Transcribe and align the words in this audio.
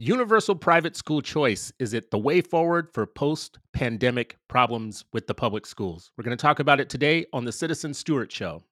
Universal 0.00 0.54
private 0.54 0.94
school 0.94 1.20
choice 1.20 1.72
is 1.80 1.92
it 1.92 2.12
the 2.12 2.18
way 2.18 2.40
forward 2.40 2.88
for 2.92 3.04
post 3.04 3.58
pandemic 3.72 4.36
problems 4.46 5.04
with 5.12 5.26
the 5.26 5.34
public 5.34 5.66
schools? 5.66 6.12
We're 6.16 6.22
going 6.22 6.36
to 6.36 6.40
talk 6.40 6.60
about 6.60 6.78
it 6.78 6.88
today 6.88 7.26
on 7.32 7.44
the 7.44 7.50
Citizen 7.50 7.92
Stewart 7.92 8.30
Show. 8.30 8.62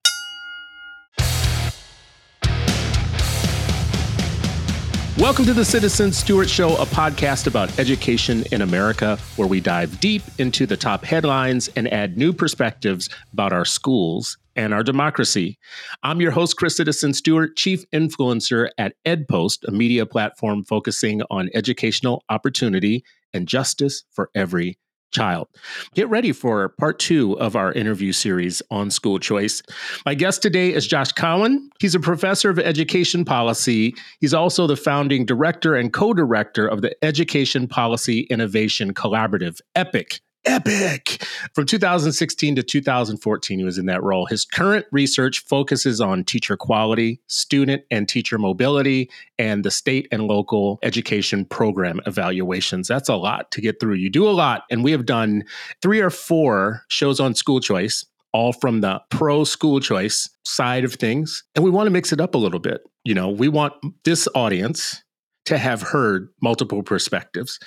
Welcome 5.27 5.47
to 5.47 5.55
the 5.55 5.65
Citizen 5.65 6.13
Stewart 6.13 6.49
Show, 6.49 6.77
a 6.77 6.87
podcast 6.87 7.49
about 7.49 7.81
education 7.81 8.45
in 8.53 8.63
America, 8.63 9.19
where 9.35 9.49
we 9.49 9.61
dive 9.61 9.99
deep 9.99 10.23
into 10.39 10.67
the 10.67 10.77
top 10.77 11.05
headlines 11.05 11.67
and 11.75 11.93
add 11.93 12.17
new 12.17 12.33
perspectives 12.33 13.09
about 13.33 13.53
our 13.53 13.65
schools 13.65 14.39
and 14.55 14.73
our 14.73 14.85
democracy. 14.85 15.59
I'm 16.05 16.21
your 16.21 16.31
host, 16.31 16.57
Chris 16.57 16.77
Citizen 16.77 17.13
Stewart, 17.13 17.57
chief 17.57 17.85
influencer 17.91 18.71
at 18.79 18.95
EdPost, 19.05 19.67
a 19.67 19.73
media 19.73 20.07
platform 20.07 20.63
focusing 20.63 21.23
on 21.29 21.51
educational 21.55 22.23
opportunity 22.29 23.03
and 23.35 23.49
justice 23.49 24.05
for 24.13 24.31
every 24.33 24.79
child. 25.13 25.49
Get 25.95 26.09
ready 26.09 26.33
for 26.33 26.71
part 26.81 26.99
two 26.99 27.39
of 27.39 27.57
our 27.57 27.73
interview 27.73 28.13
series 28.13 28.63
on 28.71 28.91
school 28.91 29.19
choice. 29.19 29.63
My 30.05 30.15
guest 30.15 30.43
today 30.43 30.73
is 30.73 30.87
Josh 30.87 31.13
Cowen. 31.13 31.71
He's 31.81 31.95
a 31.95 32.01
professor 32.01 32.51
of 32.51 32.59
education 32.59 33.25
policy. 33.25 33.95
He's 34.21 34.35
also 34.35 34.67
the 34.67 34.77
founding 34.77 35.25
director 35.25 35.75
and 35.75 35.93
co 35.93 36.13
director 36.13 36.67
of 36.67 36.83
the 36.83 36.97
Education 37.05 37.67
Policy 37.69 38.21
Innovation 38.31 38.95
Collaborative, 38.95 39.61
EPIC 39.75 40.21
epic. 40.47 41.23
From 41.55 41.67
2016 41.67 42.57
to 42.57 42.63
2014, 42.63 43.59
he 43.59 43.65
was 43.65 43.79
in 43.79 43.87
that 43.87 44.03
role. 44.03 44.27
His 44.27 44.45
current 44.45 44.87
research 44.93 45.45
focuses 45.45 46.01
on 46.01 46.25
teacher 46.25 46.57
quality, 46.57 47.21
student 47.27 47.83
and 47.91 48.09
teacher 48.09 48.39
mobility, 48.39 49.11
and 49.39 49.65
the 49.65 49.71
state 49.71 50.09
and 50.11 50.23
local 50.23 50.79
education 50.83 51.45
program 51.45 52.01
evaluations. 52.07 52.89
That's 52.89 53.09
a 53.09 53.17
lot 53.17 53.51
to 53.53 53.61
get 53.61 53.81
through. 53.81 53.95
You 53.95 54.11
do 54.11 54.29
a 54.29 54.31
lot, 54.31 54.65
and 54.71 54.83
we 54.83 54.93
have 54.93 55.07
done 55.07 55.45
three 55.83 56.01
or 56.01 56.11
four 56.11 56.83
shows 56.89 57.21
on 57.21 57.35
school 57.35 57.61
choice. 57.61 58.05
All 58.33 58.53
from 58.53 58.83
the 58.83 59.01
pro 59.09 59.45
school 59.45 59.81
choice 59.81 60.29
side 60.45 60.85
of 60.85 60.95
things. 60.95 61.43
And 61.55 61.65
we 61.65 61.71
want 61.71 61.87
to 61.87 61.91
mix 61.91 62.13
it 62.13 62.21
up 62.21 62.35
a 62.35 62.39
little 62.39 62.59
bit. 62.59 62.83
You 63.03 63.15
know, 63.15 63.31
we 63.31 63.49
want 63.49 63.73
this 64.05 64.29
audience 64.35 65.03
to 65.47 65.59
have 65.59 65.81
heard 65.83 66.29
multiple 66.43 66.83
perspectives. 66.83 67.59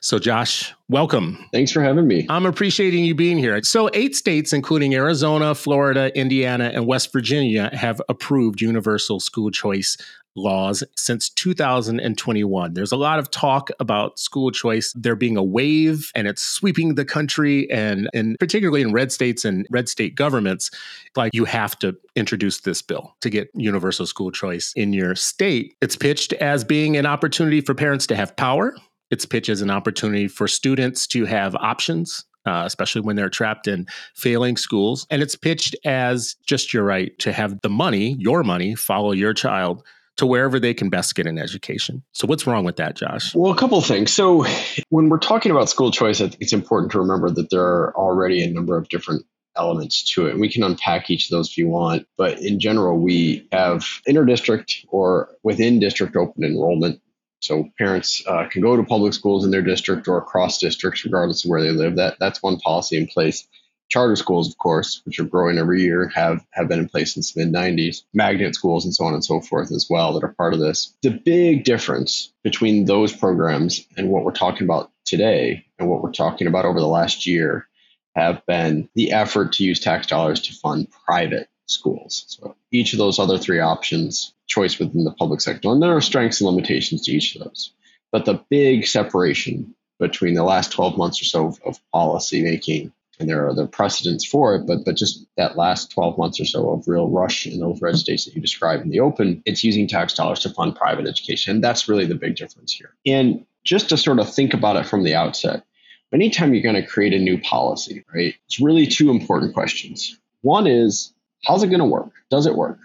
So, 0.00 0.18
Josh, 0.18 0.72
welcome. 0.88 1.48
Thanks 1.52 1.72
for 1.72 1.82
having 1.82 2.06
me. 2.06 2.26
I'm 2.28 2.46
appreciating 2.46 3.04
you 3.04 3.14
being 3.14 3.38
here. 3.38 3.62
So, 3.62 3.90
eight 3.94 4.16
states, 4.16 4.52
including 4.52 4.94
Arizona, 4.94 5.54
Florida, 5.54 6.16
Indiana, 6.18 6.70
and 6.74 6.86
West 6.86 7.12
Virginia, 7.12 7.70
have 7.72 8.00
approved 8.08 8.60
universal 8.60 9.20
school 9.20 9.50
choice 9.50 9.96
laws 10.34 10.82
since 10.96 11.28
2021. 11.30 12.74
There's 12.74 12.92
a 12.92 12.96
lot 12.96 13.18
of 13.18 13.30
talk 13.30 13.70
about 13.80 14.18
school 14.18 14.50
choice 14.50 14.92
there 14.96 15.16
being 15.16 15.36
a 15.36 15.42
wave 15.42 16.10
and 16.14 16.26
it's 16.26 16.42
sweeping 16.42 16.94
the 16.94 17.04
country 17.04 17.70
and, 17.70 18.08
and 18.14 18.38
particularly 18.38 18.82
in 18.82 18.92
red 18.92 19.12
states 19.12 19.44
and 19.44 19.66
red 19.70 19.88
state 19.88 20.14
governments, 20.14 20.70
like 21.16 21.34
you 21.34 21.44
have 21.44 21.78
to 21.80 21.96
introduce 22.16 22.60
this 22.60 22.82
bill 22.82 23.14
to 23.20 23.30
get 23.30 23.50
universal 23.54 24.06
school 24.06 24.30
choice 24.30 24.72
in 24.74 24.92
your 24.92 25.14
state. 25.14 25.74
It's 25.80 25.96
pitched 25.96 26.32
as 26.34 26.64
being 26.64 26.96
an 26.96 27.06
opportunity 27.06 27.60
for 27.60 27.74
parents 27.74 28.06
to 28.08 28.16
have 28.16 28.36
power. 28.36 28.74
It's 29.10 29.26
pitched 29.26 29.50
as 29.50 29.60
an 29.60 29.70
opportunity 29.70 30.28
for 30.28 30.48
students 30.48 31.06
to 31.08 31.24
have 31.26 31.54
options 31.56 32.24
uh, 32.44 32.64
especially 32.66 33.00
when 33.00 33.14
they're 33.14 33.28
trapped 33.28 33.68
in 33.68 33.86
failing 34.14 34.56
schools. 34.56 35.06
And 35.10 35.22
it's 35.22 35.36
pitched 35.36 35.76
as 35.84 36.34
just 36.44 36.74
your 36.74 36.82
right 36.82 37.16
to 37.20 37.32
have 37.32 37.60
the 37.60 37.68
money, 37.68 38.16
your 38.18 38.42
money, 38.42 38.74
follow 38.74 39.12
your 39.12 39.32
child 39.32 39.84
to 40.16 40.26
wherever 40.26 40.60
they 40.60 40.74
can 40.74 40.90
best 40.90 41.14
get 41.14 41.26
an 41.26 41.38
education. 41.38 42.02
So, 42.12 42.26
what's 42.26 42.46
wrong 42.46 42.64
with 42.64 42.76
that, 42.76 42.96
Josh? 42.96 43.34
Well, 43.34 43.52
a 43.52 43.56
couple 43.56 43.80
things. 43.80 44.12
So, 44.12 44.44
when 44.90 45.08
we're 45.08 45.18
talking 45.18 45.52
about 45.52 45.68
school 45.68 45.90
choice, 45.90 46.20
I 46.20 46.28
think 46.28 46.38
it's 46.40 46.52
important 46.52 46.92
to 46.92 47.00
remember 47.00 47.30
that 47.30 47.50
there 47.50 47.64
are 47.64 47.96
already 47.96 48.42
a 48.42 48.50
number 48.50 48.76
of 48.76 48.88
different 48.88 49.24
elements 49.56 50.02
to 50.14 50.26
it. 50.26 50.38
We 50.38 50.50
can 50.50 50.62
unpack 50.62 51.10
each 51.10 51.26
of 51.26 51.30
those 51.36 51.50
if 51.50 51.58
you 51.58 51.68
want. 51.68 52.06
But 52.16 52.40
in 52.40 52.60
general, 52.60 52.98
we 52.98 53.48
have 53.52 53.84
interdistrict 54.08 54.86
or 54.88 55.30
within 55.42 55.78
district 55.78 56.16
open 56.16 56.44
enrollment. 56.44 57.00
So 57.40 57.68
parents 57.76 58.22
uh, 58.26 58.46
can 58.48 58.62
go 58.62 58.76
to 58.76 58.84
public 58.84 59.14
schools 59.14 59.44
in 59.44 59.50
their 59.50 59.62
district 59.62 60.06
or 60.06 60.16
across 60.16 60.58
districts, 60.58 61.04
regardless 61.04 61.44
of 61.44 61.50
where 61.50 61.62
they 61.62 61.72
live. 61.72 61.96
That 61.96 62.16
that's 62.20 62.42
one 62.42 62.58
policy 62.58 62.96
in 62.96 63.08
place. 63.08 63.46
Charter 63.92 64.16
schools, 64.16 64.48
of 64.48 64.56
course, 64.56 65.02
which 65.04 65.18
are 65.18 65.24
growing 65.24 65.58
every 65.58 65.82
year, 65.82 66.08
have, 66.14 66.42
have 66.52 66.66
been 66.66 66.78
in 66.78 66.88
place 66.88 67.12
since 67.12 67.34
the 67.34 67.44
mid 67.44 67.52
90s. 67.52 68.04
Magnet 68.14 68.54
schools 68.54 68.86
and 68.86 68.94
so 68.94 69.04
on 69.04 69.12
and 69.12 69.22
so 69.22 69.42
forth 69.42 69.70
as 69.70 69.86
well 69.90 70.14
that 70.14 70.24
are 70.24 70.32
part 70.32 70.54
of 70.54 70.60
this. 70.60 70.94
The 71.02 71.10
big 71.10 71.64
difference 71.64 72.32
between 72.42 72.86
those 72.86 73.12
programs 73.12 73.86
and 73.98 74.08
what 74.08 74.24
we're 74.24 74.32
talking 74.32 74.66
about 74.66 74.90
today 75.04 75.66
and 75.78 75.90
what 75.90 76.02
we're 76.02 76.10
talking 76.10 76.46
about 76.46 76.64
over 76.64 76.80
the 76.80 76.86
last 76.86 77.26
year 77.26 77.68
have 78.16 78.46
been 78.46 78.88
the 78.94 79.12
effort 79.12 79.52
to 79.52 79.64
use 79.64 79.78
tax 79.78 80.06
dollars 80.06 80.40
to 80.40 80.54
fund 80.54 80.88
private 81.04 81.50
schools. 81.66 82.24
So 82.28 82.56
each 82.70 82.94
of 82.94 82.98
those 82.98 83.18
other 83.18 83.36
three 83.36 83.60
options, 83.60 84.32
choice 84.46 84.78
within 84.78 85.04
the 85.04 85.12
public 85.12 85.42
sector, 85.42 85.68
and 85.68 85.82
there 85.82 85.94
are 85.94 86.00
strengths 86.00 86.40
and 86.40 86.48
limitations 86.48 87.02
to 87.02 87.12
each 87.12 87.36
of 87.36 87.44
those. 87.44 87.74
But 88.10 88.24
the 88.24 88.42
big 88.48 88.86
separation 88.86 89.74
between 89.98 90.32
the 90.32 90.44
last 90.44 90.72
12 90.72 90.96
months 90.96 91.20
or 91.20 91.26
so 91.26 91.48
of, 91.48 91.60
of 91.66 91.80
policy 91.92 92.42
making 92.42 92.90
and 93.22 93.30
there 93.30 93.44
are 93.44 93.50
other 93.50 93.66
precedents 93.66 94.26
for 94.26 94.54
it, 94.56 94.66
but 94.66 94.84
but 94.84 94.96
just 94.96 95.24
that 95.36 95.56
last 95.56 95.92
12 95.92 96.18
months 96.18 96.40
or 96.40 96.44
so 96.44 96.70
of 96.70 96.86
real 96.88 97.08
rush 97.08 97.46
in 97.46 97.60
those 97.60 97.80
red 97.80 97.96
states 97.96 98.24
that 98.24 98.34
you 98.34 98.40
described 98.40 98.82
in 98.82 98.90
the 98.90 99.00
open, 99.00 99.42
it's 99.46 99.64
using 99.64 99.86
tax 99.88 100.14
dollars 100.14 100.40
to 100.40 100.50
fund 100.50 100.74
private 100.74 101.06
education. 101.06 101.56
And 101.56 101.64
that's 101.64 101.88
really 101.88 102.04
the 102.04 102.16
big 102.16 102.36
difference 102.36 102.72
here. 102.72 102.94
And 103.06 103.46
just 103.64 103.88
to 103.90 103.96
sort 103.96 104.18
of 104.18 104.32
think 104.32 104.52
about 104.52 104.76
it 104.76 104.86
from 104.86 105.04
the 105.04 105.14
outset, 105.14 105.64
anytime 106.12 106.52
you're 106.52 106.62
going 106.62 106.74
to 106.74 106.86
create 106.86 107.14
a 107.14 107.18
new 107.18 107.40
policy, 107.40 108.04
right, 108.12 108.34
it's 108.46 108.60
really 108.60 108.86
two 108.86 109.10
important 109.10 109.54
questions. 109.54 110.18
One 110.42 110.66
is, 110.66 111.14
how's 111.44 111.62
it 111.62 111.68
going 111.68 111.78
to 111.78 111.84
work? 111.86 112.10
Does 112.30 112.46
it 112.46 112.56
work? 112.56 112.78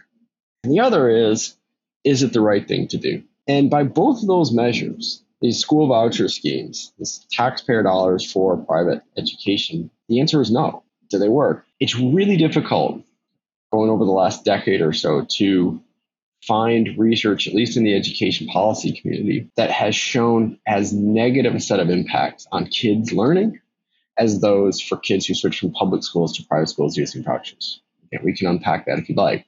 And 0.64 0.72
the 0.72 0.80
other 0.80 1.09
is, 1.09 1.56
is 2.03 2.24
it 2.24 2.34
the 2.34 2.42
right 2.42 2.68
thing 2.68 2.88
to 2.90 2.97
do? 2.97 3.24
And 3.47 3.70
by 3.70 3.84
both 3.84 4.22
of 4.22 4.28
those 4.28 4.52
measures, 4.52 5.24
these 5.42 5.59
school 5.59 5.88
voucher 5.88 6.28
schemes, 6.28 6.94
this 6.97 7.26
taxpayer 7.31 7.84
dollars 7.84 8.30
for 8.30 8.58
private 8.58 9.02
education, 9.18 9.90
the 10.07 10.19
answer 10.19 10.41
is 10.41 10.51
no. 10.51 10.84
Do 11.09 11.18
they 11.18 11.29
work? 11.29 11.66
It's 11.79 11.95
really 11.95 12.38
difficult 12.38 13.01
going 13.72 13.90
over 13.90 14.06
the 14.06 14.12
last 14.12 14.45
decade 14.45 14.81
or 14.81 14.94
so 14.94 15.25
to 15.25 15.81
find 16.44 16.97
research, 16.97 17.47
at 17.47 17.53
least 17.53 17.78
in 17.78 17.84
the 17.84 17.95
education 17.95 18.47
policy 18.47 18.91
community, 18.91 19.50
that 19.56 19.72
has 19.72 19.96
shown 19.96 20.59
as 20.67 20.94
negative 20.94 21.56
a 21.56 21.59
set 21.59 21.79
of 21.79 21.90
impacts 21.90 22.47
on 22.51 22.67
kids' 22.67 23.12
learning 23.12 23.59
as 24.17 24.41
those 24.41 24.81
for 24.81 24.97
kids 24.97 25.25
who 25.25 25.34
switch 25.34 25.59
from 25.59 25.72
public 25.72 26.03
schools 26.03 26.35
to 26.35 26.44
private 26.46 26.69
schools 26.69 26.97
using 26.97 27.23
vouchers. 27.23 27.81
we 28.23 28.34
can 28.34 28.47
unpack 28.47 28.85
that 28.85 29.00
if 29.00 29.09
you'd 29.09 29.17
like. 29.17 29.46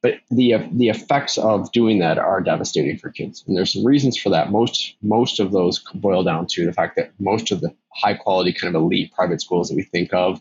But 0.00 0.20
the 0.30 0.54
uh, 0.54 0.68
the 0.72 0.90
effects 0.90 1.38
of 1.38 1.72
doing 1.72 1.98
that 1.98 2.18
are 2.18 2.40
devastating 2.40 2.98
for 2.98 3.10
kids, 3.10 3.42
and 3.46 3.56
there's 3.56 3.72
some 3.72 3.84
reasons 3.84 4.16
for 4.16 4.30
that. 4.30 4.52
Most 4.52 4.94
most 5.02 5.40
of 5.40 5.50
those 5.50 5.80
boil 5.92 6.22
down 6.22 6.46
to 6.50 6.64
the 6.64 6.72
fact 6.72 6.94
that 6.96 7.10
most 7.18 7.50
of 7.50 7.60
the 7.60 7.74
high 7.98 8.14
quality 8.14 8.52
kind 8.52 8.74
of 8.74 8.82
elite 8.82 9.12
private 9.12 9.40
schools 9.40 9.68
that 9.68 9.76
we 9.76 9.82
think 9.82 10.12
of 10.12 10.40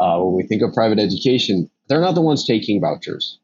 uh, 0.00 0.18
when 0.18 0.34
we 0.34 0.42
think 0.44 0.62
of 0.62 0.72
private 0.72 0.98
education, 0.98 1.70
they're 1.88 2.00
not 2.00 2.14
the 2.14 2.20
ones 2.20 2.46
taking 2.46 2.80
vouchers. 2.80 3.38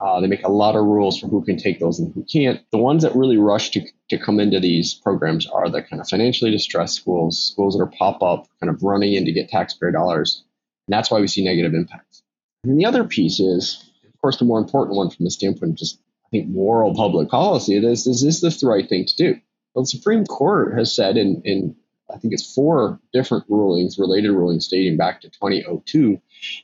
Uh, 0.00 0.20
they 0.20 0.26
make 0.26 0.44
a 0.44 0.50
lot 0.50 0.76
of 0.76 0.84
rules 0.84 1.18
for 1.18 1.26
who 1.26 1.44
can 1.44 1.58
take 1.58 1.78
those 1.78 1.98
and 1.98 2.14
who 2.14 2.24
can't. 2.24 2.62
The 2.70 2.78
ones 2.78 3.02
that 3.02 3.14
really 3.14 3.36
rush 3.36 3.70
to, 3.72 3.82
to 4.08 4.18
come 4.18 4.40
into 4.40 4.58
these 4.58 4.94
programs 4.94 5.46
are 5.46 5.68
the 5.68 5.82
kind 5.82 6.00
of 6.00 6.08
financially 6.08 6.50
distressed 6.50 6.94
schools, 6.94 7.38
schools 7.38 7.76
that 7.76 7.82
are 7.82 7.92
pop 7.98 8.22
up, 8.22 8.46
kind 8.60 8.70
of 8.70 8.82
running 8.82 9.12
in 9.12 9.26
to 9.26 9.32
get 9.32 9.50
taxpayer 9.50 9.92
dollars. 9.92 10.42
And 10.88 10.94
that's 10.94 11.10
why 11.10 11.20
we 11.20 11.26
see 11.26 11.44
negative 11.44 11.74
impacts. 11.74 12.22
And 12.64 12.80
the 12.80 12.86
other 12.86 13.04
piece 13.04 13.40
is 13.40 13.90
of 14.20 14.22
course, 14.22 14.36
the 14.36 14.44
more 14.44 14.58
important 14.58 14.98
one 14.98 15.08
from 15.08 15.24
the 15.24 15.30
standpoint 15.30 15.72
of 15.72 15.78
just, 15.78 15.98
I 16.26 16.28
think, 16.28 16.50
moral 16.50 16.94
public 16.94 17.30
policy 17.30 17.74
is, 17.74 18.06
is, 18.06 18.22
is 18.22 18.42
this 18.42 18.60
the 18.60 18.66
right 18.66 18.86
thing 18.86 19.06
to 19.06 19.16
do? 19.16 19.40
Well, 19.72 19.84
the 19.84 19.88
Supreme 19.88 20.26
Court 20.26 20.76
has 20.76 20.94
said 20.94 21.16
in, 21.16 21.40
in, 21.46 21.74
I 22.14 22.18
think 22.18 22.34
it's 22.34 22.54
four 22.54 23.00
different 23.12 23.44
rulings, 23.48 23.98
related 23.98 24.32
rulings 24.32 24.68
dating 24.68 24.96
back 24.96 25.20
to 25.22 25.30
2002, 25.30 26.20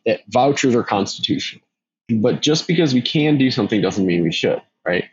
that 0.06 0.20
vouchers 0.28 0.74
are 0.74 0.82
constitutional. 0.82 1.62
But 2.08 2.40
just 2.42 2.68
because 2.68 2.94
we 2.94 3.02
can 3.02 3.38
do 3.38 3.50
something 3.50 3.80
doesn't 3.80 4.06
mean 4.06 4.22
we 4.22 4.32
should, 4.32 4.62
right? 4.86 5.04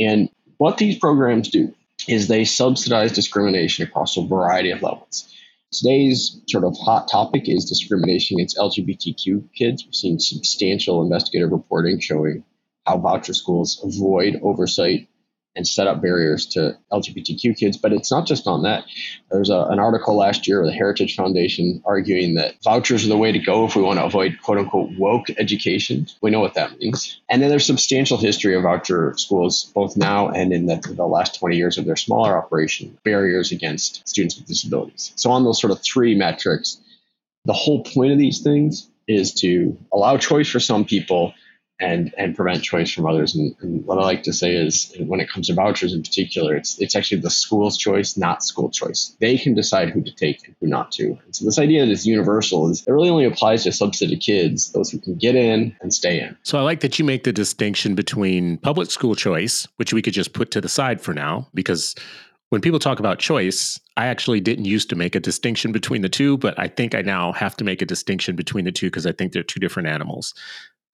And 0.00 0.28
what 0.58 0.78
these 0.78 0.98
programs 0.98 1.48
do 1.48 1.74
is 2.08 2.28
they 2.28 2.44
subsidize 2.44 3.12
discrimination 3.12 3.86
across 3.86 4.16
a 4.16 4.26
variety 4.26 4.70
of 4.70 4.82
levels. 4.82 5.30
Today's 5.72 6.40
sort 6.48 6.64
of 6.64 6.76
hot 6.78 7.08
topic 7.08 7.48
is 7.48 7.64
discrimination 7.64 8.38
against 8.38 8.56
LGBTQ 8.56 9.52
kids. 9.54 9.84
We've 9.84 9.94
seen 9.94 10.18
substantial 10.18 11.02
investigative 11.02 11.50
reporting 11.50 12.00
showing 12.00 12.44
how 12.86 12.98
voucher 12.98 13.34
schools 13.34 13.80
avoid 13.82 14.40
oversight 14.42 15.08
and 15.56 15.66
set 15.66 15.86
up 15.86 16.02
barriers 16.02 16.46
to 16.46 16.76
LGBTQ 16.92 17.56
kids. 17.56 17.76
But 17.76 17.92
it's 17.92 18.10
not 18.10 18.26
just 18.26 18.46
on 18.46 18.62
that. 18.62 18.84
There's 19.30 19.50
a, 19.50 19.60
an 19.70 19.78
article 19.78 20.16
last 20.16 20.48
year, 20.48 20.60
with 20.60 20.70
the 20.70 20.76
Heritage 20.76 21.14
Foundation, 21.16 21.82
arguing 21.84 22.34
that 22.34 22.54
vouchers 22.62 23.04
are 23.04 23.08
the 23.08 23.16
way 23.16 23.32
to 23.32 23.38
go 23.38 23.64
if 23.64 23.76
we 23.76 23.82
want 23.82 23.98
to 23.98 24.04
avoid 24.04 24.38
quote 24.42 24.58
unquote 24.58 24.90
woke 24.98 25.30
education. 25.38 26.06
We 26.20 26.30
know 26.30 26.40
what 26.40 26.54
that 26.54 26.78
means. 26.78 27.20
And 27.28 27.42
then 27.42 27.50
there's 27.50 27.66
substantial 27.66 28.18
history 28.18 28.54
of 28.54 28.62
voucher 28.62 29.14
schools, 29.16 29.70
both 29.74 29.96
now 29.96 30.28
and 30.28 30.52
in 30.52 30.66
the, 30.66 30.76
the 30.76 31.06
last 31.06 31.38
20 31.38 31.56
years 31.56 31.78
of 31.78 31.84
their 31.84 31.96
smaller 31.96 32.36
operation, 32.36 32.98
barriers 33.04 33.52
against 33.52 34.06
students 34.08 34.36
with 34.36 34.46
disabilities. 34.46 35.12
So 35.16 35.30
on 35.30 35.44
those 35.44 35.60
sort 35.60 35.70
of 35.70 35.82
three 35.82 36.14
metrics, 36.14 36.80
the 37.44 37.52
whole 37.52 37.84
point 37.84 38.12
of 38.12 38.18
these 38.18 38.40
things 38.40 38.88
is 39.06 39.34
to 39.34 39.76
allow 39.92 40.16
choice 40.16 40.48
for 40.48 40.60
some 40.60 40.84
people 40.84 41.34
and 41.80 42.14
and 42.16 42.36
prevent 42.36 42.62
choice 42.62 42.92
from 42.92 43.06
others. 43.06 43.34
And, 43.34 43.54
and, 43.60 43.84
what 43.84 43.98
I 43.98 44.02
like 44.02 44.22
to 44.24 44.32
say 44.32 44.54
is, 44.54 44.94
when 45.00 45.20
it 45.20 45.28
comes 45.28 45.48
to 45.48 45.54
vouchers 45.54 45.92
in 45.92 46.02
particular, 46.02 46.54
it's 46.56 46.78
it's 46.80 46.94
actually 46.94 47.20
the 47.20 47.30
school's 47.30 47.76
choice, 47.76 48.16
not 48.16 48.42
school 48.42 48.70
choice. 48.70 49.16
They 49.20 49.36
can 49.36 49.54
decide 49.54 49.90
who 49.90 50.02
to 50.02 50.14
take 50.14 50.46
and 50.46 50.54
who 50.60 50.68
not 50.68 50.92
to. 50.92 51.18
And 51.24 51.34
so 51.34 51.44
this 51.44 51.58
idea 51.58 51.84
that 51.84 51.90
is 51.90 52.06
universal 52.06 52.70
is 52.70 52.84
it 52.86 52.90
really 52.90 53.10
only 53.10 53.24
applies 53.24 53.64
to 53.64 53.70
a 53.70 53.72
subset 53.72 54.12
of 54.12 54.20
kids, 54.20 54.72
those 54.72 54.90
who 54.90 54.98
can 54.98 55.16
get 55.16 55.34
in 55.34 55.76
and 55.80 55.92
stay 55.92 56.20
in. 56.20 56.36
So 56.42 56.58
I 56.58 56.62
like 56.62 56.80
that 56.80 56.98
you 56.98 57.04
make 57.04 57.24
the 57.24 57.32
distinction 57.32 57.94
between 57.94 58.58
public 58.58 58.90
school 58.90 59.14
choice, 59.14 59.66
which 59.76 59.92
we 59.92 60.02
could 60.02 60.14
just 60.14 60.32
put 60.32 60.50
to 60.52 60.60
the 60.60 60.68
side 60.68 61.00
for 61.00 61.12
now, 61.12 61.48
because 61.54 61.94
when 62.50 62.60
people 62.60 62.78
talk 62.78 63.00
about 63.00 63.18
choice, 63.18 63.80
I 63.96 64.06
actually 64.06 64.40
didn't 64.40 64.66
used 64.66 64.88
to 64.90 64.96
make 64.96 65.16
a 65.16 65.20
distinction 65.20 65.72
between 65.72 66.02
the 66.02 66.08
two, 66.08 66.38
but 66.38 66.56
I 66.56 66.68
think 66.68 66.94
I 66.94 67.02
now 67.02 67.32
have 67.32 67.56
to 67.56 67.64
make 67.64 67.82
a 67.82 67.86
distinction 67.86 68.36
between 68.36 68.64
the 68.64 68.70
two 68.70 68.86
because 68.86 69.06
I 69.06 69.12
think 69.12 69.32
they're 69.32 69.42
two 69.42 69.58
different 69.58 69.88
animals 69.88 70.34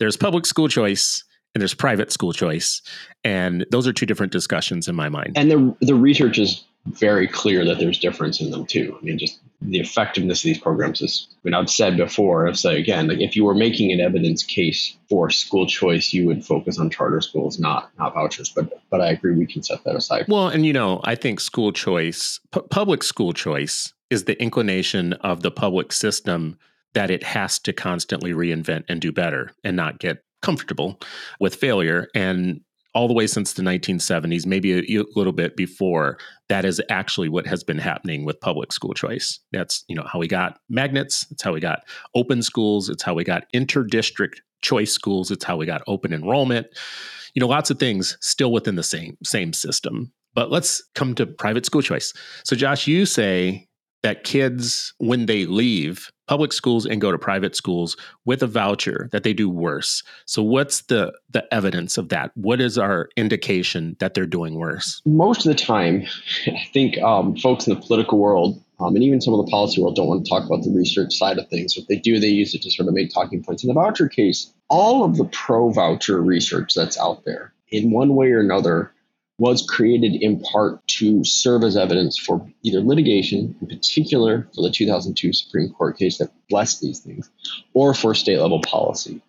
there's 0.00 0.16
public 0.16 0.46
school 0.46 0.66
choice 0.66 1.22
and 1.54 1.60
there's 1.60 1.74
private 1.74 2.10
school 2.10 2.32
choice. 2.32 2.82
And 3.22 3.64
those 3.70 3.86
are 3.86 3.92
two 3.92 4.06
different 4.06 4.32
discussions 4.32 4.88
in 4.88 4.96
my 4.96 5.08
mind. 5.08 5.34
And 5.36 5.50
the 5.50 5.76
the 5.80 5.94
research 5.94 6.38
is 6.38 6.64
very 6.86 7.28
clear 7.28 7.64
that 7.64 7.78
there's 7.78 7.98
difference 7.98 8.40
in 8.40 8.50
them 8.50 8.66
too. 8.66 8.96
I 8.98 9.04
mean 9.04 9.18
just 9.18 9.38
the 9.62 9.78
effectiveness 9.78 10.40
of 10.40 10.44
these 10.44 10.58
programs 10.58 11.02
is 11.02 11.28
i 11.32 11.36
mean 11.44 11.52
i've 11.52 11.68
said 11.68 11.96
before 11.96 12.48
i've 12.48 12.58
said 12.58 12.76
again 12.76 13.08
like 13.08 13.20
if 13.20 13.36
you 13.36 13.44
were 13.44 13.54
making 13.54 13.92
an 13.92 14.00
evidence 14.00 14.42
case 14.42 14.96
for 15.08 15.28
school 15.28 15.66
choice 15.66 16.14
you 16.14 16.26
would 16.26 16.42
focus 16.44 16.78
on 16.78 16.88
charter 16.88 17.20
schools 17.20 17.58
not 17.58 17.90
not 17.98 18.14
vouchers. 18.14 18.48
But 18.48 18.80
but 18.90 19.00
i 19.02 19.10
agree 19.10 19.34
we 19.34 19.46
can 19.46 19.62
set 19.62 19.84
that 19.84 19.96
aside. 19.96 20.24
Well 20.28 20.48
and 20.48 20.64
you 20.64 20.72
know 20.72 21.00
i 21.04 21.14
think 21.14 21.40
school 21.40 21.72
choice 21.72 22.40
pu- 22.52 22.62
public 22.62 23.02
school 23.02 23.32
choice 23.32 23.92
is 24.08 24.24
the 24.24 24.40
inclination 24.42 25.12
of 25.14 25.42
the 25.42 25.50
public 25.50 25.92
system 25.92 26.58
that 26.94 27.10
it 27.10 27.22
has 27.22 27.58
to 27.60 27.72
constantly 27.72 28.32
reinvent 28.32 28.84
and 28.88 29.00
do 29.00 29.12
better 29.12 29.52
and 29.64 29.76
not 29.76 29.98
get 29.98 30.18
comfortable 30.42 31.00
with 31.38 31.54
failure. 31.54 32.08
And 32.14 32.60
all 32.94 33.06
the 33.06 33.14
way 33.14 33.26
since 33.26 33.52
the 33.52 33.62
1970s, 33.62 34.46
maybe 34.46 34.96
a, 34.96 35.04
little 35.14 35.32
bit 35.32 35.56
before, 35.56 36.18
that 36.48 36.64
is 36.64 36.82
actually 36.88 37.28
what 37.28 37.46
has 37.46 37.62
been 37.62 37.78
happening 37.78 38.24
with 38.24 38.40
public 38.40 38.72
school 38.72 38.94
choice. 38.94 39.38
That's 39.52 39.84
you 39.88 39.94
know 39.94 40.06
how 40.10 40.18
we 40.18 40.26
got 40.26 40.58
magnets. 40.68 41.26
It's 41.30 41.42
how 41.42 41.52
we 41.52 41.60
got 41.60 41.84
open 42.14 42.42
schools. 42.42 42.88
It's 42.88 43.02
how 43.02 43.14
we 43.14 43.22
got 43.22 43.44
interdistrict 43.54 44.40
choice 44.62 44.92
schools. 44.92 45.30
It's 45.30 45.44
how 45.44 45.56
we 45.56 45.66
got 45.66 45.82
open 45.86 46.12
enrollment. 46.12 46.66
You 47.34 47.40
know, 47.40 47.46
lots 47.46 47.70
of 47.70 47.78
things 47.78 48.18
still 48.20 48.50
within 48.50 48.74
the 48.74 48.82
same 48.82 49.16
same 49.22 49.52
system. 49.52 50.12
But 50.34 50.50
let's 50.50 50.82
come 50.94 51.14
to 51.16 51.26
private 51.26 51.66
school 51.66 51.82
choice. 51.82 52.12
So, 52.44 52.56
Josh, 52.56 52.86
you 52.86 53.04
say 53.06 53.68
that 54.02 54.24
kids, 54.24 54.94
when 54.98 55.26
they 55.26 55.44
leave 55.44 56.10
public 56.30 56.52
schools 56.52 56.86
and 56.86 57.00
go 57.00 57.10
to 57.10 57.18
private 57.18 57.56
schools 57.56 57.96
with 58.24 58.40
a 58.40 58.46
voucher, 58.46 59.08
that 59.10 59.24
they 59.24 59.32
do 59.32 59.50
worse. 59.50 60.04
So, 60.26 60.44
what's 60.44 60.82
the 60.82 61.12
the 61.28 61.42
evidence 61.52 61.98
of 61.98 62.08
that? 62.10 62.30
What 62.36 62.60
is 62.60 62.78
our 62.78 63.08
indication 63.16 63.96
that 63.98 64.14
they're 64.14 64.26
doing 64.26 64.54
worse? 64.54 65.02
Most 65.04 65.44
of 65.44 65.50
the 65.50 65.60
time, 65.60 66.06
I 66.46 66.64
think 66.72 66.98
um, 66.98 67.34
folks 67.34 67.66
in 67.66 67.74
the 67.74 67.80
political 67.80 68.20
world 68.20 68.62
um, 68.78 68.94
and 68.94 69.02
even 69.02 69.20
some 69.20 69.34
of 69.34 69.44
the 69.44 69.50
policy 69.50 69.82
world 69.82 69.96
don't 69.96 70.06
want 70.06 70.24
to 70.24 70.30
talk 70.30 70.46
about 70.46 70.62
the 70.62 70.70
research 70.70 71.14
side 71.14 71.36
of 71.36 71.48
things. 71.48 71.76
If 71.76 71.88
they 71.88 71.96
do, 71.96 72.20
they 72.20 72.28
use 72.28 72.54
it 72.54 72.62
to 72.62 72.70
sort 72.70 72.88
of 72.88 72.94
make 72.94 73.12
talking 73.12 73.42
points. 73.42 73.64
In 73.64 73.68
the 73.68 73.74
voucher 73.74 74.08
case, 74.08 74.52
all 74.68 75.04
of 75.04 75.16
the 75.16 75.24
pro 75.24 75.70
voucher 75.70 76.22
research 76.22 76.74
that's 76.74 76.98
out 76.98 77.24
there, 77.24 77.52
in 77.70 77.90
one 77.90 78.14
way 78.14 78.30
or 78.30 78.38
another, 78.38 78.92
was 79.40 79.66
created 79.66 80.14
in 80.14 80.38
part 80.38 80.86
to 80.86 81.24
serve 81.24 81.64
as 81.64 81.74
evidence 81.74 82.18
for 82.18 82.46
either 82.62 82.80
litigation, 82.80 83.56
in 83.62 83.66
particular 83.66 84.46
for 84.54 84.60
the 84.60 84.70
2002 84.70 85.32
Supreme 85.32 85.70
Court 85.70 85.96
case 85.96 86.18
that 86.18 86.30
blessed 86.50 86.82
these 86.82 87.00
things, 87.00 87.30
or 87.72 87.94
for 87.94 88.14
state 88.14 88.38
level 88.38 88.60
policy. 88.60 89.22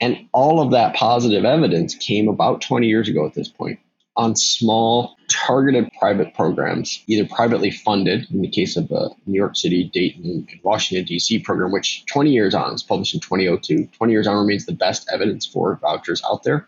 And 0.00 0.28
all 0.32 0.62
of 0.62 0.70
that 0.70 0.96
positive 0.96 1.44
evidence 1.44 1.94
came 1.94 2.28
about 2.28 2.62
20 2.62 2.86
years 2.86 3.10
ago 3.10 3.26
at 3.26 3.34
this 3.34 3.50
point 3.50 3.80
on 4.16 4.36
small 4.36 5.16
targeted 5.30 5.88
private 5.98 6.34
programs, 6.34 7.02
either 7.06 7.28
privately 7.28 7.70
funded 7.70 8.26
in 8.30 8.42
the 8.42 8.48
case 8.48 8.76
of 8.76 8.88
the 8.88 9.10
New 9.26 9.36
York 9.36 9.56
City, 9.56 9.84
Dayton, 9.92 10.46
and 10.50 10.60
Washington, 10.62 11.06
D.C. 11.06 11.38
program, 11.40 11.70
which 11.70 12.04
20 12.06 12.30
years 12.30 12.54
on 12.54 12.72
was 12.72 12.82
published 12.82 13.14
in 13.14 13.20
2002. 13.20 13.88
20 13.96 14.12
years 14.12 14.26
on 14.26 14.36
remains 14.36 14.66
the 14.66 14.72
best 14.72 15.08
evidence 15.12 15.46
for 15.46 15.76
vouchers 15.76 16.22
out 16.28 16.42
there. 16.42 16.66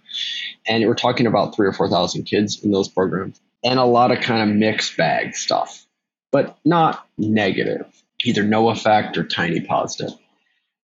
And 0.67 0.87
we're 0.87 0.95
talking 0.95 1.27
about 1.27 1.55
three 1.55 1.67
or 1.67 1.73
4,000 1.73 2.25
kids 2.25 2.63
in 2.63 2.71
those 2.71 2.89
programs 2.89 3.41
and 3.65 3.79
a 3.79 3.85
lot 3.85 4.11
of 4.11 4.21
kind 4.21 4.49
of 4.49 4.57
mixed 4.57 4.97
bag 4.97 5.35
stuff, 5.35 5.87
but 6.31 6.57
not 6.65 7.07
negative, 7.19 7.87
either 8.25 8.43
no 8.43 8.71
effect 8.71 9.17
or 9.17 9.25
tiny 9.25 9.61
positive. 9.61 10.17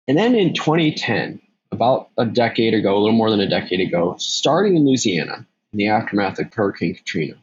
And 0.08 0.16
then 0.18 0.34
in 0.34 0.54
2010, 0.54 1.40
about 1.70 2.10
a 2.18 2.26
decade 2.26 2.74
ago, 2.74 2.96
a 2.96 2.98
little 2.98 3.16
more 3.16 3.30
than 3.30 3.40
a 3.40 3.48
decade 3.48 3.80
ago, 3.80 4.16
starting 4.18 4.76
in 4.76 4.86
Louisiana, 4.86 5.46
in 5.72 5.78
the 5.78 5.88
aftermath 5.88 6.38
of 6.38 6.52
Hurricane 6.52 6.94
Katrina. 6.94 7.34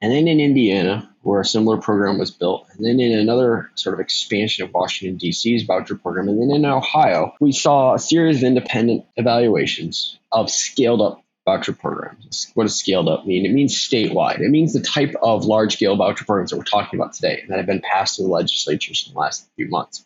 And 0.00 0.12
then 0.12 0.28
in 0.28 0.40
Indiana, 0.40 1.12
where 1.22 1.40
a 1.40 1.44
similar 1.44 1.76
program 1.76 2.18
was 2.18 2.30
built, 2.30 2.68
and 2.70 2.86
then 2.86 3.00
in 3.00 3.18
another 3.18 3.70
sort 3.74 3.94
of 3.94 4.00
expansion 4.00 4.64
of 4.64 4.72
Washington, 4.72 5.18
D.C.'s 5.18 5.64
voucher 5.64 5.96
program, 5.96 6.28
and 6.28 6.40
then 6.40 6.54
in 6.54 6.64
Ohio, 6.64 7.34
we 7.40 7.52
saw 7.52 7.94
a 7.94 7.98
series 7.98 8.38
of 8.38 8.44
independent 8.44 9.04
evaluations 9.16 10.18
of 10.30 10.50
scaled 10.50 11.02
up 11.02 11.24
voucher 11.44 11.72
programs. 11.72 12.50
What 12.54 12.64
does 12.64 12.78
scaled 12.78 13.08
up 13.08 13.26
mean? 13.26 13.44
It 13.44 13.52
means 13.52 13.74
statewide. 13.74 14.40
It 14.40 14.50
means 14.50 14.72
the 14.72 14.80
type 14.80 15.14
of 15.22 15.46
large 15.46 15.74
scale 15.74 15.96
voucher 15.96 16.24
programs 16.24 16.50
that 16.50 16.58
we're 16.58 16.64
talking 16.64 17.00
about 17.00 17.14
today 17.14 17.40
and 17.40 17.50
that 17.50 17.56
have 17.56 17.66
been 17.66 17.80
passed 17.80 18.16
through 18.16 18.26
the 18.26 18.32
legislatures 18.32 19.04
in 19.06 19.14
the 19.14 19.18
last 19.18 19.48
few 19.56 19.68
months. 19.68 20.04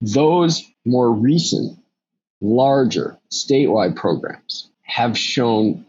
Those 0.00 0.64
more 0.84 1.10
recent, 1.10 1.78
larger 2.40 3.16
statewide 3.30 3.96
programs 3.96 4.68
have 4.82 5.16
shown 5.16 5.86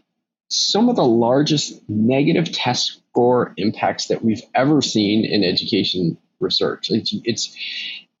some 0.52 0.88
of 0.88 0.96
the 0.96 1.04
largest 1.04 1.88
negative 1.88 2.52
test 2.52 3.00
score 3.10 3.54
impacts 3.56 4.06
that 4.08 4.24
we've 4.24 4.42
ever 4.54 4.82
seen 4.82 5.24
in 5.24 5.42
education 5.44 6.18
research. 6.40 6.90
It's, 6.90 7.14
it's 7.24 7.56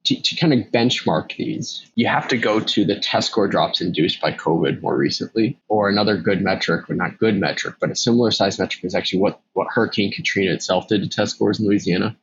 to, 0.04 0.20
to, 0.20 0.36
kind 0.36 0.52
of 0.52 0.70
benchmark 0.72 1.36
these, 1.36 1.90
you 1.94 2.06
have 2.06 2.28
to 2.28 2.36
go 2.36 2.58
to 2.58 2.84
the 2.84 2.98
test 2.98 3.30
score 3.30 3.46
drops 3.46 3.80
induced 3.80 4.20
by 4.20 4.32
COVID 4.32 4.82
more 4.82 4.96
recently, 4.96 5.58
or 5.68 5.88
another 5.88 6.16
good 6.16 6.42
metric, 6.42 6.90
or 6.90 6.94
not 6.94 7.18
good 7.18 7.38
metric, 7.38 7.76
but 7.80 7.90
a 7.90 7.96
similar 7.96 8.30
size 8.30 8.58
metric 8.58 8.84
is 8.84 8.94
actually 8.94 9.20
what, 9.20 9.40
what 9.52 9.68
Hurricane 9.70 10.10
Katrina 10.10 10.52
itself 10.52 10.88
did 10.88 11.02
to 11.02 11.08
test 11.08 11.36
scores 11.36 11.60
in 11.60 11.66
Louisiana. 11.66 12.16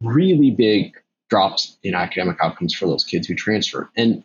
Really 0.00 0.50
big 0.50 0.94
drops 1.30 1.76
in 1.82 1.94
academic 1.94 2.36
outcomes 2.40 2.74
for 2.74 2.86
those 2.86 3.04
kids 3.04 3.26
who 3.26 3.34
transferred. 3.34 3.88
And 3.96 4.22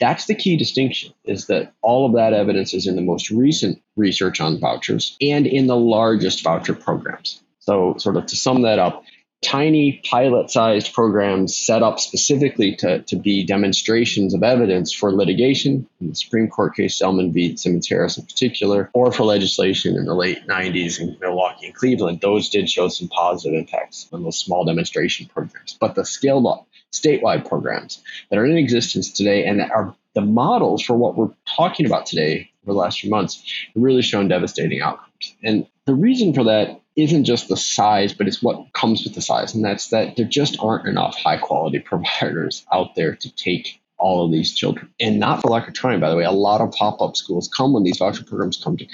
that's 0.00 0.26
the 0.26 0.34
key 0.34 0.56
distinction 0.56 1.12
is 1.24 1.46
that 1.46 1.74
all 1.82 2.06
of 2.06 2.14
that 2.14 2.32
evidence 2.32 2.74
is 2.74 2.86
in 2.86 2.96
the 2.96 3.02
most 3.02 3.30
recent 3.30 3.80
research 3.96 4.40
on 4.40 4.58
vouchers 4.58 5.16
and 5.20 5.46
in 5.46 5.66
the 5.66 5.76
largest 5.76 6.42
voucher 6.42 6.74
programs. 6.74 7.40
So, 7.60 7.96
sort 7.98 8.16
of 8.16 8.26
to 8.26 8.36
sum 8.36 8.62
that 8.62 8.78
up, 8.78 9.04
tiny 9.42 10.02
pilot 10.10 10.50
sized 10.50 10.92
programs 10.92 11.56
set 11.56 11.82
up 11.82 11.98
specifically 11.98 12.76
to, 12.76 13.02
to 13.02 13.16
be 13.16 13.44
demonstrations 13.44 14.34
of 14.34 14.42
evidence 14.42 14.92
for 14.92 15.12
litigation, 15.12 15.86
in 16.00 16.08
the 16.08 16.14
Supreme 16.14 16.48
Court 16.48 16.74
case, 16.74 16.98
Zelman 16.98 17.32
v. 17.32 17.56
Simmons 17.56 17.88
Harris 17.88 18.18
in 18.18 18.24
particular, 18.24 18.90
or 18.92 19.12
for 19.12 19.24
legislation 19.24 19.96
in 19.96 20.06
the 20.06 20.14
late 20.14 20.46
90s 20.46 21.00
in 21.00 21.16
Milwaukee 21.20 21.66
and 21.66 21.74
Cleveland, 21.74 22.20
those 22.20 22.48
did 22.48 22.68
show 22.68 22.88
some 22.88 23.08
positive 23.08 23.58
impacts 23.58 24.08
on 24.12 24.22
those 24.22 24.38
small 24.38 24.64
demonstration 24.64 25.26
programs. 25.26 25.76
But 25.78 25.94
the 25.94 26.04
scaled 26.04 26.46
up 26.46 26.66
statewide 26.92 27.48
programs 27.48 28.02
that 28.28 28.38
are 28.38 28.46
in 28.46 28.56
existence 28.56 29.10
today 29.10 29.44
and 29.44 29.60
that 29.60 29.70
are 29.70 29.94
the 30.14 30.20
models 30.20 30.82
for 30.82 30.96
what 30.96 31.16
we're 31.16 31.30
talking 31.46 31.86
about 31.86 32.06
today 32.06 32.50
over 32.64 32.72
the 32.72 32.78
last 32.78 33.00
few 33.00 33.10
months 33.10 33.42
have 33.74 33.82
really 33.82 34.02
shown 34.02 34.28
devastating 34.28 34.80
outcomes. 34.80 35.34
And 35.42 35.66
the 35.86 35.94
reason 35.94 36.34
for 36.34 36.44
that 36.44 36.80
isn't 36.96 37.24
just 37.24 37.48
the 37.48 37.56
size, 37.56 38.12
but 38.12 38.26
it's 38.26 38.42
what 38.42 38.72
comes 38.72 39.04
with 39.04 39.14
the 39.14 39.20
size. 39.20 39.54
And 39.54 39.64
that's 39.64 39.88
that 39.88 40.16
there 40.16 40.26
just 40.26 40.58
aren't 40.60 40.86
enough 40.88 41.16
high 41.16 41.38
quality 41.38 41.78
providers 41.84 42.66
out 42.72 42.94
there 42.94 43.14
to 43.16 43.34
take 43.34 43.79
all 44.00 44.24
of 44.24 44.32
these 44.32 44.54
children. 44.54 44.90
And 44.98 45.20
not 45.20 45.42
for 45.42 45.48
lack 45.48 45.68
of 45.68 45.74
trying, 45.74 46.00
by 46.00 46.10
the 46.10 46.16
way, 46.16 46.24
a 46.24 46.32
lot 46.32 46.60
of 46.60 46.72
pop 46.72 47.00
up 47.00 47.16
schools 47.16 47.48
come 47.54 47.72
when 47.72 47.82
these 47.84 47.98
voucher 47.98 48.24
programs 48.24 48.56
come 48.62 48.76
to 48.76 48.86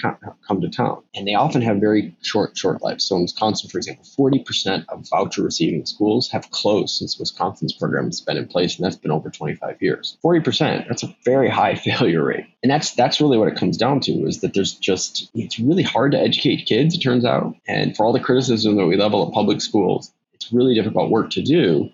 come 0.47 0.61
to 0.61 0.69
town, 0.69 1.01
and 1.15 1.27
they 1.27 1.33
often 1.33 1.61
have 1.61 1.77
very 1.77 2.15
short 2.21 2.57
short 2.57 2.81
lives. 2.81 3.05
So 3.05 3.15
in 3.15 3.23
Wisconsin, 3.23 3.69
for 3.69 3.77
example, 3.77 4.05
forty 4.05 4.39
percent 4.39 4.85
of 4.89 5.07
voucher 5.09 5.43
receiving 5.43 5.85
schools 5.85 6.29
have 6.31 6.51
closed 6.51 6.97
since 6.97 7.17
Wisconsin's 7.17 7.73
program 7.73 8.05
has 8.05 8.21
been 8.21 8.37
in 8.37 8.47
place, 8.47 8.75
and 8.75 8.85
that's 8.85 8.97
been 8.97 9.11
over 9.11 9.29
twenty 9.29 9.55
five 9.55 9.81
years. 9.81 10.17
Forty 10.21 10.41
percent. 10.41 10.85
That's 10.87 11.03
a 11.03 11.15
very 11.23 11.49
high 11.49 11.75
failure 11.87 12.23
rate, 12.23 12.45
and 12.61 12.71
that's 12.71 12.93
that's 12.93 13.21
really 13.21 13.37
what 13.37 13.47
it 13.47 13.57
comes 13.57 13.77
down 13.77 14.01
to 14.01 14.11
is 14.27 14.41
that 14.41 14.53
there's 14.53 14.73
just 14.73 15.31
it's 15.33 15.59
really 15.59 15.83
hard 15.83 16.11
to 16.11 16.19
educate 16.19 16.65
kids. 16.65 16.95
It 16.95 16.99
turns 16.99 17.25
out, 17.25 17.55
and 17.67 17.95
for 17.95 18.05
all 18.05 18.13
the 18.13 18.19
criticism 18.19 18.75
that 18.75 18.85
we 18.85 18.97
level 18.97 19.25
at 19.25 19.33
public 19.33 19.61
schools, 19.61 20.11
it's 20.33 20.51
really 20.51 20.75
difficult 20.75 21.09
work 21.09 21.31
to 21.31 21.41
do, 21.41 21.89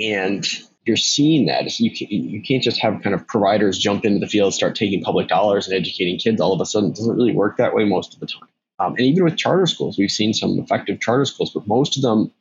and 0.00 0.46
you're 0.84 0.96
seeing 0.96 1.46
that. 1.46 1.78
You, 1.78 1.94
can, 1.94 2.08
you 2.10 2.42
can't 2.42 2.62
just 2.62 2.80
have 2.80 3.02
kind 3.02 3.14
of 3.14 3.26
providers 3.26 3.78
jump 3.78 4.04
into 4.04 4.18
the 4.18 4.26
field, 4.26 4.54
start 4.54 4.74
taking 4.76 5.02
public 5.02 5.28
dollars 5.28 5.68
and 5.68 5.76
educating 5.76 6.18
kids 6.18 6.40
all 6.40 6.52
of 6.52 6.60
a 6.60 6.66
sudden. 6.66 6.90
It 6.90 6.96
doesn't 6.96 7.16
really 7.16 7.34
work 7.34 7.58
that 7.58 7.74
way 7.74 7.84
most 7.84 8.14
of 8.14 8.20
the 8.20 8.26
time. 8.26 8.48
Um, 8.78 8.92
and 8.92 9.02
even 9.02 9.24
with 9.24 9.36
charter 9.36 9.66
schools, 9.66 9.98
we've 9.98 10.10
seen 10.10 10.32
some 10.32 10.58
effective 10.58 11.00
charter 11.00 11.26
schools, 11.26 11.50
but 11.52 11.66
most 11.66 11.96
of 11.96 12.02
them, 12.02 12.32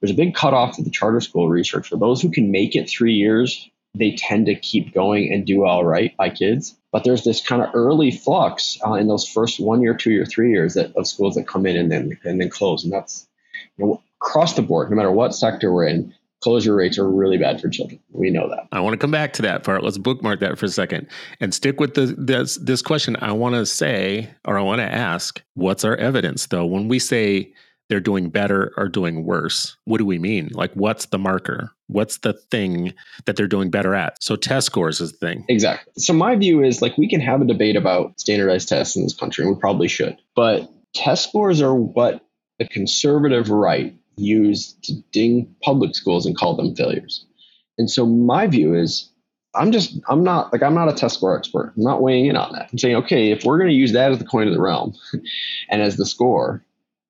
there's 0.00 0.12
a 0.12 0.14
big 0.14 0.34
cutoff 0.34 0.76
to 0.76 0.82
the 0.82 0.90
charter 0.90 1.20
school 1.20 1.48
research. 1.48 1.88
For 1.88 1.96
those 1.96 2.22
who 2.22 2.30
can 2.30 2.52
make 2.52 2.76
it 2.76 2.88
three 2.88 3.14
years, 3.14 3.68
they 3.94 4.14
tend 4.14 4.46
to 4.46 4.54
keep 4.54 4.94
going 4.94 5.32
and 5.32 5.44
do 5.44 5.64
all 5.64 5.84
right 5.84 6.16
by 6.16 6.30
kids. 6.30 6.76
But 6.92 7.02
there's 7.02 7.24
this 7.24 7.44
kind 7.44 7.62
of 7.62 7.74
early 7.74 8.12
flux 8.12 8.78
uh, 8.86 8.92
in 8.92 9.08
those 9.08 9.26
first 9.26 9.58
one 9.58 9.82
year, 9.82 9.94
two 9.94 10.12
year, 10.12 10.24
three 10.24 10.52
years 10.52 10.74
that, 10.74 10.94
of 10.94 11.06
schools 11.06 11.34
that 11.34 11.48
come 11.48 11.66
in 11.66 11.76
and 11.76 11.90
then 11.90 12.18
and 12.24 12.40
then 12.40 12.48
close, 12.48 12.84
and 12.84 12.92
that's 12.92 13.26
you 13.76 13.84
know, 13.84 14.02
across 14.20 14.54
the 14.54 14.62
board, 14.62 14.90
no 14.90 14.96
matter 14.96 15.10
what 15.10 15.34
sector 15.34 15.72
we're 15.72 15.86
in 15.86 16.14
closure 16.40 16.74
rates 16.74 16.98
are 16.98 17.08
really 17.08 17.38
bad 17.38 17.60
for 17.60 17.68
children. 17.68 18.00
We 18.10 18.30
know 18.30 18.48
that. 18.48 18.68
I 18.72 18.80
want 18.80 18.94
to 18.94 18.98
come 18.98 19.10
back 19.10 19.32
to 19.34 19.42
that 19.42 19.64
part. 19.64 19.82
Let's 19.82 19.98
bookmark 19.98 20.40
that 20.40 20.58
for 20.58 20.66
a 20.66 20.70
second 20.70 21.08
and 21.40 21.52
stick 21.52 21.80
with 21.80 21.94
the 21.94 22.14
this 22.18 22.56
this 22.56 22.82
question. 22.82 23.16
I 23.16 23.32
want 23.32 23.54
to 23.54 23.66
say 23.66 24.30
or 24.44 24.58
I 24.58 24.62
want 24.62 24.80
to 24.80 24.90
ask, 24.92 25.42
what's 25.54 25.84
our 25.84 25.96
evidence 25.96 26.46
though 26.46 26.66
when 26.66 26.88
we 26.88 26.98
say 26.98 27.52
they're 27.88 28.00
doing 28.00 28.28
better 28.28 28.72
or 28.76 28.88
doing 28.88 29.24
worse? 29.24 29.76
What 29.84 29.98
do 29.98 30.04
we 30.04 30.18
mean? 30.18 30.50
Like 30.52 30.72
what's 30.74 31.06
the 31.06 31.18
marker? 31.18 31.72
What's 31.86 32.18
the 32.18 32.34
thing 32.34 32.92
that 33.24 33.36
they're 33.36 33.46
doing 33.46 33.70
better 33.70 33.94
at? 33.94 34.22
So 34.22 34.36
test 34.36 34.66
scores 34.66 35.00
is 35.00 35.12
the 35.12 35.18
thing. 35.18 35.44
Exactly. 35.48 35.92
So 35.96 36.12
my 36.12 36.36
view 36.36 36.62
is 36.62 36.82
like 36.82 36.98
we 36.98 37.08
can 37.08 37.20
have 37.20 37.40
a 37.40 37.46
debate 37.46 37.76
about 37.76 38.20
standardized 38.20 38.68
tests 38.68 38.94
in 38.94 39.02
this 39.02 39.14
country 39.14 39.44
and 39.44 39.54
we 39.54 39.60
probably 39.60 39.88
should. 39.88 40.18
But 40.36 40.70
test 40.94 41.28
scores 41.28 41.62
are 41.62 41.74
what 41.74 42.22
the 42.58 42.66
conservative 42.66 43.50
right 43.50 43.97
used 44.18 44.82
to 44.84 44.94
ding 45.12 45.54
public 45.62 45.94
schools 45.94 46.26
and 46.26 46.36
call 46.36 46.56
them 46.56 46.74
failures. 46.74 47.24
And 47.78 47.90
so 47.90 48.06
my 48.06 48.46
view 48.46 48.74
is 48.74 49.10
I'm 49.54 49.72
just 49.72 49.98
I'm 50.08 50.22
not 50.22 50.52
like 50.52 50.62
I'm 50.62 50.74
not 50.74 50.88
a 50.88 50.92
test 50.92 51.16
score 51.16 51.36
expert. 51.36 51.72
I'm 51.76 51.82
not 51.82 52.02
weighing 52.02 52.26
in 52.26 52.36
on 52.36 52.52
that. 52.52 52.68
I'm 52.70 52.78
saying, 52.78 52.96
okay, 52.96 53.30
if 53.30 53.44
we're 53.44 53.58
going 53.58 53.70
to 53.70 53.74
use 53.74 53.92
that 53.92 54.12
as 54.12 54.18
the 54.18 54.24
coin 54.24 54.46
of 54.46 54.54
the 54.54 54.60
realm 54.60 54.94
and 55.70 55.82
as 55.82 55.96
the 55.96 56.06
score 56.06 56.64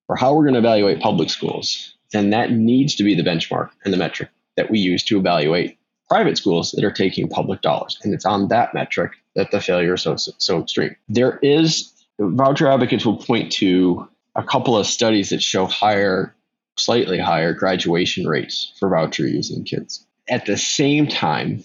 for 0.07 0.17
how 0.17 0.35
we're 0.35 0.45
going 0.45 0.55
to 0.55 0.61
evaluate 0.61 1.00
public 1.00 1.31
schools, 1.31 1.95
then 2.12 2.31
that 2.31 2.53
needs 2.53 2.95
to 2.97 3.05
be 3.05 3.15
the 3.15 3.23
benchmark 3.23 3.71
and 3.85 3.93
the 3.93 3.99
metric 3.99 4.31
that 4.57 4.71
we 4.71 4.79
use 4.79 5.05
to 5.05 5.19
evaluate 5.19 5.79
private 6.09 6.38
schools 6.38 6.73
that 6.73 6.85
are 6.85 6.91
taking 6.91 7.29
public 7.29 7.61
dollars. 7.61 7.99
And 8.03 8.15
it's 8.15 8.25
on 8.25 8.49
that 8.49 8.73
metric 8.73 9.12
that 9.35 9.50
the 9.50 9.61
failure 9.61 9.95
is 9.95 10.03
so 10.03 10.17
so 10.17 10.61
extreme. 10.61 10.97
There 11.09 11.38
is 11.43 11.93
voucher 12.19 12.69
advocates 12.69 13.05
will 13.05 13.19
point 13.19 13.53
to 13.53 14.09
a 14.35 14.43
couple 14.43 14.77
of 14.77 14.87
studies 14.87 15.31
that 15.31 15.43
show 15.43 15.67
higher 15.67 16.35
slightly 16.78 17.18
higher 17.18 17.52
graduation 17.52 18.26
rates 18.26 18.73
for 18.78 18.88
voucher 18.88 19.26
using 19.26 19.64
kids. 19.64 20.06
At 20.28 20.47
the 20.47 20.56
same 20.56 21.06
time, 21.06 21.64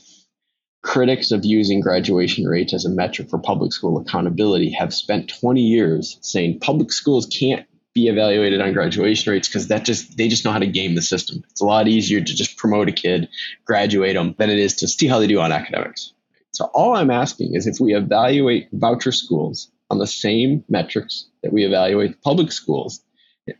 critics 0.82 1.32
of 1.32 1.46
using 1.46 1.80
graduation 1.80 2.46
rates 2.46 2.74
as 2.74 2.86
a 2.86 2.90
metric 2.90 3.30
for 3.30 3.40
public 3.40 3.74
school 3.74 3.98
accountability 4.00 4.72
have 4.72 4.94
spent 4.94 5.30
20 5.40 5.62
years 5.62 6.18
saying 6.22 6.60
public 6.60 6.92
schools 6.92 7.26
can't 7.26 7.66
be 7.94 8.08
evaluated 8.08 8.60
on 8.60 8.74
graduation 8.74 9.32
rates 9.32 9.48
because 9.48 9.68
that 9.68 9.86
just 9.86 10.18
they 10.18 10.28
just 10.28 10.46
know 10.46 10.52
how 10.52 10.60
to 10.60 10.68
game 10.68 10.96
the 10.96 11.02
system. 11.02 11.44
It's 11.52 11.62
a 11.62 11.66
lot 11.66 11.88
easier 11.88 12.20
to 12.20 12.36
just 12.36 12.58
promote 12.58 12.90
a 12.90 12.92
kid, 12.92 13.30
graduate 13.66 14.16
them, 14.16 14.36
than 14.38 14.50
it 14.50 14.60
is 14.60 14.76
to 14.78 14.88
see 14.88 15.08
how 15.08 15.20
they 15.20 15.28
do 15.28 15.40
on 15.40 15.52
academics. 15.52 16.14
So 16.52 16.66
all 16.66 16.96
I'm 16.96 17.12
asking 17.12 17.56
is 17.56 17.68
if 17.68 17.80
we 17.80 17.96
evaluate 17.96 18.70
voucher 18.72 19.12
schools 19.12 19.72
on 19.90 20.00
the 20.00 20.08
same 20.08 20.64
metrics 20.70 21.28
that 21.44 21.54
we 21.54 21.66
evaluate 21.66 22.22
public 22.22 22.52
schools, 22.52 23.04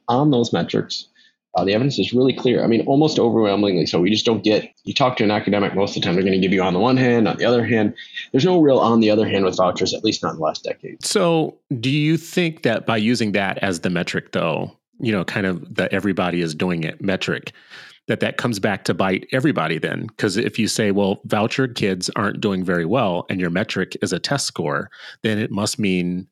on 0.08 0.32
those 0.32 0.54
metrics, 0.54 1.08
uh, 1.56 1.64
the 1.64 1.74
evidence 1.74 2.00
is 2.00 2.14
really 2.14 2.34
clear. 2.34 2.64
I 2.64 2.68
mean, 2.68 2.86
almost 2.88 3.20
overwhelmingly 3.20 3.86
so. 3.86 4.00
We 4.00 4.10
just 4.10 4.26
don't 4.26 4.44
get, 4.44 4.74
you 4.86 4.94
talk 4.94 5.18
to 5.18 5.24
an 5.24 5.32
academic, 5.32 5.76
most 5.76 5.96
of 5.96 6.02
the 6.02 6.06
time 6.06 6.16
they're 6.16 6.24
going 6.24 6.34
to 6.34 6.40
give 6.40 6.54
you 6.54 6.64
on 6.64 6.74
the 6.74 6.80
one 6.80 6.98
hand, 6.98 7.28
on 7.28 7.38
the 7.38 7.46
other 7.46 7.64
hand. 7.66 7.94
There's 8.32 8.46
no 8.46 8.60
real 8.60 8.80
on 8.80 9.02
the 9.02 9.12
other 9.12 9.28
hand 9.28 9.46
with 9.46 9.58
vouchers, 9.58 9.94
at 9.94 10.04
least 10.04 10.24
not 10.24 10.32
in 10.32 10.38
the 10.38 10.42
last 10.42 10.64
decade. 10.64 11.06
So, 11.06 11.58
do 11.80 11.92
you 11.92 12.18
think 12.18 12.64
that 12.64 12.86
by 12.86 12.98
using 12.98 13.34
that 13.34 13.60
as 13.60 13.82
the 13.82 13.90
metric, 13.92 14.32
though, 14.32 14.72
you 15.00 15.12
know, 15.12 15.24
kind 15.24 15.46
of 15.46 15.76
the 15.76 15.92
everybody 15.94 16.42
is 16.42 16.56
doing 16.56 16.84
it 16.84 17.02
metric, 17.02 17.52
that 18.08 18.20
that 18.20 18.38
comes 18.38 18.60
back 18.60 18.84
to 18.86 18.96
bite 18.96 19.28
everybody 19.32 19.78
then? 19.78 20.08
Because 20.08 20.38
if 20.38 20.58
you 20.58 20.68
say, 20.68 20.90
well, 20.90 21.22
voucher 21.26 21.68
kids 21.68 22.10
aren't 22.16 22.42
doing 22.42 22.64
very 22.64 22.86
well 22.86 23.28
and 23.30 23.40
your 23.40 23.52
metric 23.52 23.96
is 24.02 24.12
a 24.12 24.20
test 24.20 24.48
score, 24.48 24.90
then 25.22 25.38
it 25.38 25.52
must 25.52 25.78
mean 25.78 26.28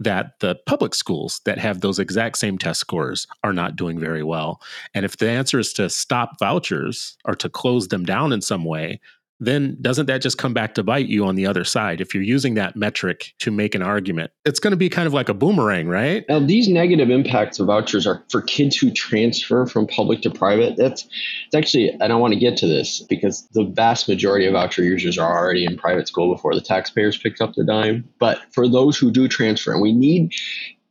that 0.00 0.32
the 0.40 0.56
public 0.66 0.94
schools 0.94 1.40
that 1.44 1.58
have 1.58 1.80
those 1.80 1.98
exact 1.98 2.38
same 2.38 2.58
test 2.58 2.80
scores 2.80 3.26
are 3.44 3.52
not 3.52 3.76
doing 3.76 4.00
very 4.00 4.22
well. 4.22 4.60
And 4.94 5.04
if 5.04 5.18
the 5.18 5.28
answer 5.28 5.58
is 5.58 5.72
to 5.74 5.90
stop 5.90 6.38
vouchers 6.38 7.16
or 7.26 7.34
to 7.36 7.48
close 7.48 7.88
them 7.88 8.04
down 8.04 8.32
in 8.32 8.40
some 8.40 8.64
way, 8.64 9.00
then 9.40 9.76
doesn't 9.80 10.06
that 10.06 10.20
just 10.20 10.38
come 10.38 10.52
back 10.52 10.74
to 10.74 10.82
bite 10.82 11.08
you 11.08 11.24
on 11.24 11.34
the 11.34 11.46
other 11.46 11.64
side? 11.64 12.00
If 12.00 12.14
you're 12.14 12.22
using 12.22 12.54
that 12.54 12.76
metric 12.76 13.32
to 13.38 13.50
make 13.50 13.74
an 13.74 13.82
argument, 13.82 14.30
it's 14.44 14.60
going 14.60 14.72
to 14.72 14.76
be 14.76 14.88
kind 14.88 15.06
of 15.06 15.14
like 15.14 15.28
a 15.28 15.34
boomerang, 15.34 15.88
right? 15.88 16.24
Now, 16.28 16.38
these 16.38 16.68
negative 16.68 17.10
impacts 17.10 17.58
of 17.58 17.66
vouchers 17.66 18.06
are 18.06 18.22
for 18.30 18.42
kids 18.42 18.76
who 18.76 18.90
transfer 18.90 19.66
from 19.66 19.86
public 19.86 20.20
to 20.22 20.30
private. 20.30 20.76
That's 20.76 21.04
it's 21.46 21.54
actually, 21.54 21.98
I 22.00 22.14
want 22.14 22.34
to 22.34 22.38
get 22.38 22.56
to 22.58 22.66
this 22.66 23.00
because 23.00 23.48
the 23.52 23.64
vast 23.64 24.08
majority 24.08 24.46
of 24.46 24.52
voucher 24.52 24.82
users 24.82 25.16
are 25.18 25.38
already 25.38 25.64
in 25.64 25.76
private 25.78 26.06
school 26.06 26.34
before 26.34 26.54
the 26.54 26.60
taxpayers 26.60 27.16
picked 27.16 27.40
up 27.40 27.54
the 27.54 27.64
dime. 27.64 28.08
But 28.18 28.40
for 28.52 28.68
those 28.68 28.98
who 28.98 29.10
do 29.10 29.26
transfer, 29.26 29.72
and 29.72 29.80
we 29.80 29.92
need 29.92 30.32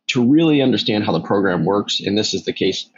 to 0.07 0.27
really 0.27 0.61
understand 0.61 1.03
how 1.03 1.11
the 1.11 1.21
program 1.21 1.65
works, 1.65 1.99
and 1.99 2.17
this 2.17 2.33
is 2.33 2.45
the 2.45 2.53
case, 2.53 2.89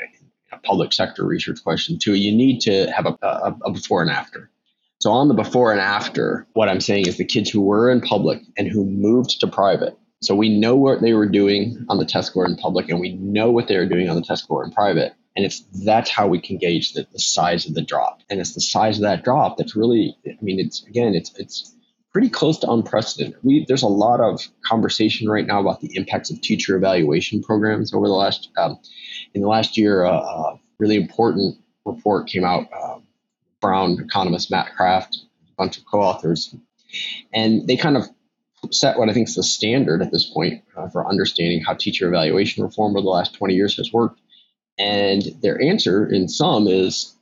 a 0.54 0.58
public 0.60 0.94
sector 0.94 1.26
research 1.26 1.62
question 1.64 2.00
too, 2.00 2.14
you 2.14 2.32
need 2.32 2.62
to 2.62 2.90
have 2.92 3.06
a, 3.06 3.18
a, 3.22 3.56
a 3.66 3.72
before 3.72 4.02
and 4.02 4.12
after 4.12 4.51
so 5.02 5.10
on 5.12 5.28
the 5.28 5.34
before 5.34 5.72
and 5.72 5.82
after, 5.82 6.46
what 6.54 6.70
I'm 6.70 6.80
saying 6.80 7.08
is 7.08 7.18
the 7.18 7.26
kids 7.26 7.50
who 7.50 7.62
were 7.62 7.90
in 7.90 8.02
public 8.02 8.40
and 8.56 8.68
who 8.68 8.86
moved 8.86 9.40
to 9.40 9.48
private. 9.48 9.98
So 10.22 10.36
we 10.36 10.60
know 10.60 10.76
what 10.76 11.02
they 11.02 11.14
were 11.14 11.28
doing 11.28 11.84
on 11.90 11.98
the 11.98 12.06
test 12.06 12.28
score 12.28 12.46
in 12.46 12.56
public 12.56 12.88
and 12.88 13.00
we 13.00 13.14
know 13.14 13.50
what 13.50 13.68
they 13.68 13.78
were 13.78 13.88
doing 13.88 14.08
on 14.10 14.16
the 14.16 14.22
test 14.22 14.44
score 14.44 14.64
in 14.64 14.72
private. 14.72 15.14
And 15.36 15.44
it's 15.44 15.62
that's 15.84 16.12
how 16.12 16.28
we 16.28 16.40
can 16.40 16.60
gauge 16.60 16.94
the, 16.94 17.08
the 17.12 17.20
size 17.20 17.66
of 17.66 17.74
the 17.74 17.82
drop. 17.82 18.20
And 18.30 18.40
it's 18.40 18.54
the 18.54 18.62
size 18.62 18.98
of 18.98 19.02
that 19.02 19.24
drop 19.24 19.58
that's 19.58 19.76
really 19.76 20.16
I 20.28 20.38
mean 20.40 20.60
it's 20.60 20.86
again 20.86 21.16
it's 21.16 21.34
it's 21.36 21.76
pretty 22.14 22.30
close 22.30 22.60
to 22.60 22.70
unprecedented. 22.70 23.40
We 23.42 23.66
there's 23.68 23.82
a 23.82 23.88
lot 23.88 24.20
of 24.20 24.48
conversation 24.68 25.28
right 25.28 25.48
now 25.48 25.62
about 25.62 25.82
the 25.82 25.96
impacts 25.96 26.30
of 26.30 26.42
teacher 26.42 26.76
evaluation 26.76 27.42
programs 27.42 27.92
over 27.92 28.06
the 28.06 28.14
last 28.14 28.50
um, 28.56 28.78
in 29.34 29.42
the 29.42 29.48
last 29.48 29.80
year. 29.80 30.06
Uh, 30.06 30.20
a 30.20 30.60
really 30.78 30.98
important 30.98 31.58
report 31.86 32.28
came 32.28 32.44
out 32.44 32.68
uh, 32.72 33.00
Brown 33.62 34.00
economist 34.00 34.52
Matt 34.52 34.76
Kraft, 34.76 35.16
a 35.16 35.54
bunch 35.58 35.78
of 35.78 35.86
co-authors, 35.86 36.56
and 37.34 37.68
they 37.68 37.78
kind 37.78 37.98
of 37.98 38.08
set 38.72 38.98
what 38.98 39.10
I 39.10 39.14
think 39.14 39.28
is 39.28 39.36
the 39.36 39.44
standard 39.44 40.02
at 40.02 40.12
this 40.12 40.26
point 40.26 40.64
uh, 40.76 40.90
for 40.90 41.08
understanding 41.08 41.64
how 41.64 41.74
teacher 41.74 42.08
evaluation 42.08 42.64
reform 42.64 42.92
over 42.92 43.02
the 43.02 43.10
last 43.10 43.36
20 43.36 43.54
years 43.54 43.78
has 43.78 43.92
worked. 43.92 44.20
And 44.78 45.24
their 45.42 45.62
answer, 45.62 46.06
in 46.06 46.28
sum, 46.28 46.68
is 46.68 47.16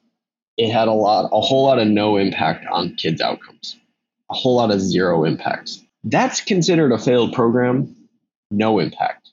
it 0.58 0.72
had 0.72 0.88
a 0.88 0.94
lot, 0.94 1.30
a 1.32 1.42
whole 1.42 1.66
lot 1.66 1.80
of 1.80 1.88
no 1.88 2.18
impact 2.18 2.66
on 2.70 2.96
kids' 2.96 3.22
outcomes, 3.22 3.78
a 4.30 4.34
whole 4.34 4.56
lot 4.56 4.72
of 4.72 4.82
zero 4.82 5.24
impacts. 5.24 5.84
That's 6.04 6.42
considered 6.42 6.92
a 6.92 6.98
failed 6.98 7.34
program, 7.34 7.96
no 8.52 8.80
impact. 8.80 9.30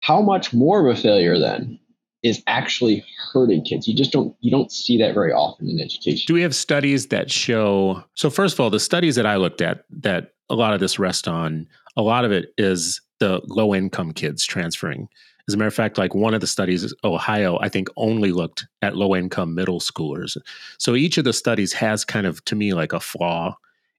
How 0.00 0.22
much 0.22 0.52
more 0.52 0.86
of 0.86 0.96
a 0.96 1.00
failure 1.00 1.38
then 1.38 1.78
is 2.22 2.42
actually 2.46 3.04
hurting 3.32 3.64
kids. 3.64 3.88
You 3.88 3.94
just 3.94 4.12
don't 4.12 4.34
you 4.40 4.50
don't 4.50 4.70
see 4.70 4.98
that 4.98 5.14
very 5.14 5.32
often 5.32 5.68
in 5.68 5.80
education. 5.80 6.24
Do 6.26 6.34
we 6.34 6.42
have 6.42 6.54
studies 6.54 7.06
that 7.08 7.30
show 7.30 8.02
so 8.14 8.30
first 8.30 8.54
of 8.54 8.60
all, 8.60 8.70
the 8.70 8.80
studies 8.80 9.16
that 9.16 9.26
I 9.26 9.36
looked 9.36 9.60
at 9.60 9.84
that 9.90 10.32
a 10.50 10.54
lot 10.54 10.74
of 10.74 10.80
this 10.80 10.98
rest 10.98 11.28
on, 11.28 11.66
a 11.96 12.02
lot 12.02 12.24
of 12.24 12.32
it 12.32 12.52
is 12.58 13.00
the 13.20 13.40
low 13.46 13.74
income 13.74 14.12
kids 14.12 14.44
transferring. 14.44 15.08
As 15.48 15.54
a 15.54 15.56
matter 15.56 15.68
of 15.68 15.74
fact, 15.74 15.98
like 15.98 16.14
one 16.14 16.34
of 16.34 16.40
the 16.40 16.46
studies, 16.46 16.92
Ohio, 17.02 17.58
I 17.60 17.68
think 17.68 17.88
only 17.96 18.32
looked 18.32 18.66
at 18.82 18.96
low 18.96 19.16
income 19.16 19.54
middle 19.54 19.80
schoolers. 19.80 20.36
So 20.78 20.94
each 20.94 21.18
of 21.18 21.24
the 21.24 21.32
studies 21.32 21.72
has 21.72 22.04
kind 22.04 22.26
of, 22.26 22.44
to 22.46 22.54
me, 22.54 22.74
like 22.74 22.92
a 22.92 23.00
flaw 23.00 23.56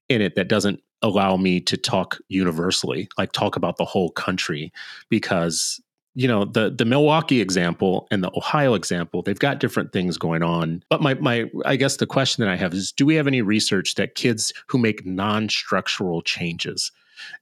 in 0.08 0.22
it 0.22 0.34
that 0.34 0.48
doesn't 0.48 0.80
allow 1.02 1.36
me 1.36 1.60
to 1.60 1.76
talk 1.76 2.18
universally, 2.28 3.08
like 3.18 3.32
talk 3.32 3.56
about 3.56 3.76
the 3.76 3.84
whole 3.84 4.10
country, 4.10 4.72
because 5.08 5.80
you 6.14 6.28
know 6.28 6.44
the 6.44 6.70
the 6.70 6.84
Milwaukee 6.84 7.40
example 7.40 8.06
and 8.10 8.22
the 8.22 8.30
Ohio 8.36 8.74
example 8.74 9.22
they've 9.22 9.38
got 9.38 9.60
different 9.60 9.92
things 9.92 10.18
going 10.18 10.42
on. 10.42 10.82
But 10.88 11.00
my 11.00 11.14
my 11.14 11.50
I 11.64 11.76
guess 11.76 11.96
the 11.96 12.06
question 12.06 12.44
that 12.44 12.50
I 12.50 12.56
have 12.56 12.74
is 12.74 12.92
do 12.92 13.06
we 13.06 13.14
have 13.14 13.26
any 13.26 13.42
research 13.42 13.94
that 13.94 14.14
kids 14.14 14.52
who 14.68 14.78
make 14.78 15.06
non-structural 15.06 16.22
changes? 16.22 16.92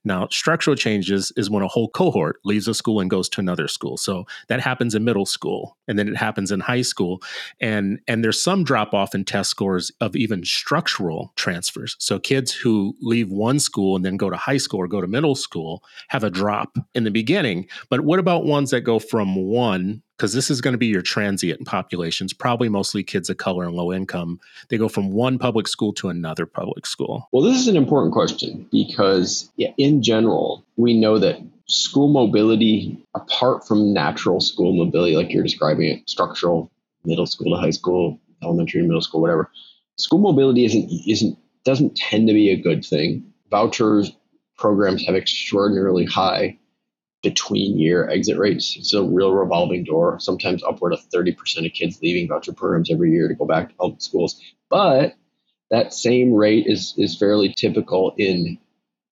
Now, 0.05 0.29
structural 0.31 0.77
changes 0.77 1.33
is 1.37 1.49
when 1.49 1.63
a 1.63 1.69
whole 1.69 1.89
cohort 1.89 2.39
leaves 2.45 2.69
a 2.69 2.75
school 2.75 3.01
and 3.01 3.09
goes 3.09 3.29
to 3.31 3.41
another 3.41 3.69
school. 3.69 3.97
So 3.97 4.27
that 4.49 4.61
happens 4.61 4.95
in 4.95 5.05
middle 5.05 5.27
school 5.27 5.77
and 5.91 5.99
then 5.99 6.09
it 6.09 6.17
happens 6.17 6.53
in 6.53 6.61
high 6.61 6.83
school. 6.83 7.21
And 7.61 7.99
and 8.07 8.25
there's 8.25 8.43
some 8.43 8.63
drop 8.63 8.95
off 8.95 9.15
in 9.15 9.25
test 9.25 9.51
scores 9.51 9.91
of 10.01 10.15
even 10.15 10.45
structural 10.45 11.33
transfers. 11.35 11.97
So 11.99 12.19
kids 12.19 12.53
who 12.53 12.97
leave 13.03 13.31
one 13.31 13.59
school 13.59 13.97
and 13.97 14.05
then 14.05 14.17
go 14.17 14.31
to 14.31 14.37
high 14.37 14.57
school 14.57 14.81
or 14.81 14.87
go 14.87 15.01
to 15.01 15.09
middle 15.09 15.35
school 15.35 15.83
have 16.09 16.25
a 16.25 16.31
drop 16.31 16.79
in 16.95 17.03
the 17.05 17.11
beginning. 17.11 17.67
But 17.91 18.03
what 18.03 18.21
about 18.21 18.47
ones 18.47 18.71
that 18.71 18.83
go 18.83 19.01
from 19.01 19.35
one 19.35 20.03
because 20.21 20.35
this 20.35 20.51
is 20.51 20.61
going 20.61 20.73
to 20.73 20.79
be 20.79 20.89
your 20.89 21.01
transient 21.01 21.67
populations, 21.67 22.35
probably 22.35 22.69
mostly 22.69 23.03
kids 23.03 23.31
of 23.31 23.39
color 23.39 23.65
and 23.65 23.75
low 23.75 23.91
income. 23.91 24.39
They 24.69 24.77
go 24.77 24.87
from 24.87 25.13
one 25.13 25.39
public 25.39 25.67
school 25.67 25.95
to 25.95 26.11
another 26.11 26.45
public 26.45 26.85
school. 26.85 27.27
Well, 27.33 27.43
this 27.43 27.57
is 27.59 27.69
an 27.69 27.77
important 27.77 28.13
question 28.13 28.69
because, 28.71 29.51
in 29.57 30.03
general, 30.03 30.63
we 30.81 30.99
know 30.99 31.19
that 31.19 31.41
school 31.67 32.09
mobility, 32.09 33.05
apart 33.15 33.67
from 33.67 33.93
natural 33.93 34.41
school 34.41 34.73
mobility, 34.73 35.17
like 35.17 35.33
you're 35.33 35.43
describing 35.43 35.89
it, 35.89 36.09
structural, 36.09 36.71
middle 37.05 37.27
school 37.27 37.55
to 37.55 37.61
high 37.61 37.71
school, 37.71 38.19
elementary 38.43 38.81
to 38.81 38.87
middle 38.87 39.03
school, 39.03 39.21
whatever, 39.21 39.51
school 39.97 40.19
mobility 40.19 40.65
isn't 40.65 40.91
isn't 41.07 41.39
doesn't 41.65 41.97
tend 41.97 42.27
to 42.29 42.35
be 42.35 42.51
a 42.51 42.61
good 42.61 42.85
thing. 42.85 43.33
Vouchers 43.51 44.13
programs 44.57 45.05
have 45.07 45.15
extraordinarily 45.15 46.05
high 46.05 46.59
between 47.23 47.79
year 47.79 48.09
exit 48.09 48.39
rates. 48.39 48.77
It's 48.79 48.95
a 48.95 49.03
real 49.03 49.33
revolving 49.33 49.85
door, 49.85 50.19
sometimes 50.21 50.63
upward 50.63 50.93
of 50.93 51.01
30% 51.15 51.67
of 51.67 51.73
kids 51.73 52.01
leaving 52.03 52.29
voucher 52.29 52.53
programs 52.53 52.91
every 52.91 53.11
year 53.11 53.29
to 53.29 53.35
go 53.35 53.45
back 53.45 53.69
to 53.69 53.75
public 53.75 54.01
schools. 54.01 54.41
But 54.71 55.15
that 55.71 55.93
same 55.93 56.33
rate 56.33 56.67
is, 56.67 56.95
is 56.97 57.19
fairly 57.19 57.53
typical 57.55 58.15
in 58.17 58.59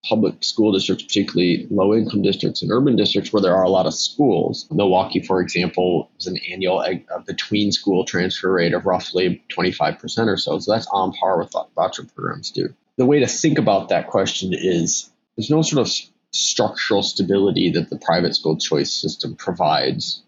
public 0.08 0.42
school 0.42 0.72
districts, 0.72 1.04
particularly 1.04 1.66
low 1.70 1.94
income 1.94 2.22
districts 2.22 2.62
and 2.62 2.70
urban 2.70 2.96
districts 2.96 3.32
where 3.32 3.42
there 3.42 3.54
are 3.54 3.64
a 3.64 3.68
lot 3.68 3.86
of 3.86 3.94
schools. 3.94 4.66
Milwaukee, 4.70 5.20
for 5.20 5.40
example, 5.40 6.10
is 6.18 6.26
an 6.26 6.38
annual 6.50 6.84
between 7.26 7.72
school 7.72 8.04
transfer 8.04 8.52
rate 8.52 8.74
of 8.74 8.86
roughly 8.86 9.42
25% 9.50 10.26
or 10.26 10.36
so. 10.36 10.58
So 10.58 10.72
that's 10.72 10.88
on 10.92 11.12
par 11.12 11.38
with 11.38 11.52
what 11.52 11.68
voucher 11.74 12.04
programs 12.04 12.50
do. 12.50 12.74
The 12.96 13.06
way 13.06 13.20
to 13.20 13.26
think 13.26 13.58
about 13.58 13.90
that 13.90 14.08
question 14.08 14.52
is 14.52 15.10
there's 15.36 15.50
no 15.50 15.62
sort 15.62 15.86
of 15.86 15.92
structural 16.32 17.02
stability 17.02 17.70
that 17.70 17.90
the 17.90 17.98
private 17.98 18.34
school 18.34 18.56
choice 18.56 18.92
system 18.92 19.36
provides. 19.36 20.22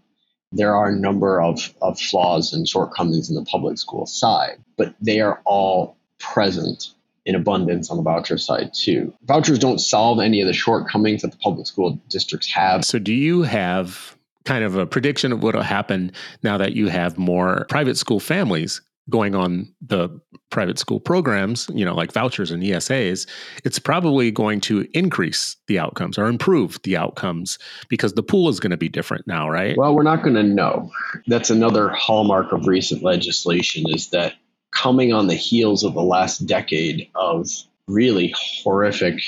There 0.52 0.74
are 0.74 0.88
a 0.88 0.96
number 0.96 1.40
of, 1.40 1.74
of 1.80 1.98
flaws 1.98 2.52
and 2.52 2.68
shortcomings 2.68 3.28
in 3.28 3.36
the 3.36 3.44
public 3.44 3.78
school 3.78 4.06
side, 4.06 4.58
but 4.76 4.94
they 5.00 5.20
are 5.20 5.40
all 5.44 5.96
present 6.18 6.92
in 7.26 7.34
abundance 7.34 7.90
on 7.90 7.96
the 7.96 8.02
voucher 8.02 8.38
side 8.38 8.72
too. 8.74 9.12
Vouchers 9.24 9.58
don't 9.58 9.78
solve 9.78 10.20
any 10.20 10.40
of 10.40 10.46
the 10.46 10.52
shortcomings 10.52 11.22
that 11.22 11.32
the 11.32 11.38
public 11.38 11.66
school 11.66 12.00
districts 12.08 12.50
have. 12.52 12.84
So, 12.84 12.98
do 12.98 13.12
you 13.12 13.42
have 13.42 14.16
kind 14.44 14.64
of 14.64 14.76
a 14.76 14.86
prediction 14.86 15.32
of 15.32 15.42
what 15.42 15.54
will 15.54 15.62
happen 15.62 16.12
now 16.42 16.56
that 16.58 16.72
you 16.72 16.88
have 16.88 17.18
more 17.18 17.66
private 17.68 17.96
school 17.96 18.20
families 18.20 18.80
going 19.08 19.34
on 19.34 19.72
the 19.82 20.08
private 20.50 20.78
school 20.78 21.00
programs, 21.00 21.68
you 21.74 21.84
know, 21.84 21.94
like 21.94 22.12
vouchers 22.12 22.50
and 22.50 22.62
ESAs, 22.62 23.26
it's 23.64 23.78
probably 23.78 24.30
going 24.30 24.60
to 24.60 24.86
increase 24.94 25.56
the 25.66 25.78
outcomes 25.78 26.16
or 26.16 26.26
improve 26.26 26.78
the 26.84 26.96
outcomes 26.96 27.58
because 27.88 28.14
the 28.14 28.22
pool 28.22 28.48
is 28.48 28.60
going 28.60 28.70
to 28.70 28.76
be 28.76 28.88
different 28.88 29.26
now, 29.26 29.48
right? 29.48 29.76
Well, 29.76 29.94
we're 29.94 30.02
not 30.02 30.22
going 30.22 30.36
to 30.36 30.42
know. 30.42 30.90
That's 31.26 31.50
another 31.50 31.88
hallmark 31.90 32.52
of 32.52 32.66
recent 32.66 33.02
legislation 33.02 33.84
is 33.88 34.10
that 34.10 34.34
coming 34.70 35.12
on 35.12 35.26
the 35.26 35.34
heels 35.34 35.84
of 35.84 35.94
the 35.94 36.02
last 36.02 36.46
decade 36.46 37.08
of 37.14 37.48
really 37.86 38.34
horrific 38.36 39.20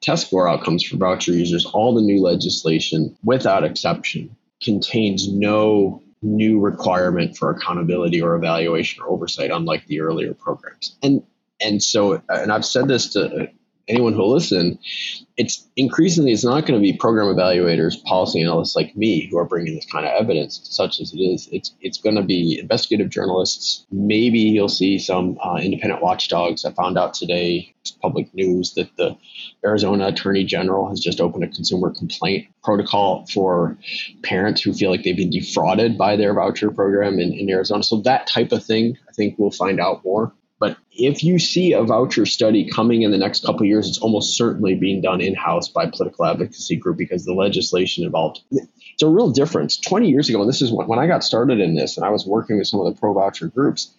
test 0.00 0.26
score 0.26 0.48
outcomes 0.48 0.82
for 0.84 0.96
voucher 0.96 1.32
users, 1.32 1.66
all 1.66 1.94
the 1.94 2.00
new 2.00 2.22
legislation, 2.22 3.16
without 3.24 3.64
exception, 3.64 4.34
contains 4.62 5.30
no 5.30 6.02
new 6.22 6.58
requirement 6.58 7.36
for 7.36 7.50
accountability 7.50 8.22
or 8.22 8.34
evaluation 8.34 9.02
or 9.02 9.08
oversight, 9.08 9.50
unlike 9.50 9.86
the 9.86 10.00
earlier 10.00 10.34
programs. 10.34 10.96
And 11.02 11.22
and 11.60 11.82
so, 11.82 12.22
and 12.28 12.52
I've 12.52 12.66
said 12.66 12.86
this 12.86 13.14
to 13.14 13.48
anyone 13.88 14.12
who'll 14.12 14.32
listen, 14.32 14.78
it's 15.36 15.66
increasingly 15.76 16.32
it's 16.32 16.44
not 16.44 16.66
going 16.66 16.80
to 16.80 16.82
be 16.82 16.96
program 16.96 17.26
evaluators, 17.26 18.02
policy 18.04 18.42
analysts 18.42 18.74
like 18.74 18.96
me 18.96 19.28
who 19.28 19.38
are 19.38 19.44
bringing 19.44 19.74
this 19.74 19.86
kind 19.86 20.06
of 20.06 20.12
evidence, 20.12 20.60
such 20.64 21.00
as 21.00 21.12
it 21.12 21.18
is. 21.18 21.48
It's 21.52 21.74
it's 21.80 21.98
going 21.98 22.16
to 22.16 22.22
be 22.22 22.58
investigative 22.58 23.10
journalists. 23.10 23.86
Maybe 23.90 24.38
you'll 24.38 24.68
see 24.68 24.98
some 24.98 25.38
uh, 25.42 25.56
independent 25.56 26.02
watchdogs. 26.02 26.64
I 26.64 26.72
found 26.72 26.98
out 26.98 27.14
today, 27.14 27.74
public 28.00 28.32
news, 28.34 28.74
that 28.74 28.96
the 28.96 29.16
Arizona 29.64 30.08
Attorney 30.08 30.44
General 30.44 30.88
has 30.88 31.00
just 31.00 31.20
opened 31.20 31.44
a 31.44 31.48
consumer 31.48 31.92
complaint 31.92 32.48
protocol 32.64 33.26
for 33.26 33.76
parents 34.22 34.62
who 34.62 34.72
feel 34.72 34.90
like 34.90 35.02
they've 35.04 35.16
been 35.16 35.30
defrauded 35.30 35.98
by 35.98 36.16
their 36.16 36.34
voucher 36.34 36.70
program 36.70 37.20
in, 37.20 37.32
in 37.32 37.50
Arizona. 37.50 37.82
So 37.82 38.00
that 38.02 38.26
type 38.26 38.52
of 38.52 38.64
thing, 38.64 38.96
I 39.08 39.12
think 39.12 39.38
we'll 39.38 39.50
find 39.50 39.80
out 39.80 40.04
more. 40.04 40.32
But 40.58 40.78
if 40.90 41.22
you 41.22 41.38
see 41.38 41.72
a 41.72 41.82
voucher 41.82 42.24
study 42.24 42.70
coming 42.70 43.02
in 43.02 43.10
the 43.10 43.18
next 43.18 43.44
couple 43.44 43.66
years, 43.66 43.88
it's 43.88 43.98
almost 43.98 44.36
certainly 44.36 44.74
being 44.74 45.02
done 45.02 45.20
in 45.20 45.34
house 45.34 45.68
by 45.68 45.86
political 45.86 46.24
advocacy 46.24 46.76
group 46.76 46.96
because 46.96 47.24
the 47.24 47.34
legislation 47.34 48.04
involved. 48.04 48.40
It's 48.50 49.02
a 49.02 49.08
real 49.08 49.30
difference. 49.30 49.78
20 49.78 50.08
years 50.08 50.28
ago, 50.30 50.40
and 50.40 50.48
this 50.48 50.62
is 50.62 50.72
when, 50.72 50.86
when 50.86 50.98
I 50.98 51.06
got 51.06 51.22
started 51.22 51.60
in 51.60 51.74
this, 51.74 51.98
and 51.98 52.06
I 52.06 52.10
was 52.10 52.26
working 52.26 52.56
with 52.56 52.66
some 52.66 52.80
of 52.80 52.86
the 52.86 52.98
pro 52.98 53.12
voucher 53.12 53.48
groups, 53.48 53.92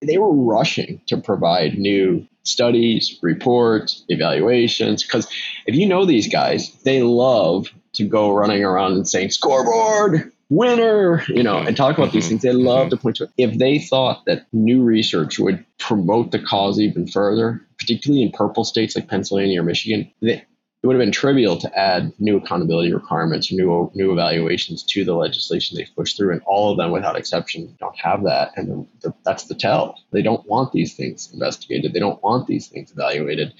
they 0.00 0.18
were 0.18 0.32
rushing 0.32 1.00
to 1.06 1.16
provide 1.18 1.78
new 1.78 2.26
studies, 2.42 3.18
reports, 3.22 4.04
evaluations. 4.08 5.04
Because 5.04 5.28
if 5.66 5.76
you 5.76 5.86
know 5.86 6.04
these 6.04 6.28
guys, 6.28 6.72
they 6.82 7.02
love 7.02 7.68
to 7.94 8.08
go 8.08 8.32
running 8.32 8.64
around 8.64 8.92
and 8.92 9.08
saying, 9.08 9.30
scoreboard, 9.30 10.31
winner, 10.52 11.24
you 11.28 11.42
know, 11.42 11.58
and 11.58 11.76
talk 11.76 11.96
about 11.96 12.12
these 12.12 12.24
mm-hmm. 12.24 12.30
things. 12.30 12.42
They 12.42 12.52
love 12.52 12.88
mm-hmm. 12.88 12.90
to 12.90 12.96
point 12.98 13.16
to 13.16 13.24
it. 13.24 13.30
If 13.38 13.58
they 13.58 13.78
thought 13.78 14.24
that 14.26 14.46
new 14.52 14.82
research 14.82 15.38
would 15.38 15.64
promote 15.78 16.30
the 16.30 16.38
cause 16.38 16.78
even 16.78 17.06
further, 17.06 17.66
particularly 17.78 18.22
in 18.22 18.32
purple 18.32 18.64
states 18.64 18.94
like 18.94 19.08
Pennsylvania 19.08 19.60
or 19.60 19.64
Michigan, 19.64 20.12
they, 20.20 20.44
it 20.82 20.86
would 20.88 20.96
have 20.96 21.00
been 21.00 21.12
trivial 21.12 21.56
to 21.58 21.78
add 21.78 22.12
new 22.18 22.36
accountability 22.36 22.92
requirements 22.92 23.52
or 23.52 23.54
new 23.54 23.90
new 23.94 24.12
evaluations 24.12 24.82
to 24.82 25.04
the 25.04 25.14
legislation 25.14 25.76
they've 25.76 25.94
pushed 25.94 26.16
through, 26.16 26.32
and 26.32 26.42
all 26.44 26.72
of 26.72 26.76
them, 26.76 26.90
without 26.90 27.16
exception, 27.16 27.76
don't 27.78 27.98
have 27.98 28.24
that, 28.24 28.50
and 28.56 28.68
the, 28.68 29.08
the, 29.08 29.14
that's 29.24 29.44
the 29.44 29.54
tell. 29.54 29.96
They 30.10 30.22
don't 30.22 30.46
want 30.48 30.72
these 30.72 30.94
things 30.94 31.30
investigated. 31.32 31.92
They 31.92 32.00
don't 32.00 32.22
want 32.22 32.48
these 32.48 32.66
things 32.66 32.90
evaluated 32.90 33.54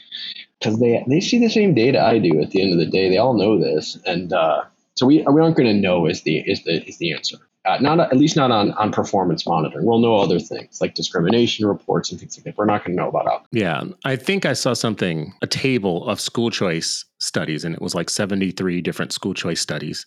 because 0.58 0.80
they 0.80 1.04
they 1.06 1.20
see 1.20 1.38
the 1.38 1.48
same 1.48 1.74
data 1.74 2.04
I 2.04 2.18
do. 2.18 2.42
At 2.42 2.50
the 2.50 2.60
end 2.60 2.72
of 2.72 2.80
the 2.80 2.90
day, 2.90 3.08
they 3.08 3.18
all 3.18 3.34
know 3.34 3.56
this, 3.56 3.96
and 4.04 4.32
uh, 4.32 4.64
so 4.94 5.06
we, 5.06 5.24
we 5.30 5.40
aren't 5.40 5.56
going 5.56 5.68
to 5.68 5.80
know 5.80 6.06
is 6.06 6.22
the 6.22 6.38
is 6.38 6.64
the 6.64 6.86
is 6.86 6.98
the 6.98 7.12
answer. 7.12 7.38
Uh, 7.64 7.78
not 7.80 8.00
at 8.00 8.16
least 8.16 8.34
not 8.34 8.50
on 8.50 8.72
on 8.72 8.90
performance 8.90 9.46
monitoring. 9.46 9.86
We'll 9.86 10.00
know 10.00 10.16
other 10.16 10.40
things 10.40 10.80
like 10.80 10.94
discrimination 10.94 11.66
reports 11.66 12.10
and 12.10 12.18
things 12.18 12.36
like 12.36 12.44
that. 12.44 12.58
We're 12.58 12.64
not 12.64 12.84
going 12.84 12.96
to 12.96 13.02
know 13.02 13.08
about 13.08 13.26
outcomes. 13.26 13.48
Yeah, 13.52 13.84
I 14.04 14.16
think 14.16 14.44
I 14.44 14.52
saw 14.52 14.74
something 14.74 15.32
a 15.42 15.46
table 15.46 16.08
of 16.08 16.20
school 16.20 16.50
choice 16.50 17.04
studies, 17.20 17.64
and 17.64 17.72
it 17.74 17.80
was 17.80 17.94
like 17.94 18.10
seventy 18.10 18.50
three 18.50 18.80
different 18.80 19.12
school 19.12 19.32
choice 19.32 19.60
studies, 19.60 20.04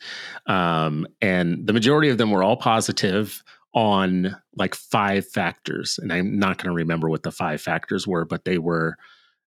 um, 0.47 1.07
and 1.21 1.65
the 1.65 1.73
majority 1.73 2.09
of 2.09 2.17
them 2.17 2.29
were 2.29 2.43
all 2.43 2.57
positive 2.57 3.41
on 3.73 4.35
like 4.57 4.75
five 4.75 5.27
factors. 5.27 5.99
And 6.01 6.11
I'm 6.11 6.37
not 6.37 6.57
going 6.57 6.69
to 6.69 6.75
remember 6.75 7.09
what 7.09 7.23
the 7.23 7.31
five 7.31 7.61
factors 7.61 8.07
were, 8.07 8.25
but 8.25 8.45
they 8.45 8.57
were 8.57 8.97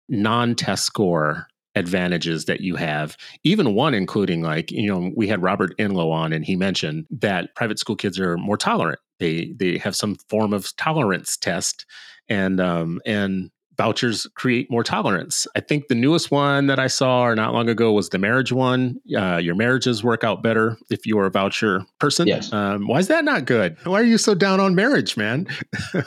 non 0.08 0.54
test 0.54 0.84
score 0.84 1.46
advantages 1.74 2.44
that 2.44 2.60
you 2.60 2.76
have 2.76 3.16
even 3.42 3.74
one 3.74 3.94
including 3.94 4.42
like 4.42 4.70
you 4.70 4.86
know 4.86 5.10
we 5.16 5.26
had 5.26 5.42
robert 5.42 5.74
enlow 5.78 6.10
on 6.10 6.32
and 6.32 6.44
he 6.44 6.56
mentioned 6.56 7.06
that 7.10 7.54
private 7.54 7.78
school 7.78 7.96
kids 7.96 8.18
are 8.18 8.36
more 8.36 8.56
tolerant. 8.56 8.98
They 9.18 9.52
they 9.56 9.78
have 9.78 9.96
some 9.96 10.16
form 10.28 10.52
of 10.52 10.74
tolerance 10.76 11.36
test 11.36 11.86
and 12.28 12.60
um 12.60 13.00
and 13.06 13.50
vouchers 13.76 14.28
create 14.36 14.70
more 14.70 14.84
tolerance. 14.84 15.48
I 15.56 15.60
think 15.60 15.88
the 15.88 15.96
newest 15.96 16.30
one 16.30 16.68
that 16.68 16.78
i 16.78 16.86
saw 16.86 17.22
or 17.22 17.34
not 17.34 17.52
long 17.52 17.68
ago 17.68 17.92
was 17.92 18.10
the 18.10 18.18
marriage 18.18 18.52
one. 18.52 19.00
Uh, 19.16 19.38
your 19.38 19.56
marriages 19.56 20.04
work 20.04 20.22
out 20.22 20.44
better 20.44 20.78
if 20.90 21.04
you're 21.06 21.26
a 21.26 21.30
voucher 21.30 21.84
person. 21.98 22.28
Yes. 22.28 22.52
Um, 22.52 22.86
why 22.86 23.00
is 23.00 23.08
that 23.08 23.24
not 23.24 23.46
good? 23.46 23.76
Why 23.82 24.00
are 24.00 24.04
you 24.04 24.16
so 24.16 24.34
down 24.34 24.60
on 24.60 24.74
marriage 24.74 25.16
man? 25.16 25.48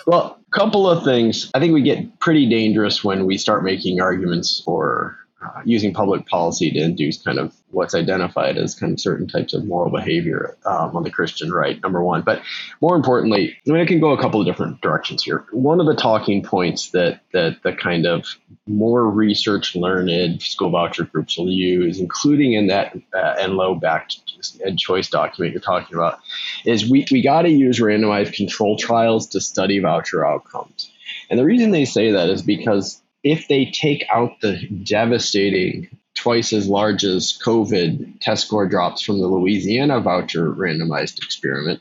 Well 0.05 0.39
a 0.47 0.57
couple 0.57 0.89
of 0.89 1.03
things. 1.03 1.51
I 1.53 1.59
think 1.59 1.73
we 1.73 1.81
get 1.81 2.19
pretty 2.19 2.47
dangerous 2.49 3.03
when 3.03 3.25
we 3.25 3.37
start 3.37 3.63
making 3.63 3.99
arguments 3.99 4.61
for 4.63 5.17
uh, 5.39 5.61
using 5.65 5.93
public 5.93 6.25
policy 6.25 6.71
to 6.71 6.79
induce 6.79 7.21
kind 7.21 7.37
of 7.37 7.53
what's 7.69 7.93
identified 7.93 8.57
as 8.57 8.73
kind 8.73 8.93
of 8.93 8.99
certain 8.99 9.27
types 9.27 9.53
of 9.53 9.65
moral 9.65 9.91
behavior 9.91 10.57
um, 10.65 10.95
on 10.95 11.03
the 11.03 11.11
Christian 11.11 11.51
right, 11.51 11.79
number 11.83 12.03
one. 12.03 12.23
But 12.23 12.41
more 12.81 12.95
importantly, 12.95 13.55
I 13.67 13.71
mean, 13.71 13.81
it 13.81 13.87
can 13.87 13.99
go 13.99 14.11
a 14.11 14.21
couple 14.21 14.39
of 14.39 14.47
different 14.47 14.81
directions 14.81 15.23
here. 15.23 15.45
One 15.51 15.79
of 15.79 15.85
the 15.85 15.95
talking 15.95 16.41
points 16.41 16.89
that 16.91 17.21
that 17.33 17.61
the 17.61 17.73
kind 17.73 18.07
of 18.07 18.25
more 18.65 19.07
research 19.07 19.75
learned 19.75 20.41
school 20.41 20.71
voucher 20.71 21.03
groups 21.03 21.37
will 21.37 21.51
use, 21.51 21.99
including 21.99 22.53
in 22.53 22.67
that 22.67 22.95
uh, 23.13 23.73
backed 23.75 24.19
ed 24.65 24.77
choice 24.77 25.09
document 25.09 25.53
you're 25.53 25.61
talking 25.61 25.95
about, 25.95 26.19
is 26.65 26.89
we, 26.89 27.05
we 27.11 27.21
got 27.21 27.43
to 27.43 27.49
use 27.49 27.79
randomized 27.79 28.33
control 28.33 28.75
trials 28.75 29.27
to 29.27 29.39
study 29.39 29.79
voucher 29.79 30.25
outcomes. 30.25 30.91
And 31.29 31.39
the 31.39 31.45
reason 31.45 31.71
they 31.71 31.85
say 31.85 32.11
that 32.11 32.29
is 32.29 32.41
because 32.41 33.01
if 33.23 33.47
they 33.47 33.65
take 33.65 34.05
out 34.11 34.39
the 34.41 34.67
devastating 34.83 35.89
twice 36.17 36.51
as 36.51 36.67
large 36.67 37.05
as 37.05 37.37
COVID 37.43 38.19
test 38.19 38.47
score 38.47 38.67
drops 38.67 39.01
from 39.01 39.19
the 39.19 39.27
Louisiana 39.27 39.99
voucher 40.01 40.51
randomized 40.51 41.19
experiment. 41.19 41.79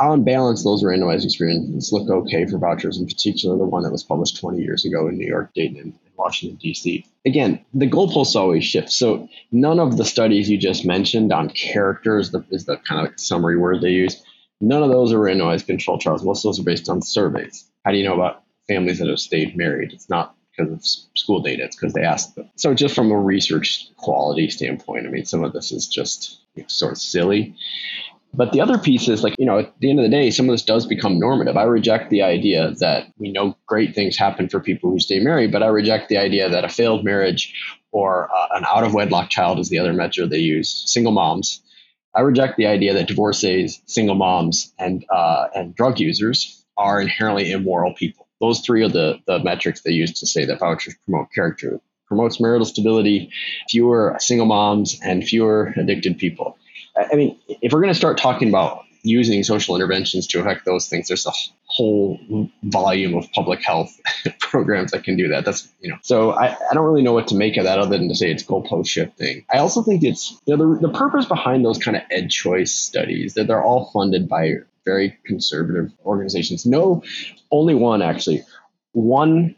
On 0.00 0.24
balance, 0.24 0.64
those 0.64 0.82
randomized 0.82 1.24
experiments 1.24 1.92
look 1.92 2.10
okay 2.10 2.46
for 2.46 2.58
vouchers, 2.58 2.98
in 2.98 3.06
particular 3.06 3.56
the 3.56 3.64
one 3.64 3.84
that 3.84 3.92
was 3.92 4.02
published 4.02 4.40
20 4.40 4.60
years 4.60 4.84
ago 4.84 5.06
in 5.08 5.16
New 5.16 5.26
York, 5.26 5.52
Dayton, 5.54 5.78
and 5.78 5.94
Washington, 6.16 6.58
D.C. 6.60 7.06
Again, 7.24 7.64
the 7.72 7.88
goalposts 7.88 8.36
always 8.36 8.64
shift. 8.64 8.90
So 8.90 9.28
none 9.52 9.78
of 9.78 9.96
the 9.96 10.04
studies 10.04 10.50
you 10.50 10.58
just 10.58 10.84
mentioned 10.84 11.32
on 11.32 11.48
characters 11.50 12.34
is 12.50 12.66
the 12.66 12.76
kind 12.76 13.06
of 13.06 13.18
summary 13.18 13.56
word 13.56 13.80
they 13.80 13.90
use. 13.90 14.22
None 14.60 14.82
of 14.82 14.90
those 14.90 15.12
are 15.12 15.18
randomized 15.18 15.66
control 15.66 15.96
trials. 15.96 16.24
Most 16.24 16.44
of 16.44 16.48
those 16.48 16.60
are 16.60 16.64
based 16.64 16.88
on 16.88 17.00
surveys. 17.00 17.70
How 17.84 17.92
do 17.92 17.96
you 17.96 18.04
know 18.04 18.14
about 18.14 18.42
families 18.68 18.98
that 18.98 19.08
have 19.08 19.20
stayed 19.20 19.56
married? 19.56 19.92
It's 19.92 20.10
not 20.10 20.34
because 20.64 21.06
of 21.12 21.18
school 21.18 21.40
data. 21.40 21.64
It's 21.64 21.76
because 21.76 21.92
they 21.92 22.02
asked 22.02 22.34
them. 22.34 22.50
So 22.56 22.74
just 22.74 22.94
from 22.94 23.10
a 23.10 23.18
research 23.18 23.88
quality 23.96 24.50
standpoint, 24.50 25.06
I 25.06 25.10
mean, 25.10 25.24
some 25.24 25.44
of 25.44 25.52
this 25.52 25.72
is 25.72 25.88
just 25.88 26.40
you 26.54 26.62
know, 26.62 26.68
sort 26.68 26.92
of 26.92 26.98
silly. 26.98 27.54
But 28.32 28.52
the 28.52 28.60
other 28.60 28.78
piece 28.78 29.08
is 29.08 29.24
like, 29.24 29.34
you 29.38 29.46
know, 29.46 29.58
at 29.58 29.78
the 29.80 29.90
end 29.90 29.98
of 29.98 30.04
the 30.04 30.10
day, 30.10 30.30
some 30.30 30.48
of 30.48 30.52
this 30.52 30.62
does 30.62 30.86
become 30.86 31.18
normative. 31.18 31.56
I 31.56 31.64
reject 31.64 32.10
the 32.10 32.22
idea 32.22 32.70
that 32.78 33.12
we 33.18 33.32
know 33.32 33.56
great 33.66 33.94
things 33.94 34.16
happen 34.16 34.48
for 34.48 34.60
people 34.60 34.90
who 34.90 35.00
stay 35.00 35.18
married, 35.18 35.50
but 35.50 35.64
I 35.64 35.66
reject 35.66 36.08
the 36.08 36.18
idea 36.18 36.48
that 36.48 36.64
a 36.64 36.68
failed 36.68 37.04
marriage 37.04 37.52
or 37.90 38.30
uh, 38.32 38.48
an 38.52 38.64
out 38.64 38.84
of 38.84 38.94
wedlock 38.94 39.30
child 39.30 39.58
is 39.58 39.68
the 39.68 39.80
other 39.80 39.92
measure 39.92 40.26
they 40.26 40.38
use, 40.38 40.84
single 40.86 41.12
moms. 41.12 41.60
I 42.14 42.20
reject 42.20 42.56
the 42.56 42.66
idea 42.66 42.94
that 42.94 43.08
divorcees, 43.08 43.82
single 43.86 44.16
moms, 44.16 44.72
and 44.78 45.04
uh, 45.10 45.46
and 45.54 45.74
drug 45.74 46.00
users 46.00 46.64
are 46.76 47.00
inherently 47.00 47.50
immoral 47.52 47.94
people. 47.94 48.26
Those 48.40 48.60
three 48.60 48.82
are 48.82 48.88
the, 48.88 49.20
the 49.26 49.38
metrics 49.38 49.82
they 49.82 49.92
use 49.92 50.20
to 50.20 50.26
say 50.26 50.44
that 50.46 50.60
vouchers 50.60 50.94
promote 51.04 51.32
character. 51.32 51.80
Promotes 52.06 52.40
marital 52.40 52.66
stability, 52.66 53.30
fewer 53.68 54.16
single 54.18 54.46
moms, 54.46 54.98
and 55.04 55.22
fewer 55.22 55.72
addicted 55.76 56.18
people. 56.18 56.58
I 56.96 57.14
mean, 57.14 57.38
if 57.48 57.72
we're 57.72 57.80
going 57.80 57.92
to 57.92 57.98
start 57.98 58.18
talking 58.18 58.48
about 58.48 58.84
using 59.02 59.42
social 59.42 59.74
interventions 59.74 60.26
to 60.28 60.40
affect 60.40 60.64
those 60.64 60.88
things, 60.88 61.08
there's 61.08 61.26
a 61.26 61.32
whole 61.66 62.18
volume 62.62 63.14
of 63.14 63.30
public 63.32 63.62
health 63.62 63.98
programs 64.40 64.92
that 64.92 65.04
can 65.04 65.16
do 65.16 65.28
that. 65.28 65.44
That's 65.44 65.68
you 65.80 65.90
know, 65.90 65.96
so 66.02 66.32
I, 66.32 66.48
I 66.48 66.74
don't 66.74 66.84
really 66.84 67.02
know 67.02 67.12
what 67.12 67.28
to 67.28 67.34
make 67.34 67.56
of 67.56 67.64
that 67.64 67.78
other 67.78 67.96
than 67.96 68.08
to 68.08 68.14
say 68.14 68.30
it's 68.30 68.42
goalpost 68.42 68.88
shifting. 68.88 69.44
I 69.52 69.58
also 69.58 69.82
think 69.82 70.02
it's 70.02 70.32
you 70.46 70.56
know 70.56 70.74
the, 70.74 70.88
the 70.88 70.92
purpose 70.92 71.26
behind 71.26 71.64
those 71.64 71.78
kind 71.78 71.96
of 71.96 72.02
ed 72.10 72.30
choice 72.30 72.74
studies 72.74 73.34
that 73.34 73.46
they're 73.46 73.62
all 73.62 73.90
funded 73.92 74.28
by 74.28 74.56
very 74.84 75.18
conservative 75.24 75.92
organizations. 76.04 76.66
No, 76.66 77.02
only 77.50 77.74
one 77.74 78.02
actually. 78.02 78.44
One 78.92 79.54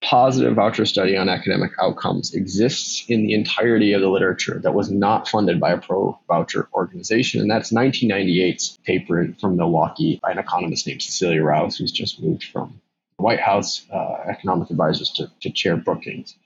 positive 0.00 0.54
voucher 0.54 0.86
study 0.86 1.16
on 1.16 1.28
academic 1.28 1.72
outcomes 1.80 2.32
exists 2.32 3.04
in 3.08 3.26
the 3.26 3.34
entirety 3.34 3.92
of 3.92 4.00
the 4.00 4.08
literature 4.08 4.60
that 4.62 4.74
was 4.74 4.90
not 4.90 5.26
funded 5.26 5.58
by 5.58 5.72
a 5.72 5.78
pro 5.78 6.18
voucher 6.28 6.68
organization. 6.72 7.40
And 7.40 7.50
that's 7.50 7.72
1998's 7.72 8.78
paper 8.84 9.28
from 9.40 9.56
Milwaukee 9.56 10.20
by 10.22 10.30
an 10.30 10.38
economist 10.38 10.86
named 10.86 11.02
Cecilia 11.02 11.42
Rouse, 11.42 11.76
who's 11.76 11.90
just 11.90 12.22
moved 12.22 12.44
from 12.44 12.80
White 13.16 13.40
House 13.40 13.84
uh, 13.92 14.18
economic 14.28 14.70
advisors 14.70 15.10
to, 15.12 15.30
to 15.40 15.50
chair 15.50 15.76
Brookings. 15.76 16.36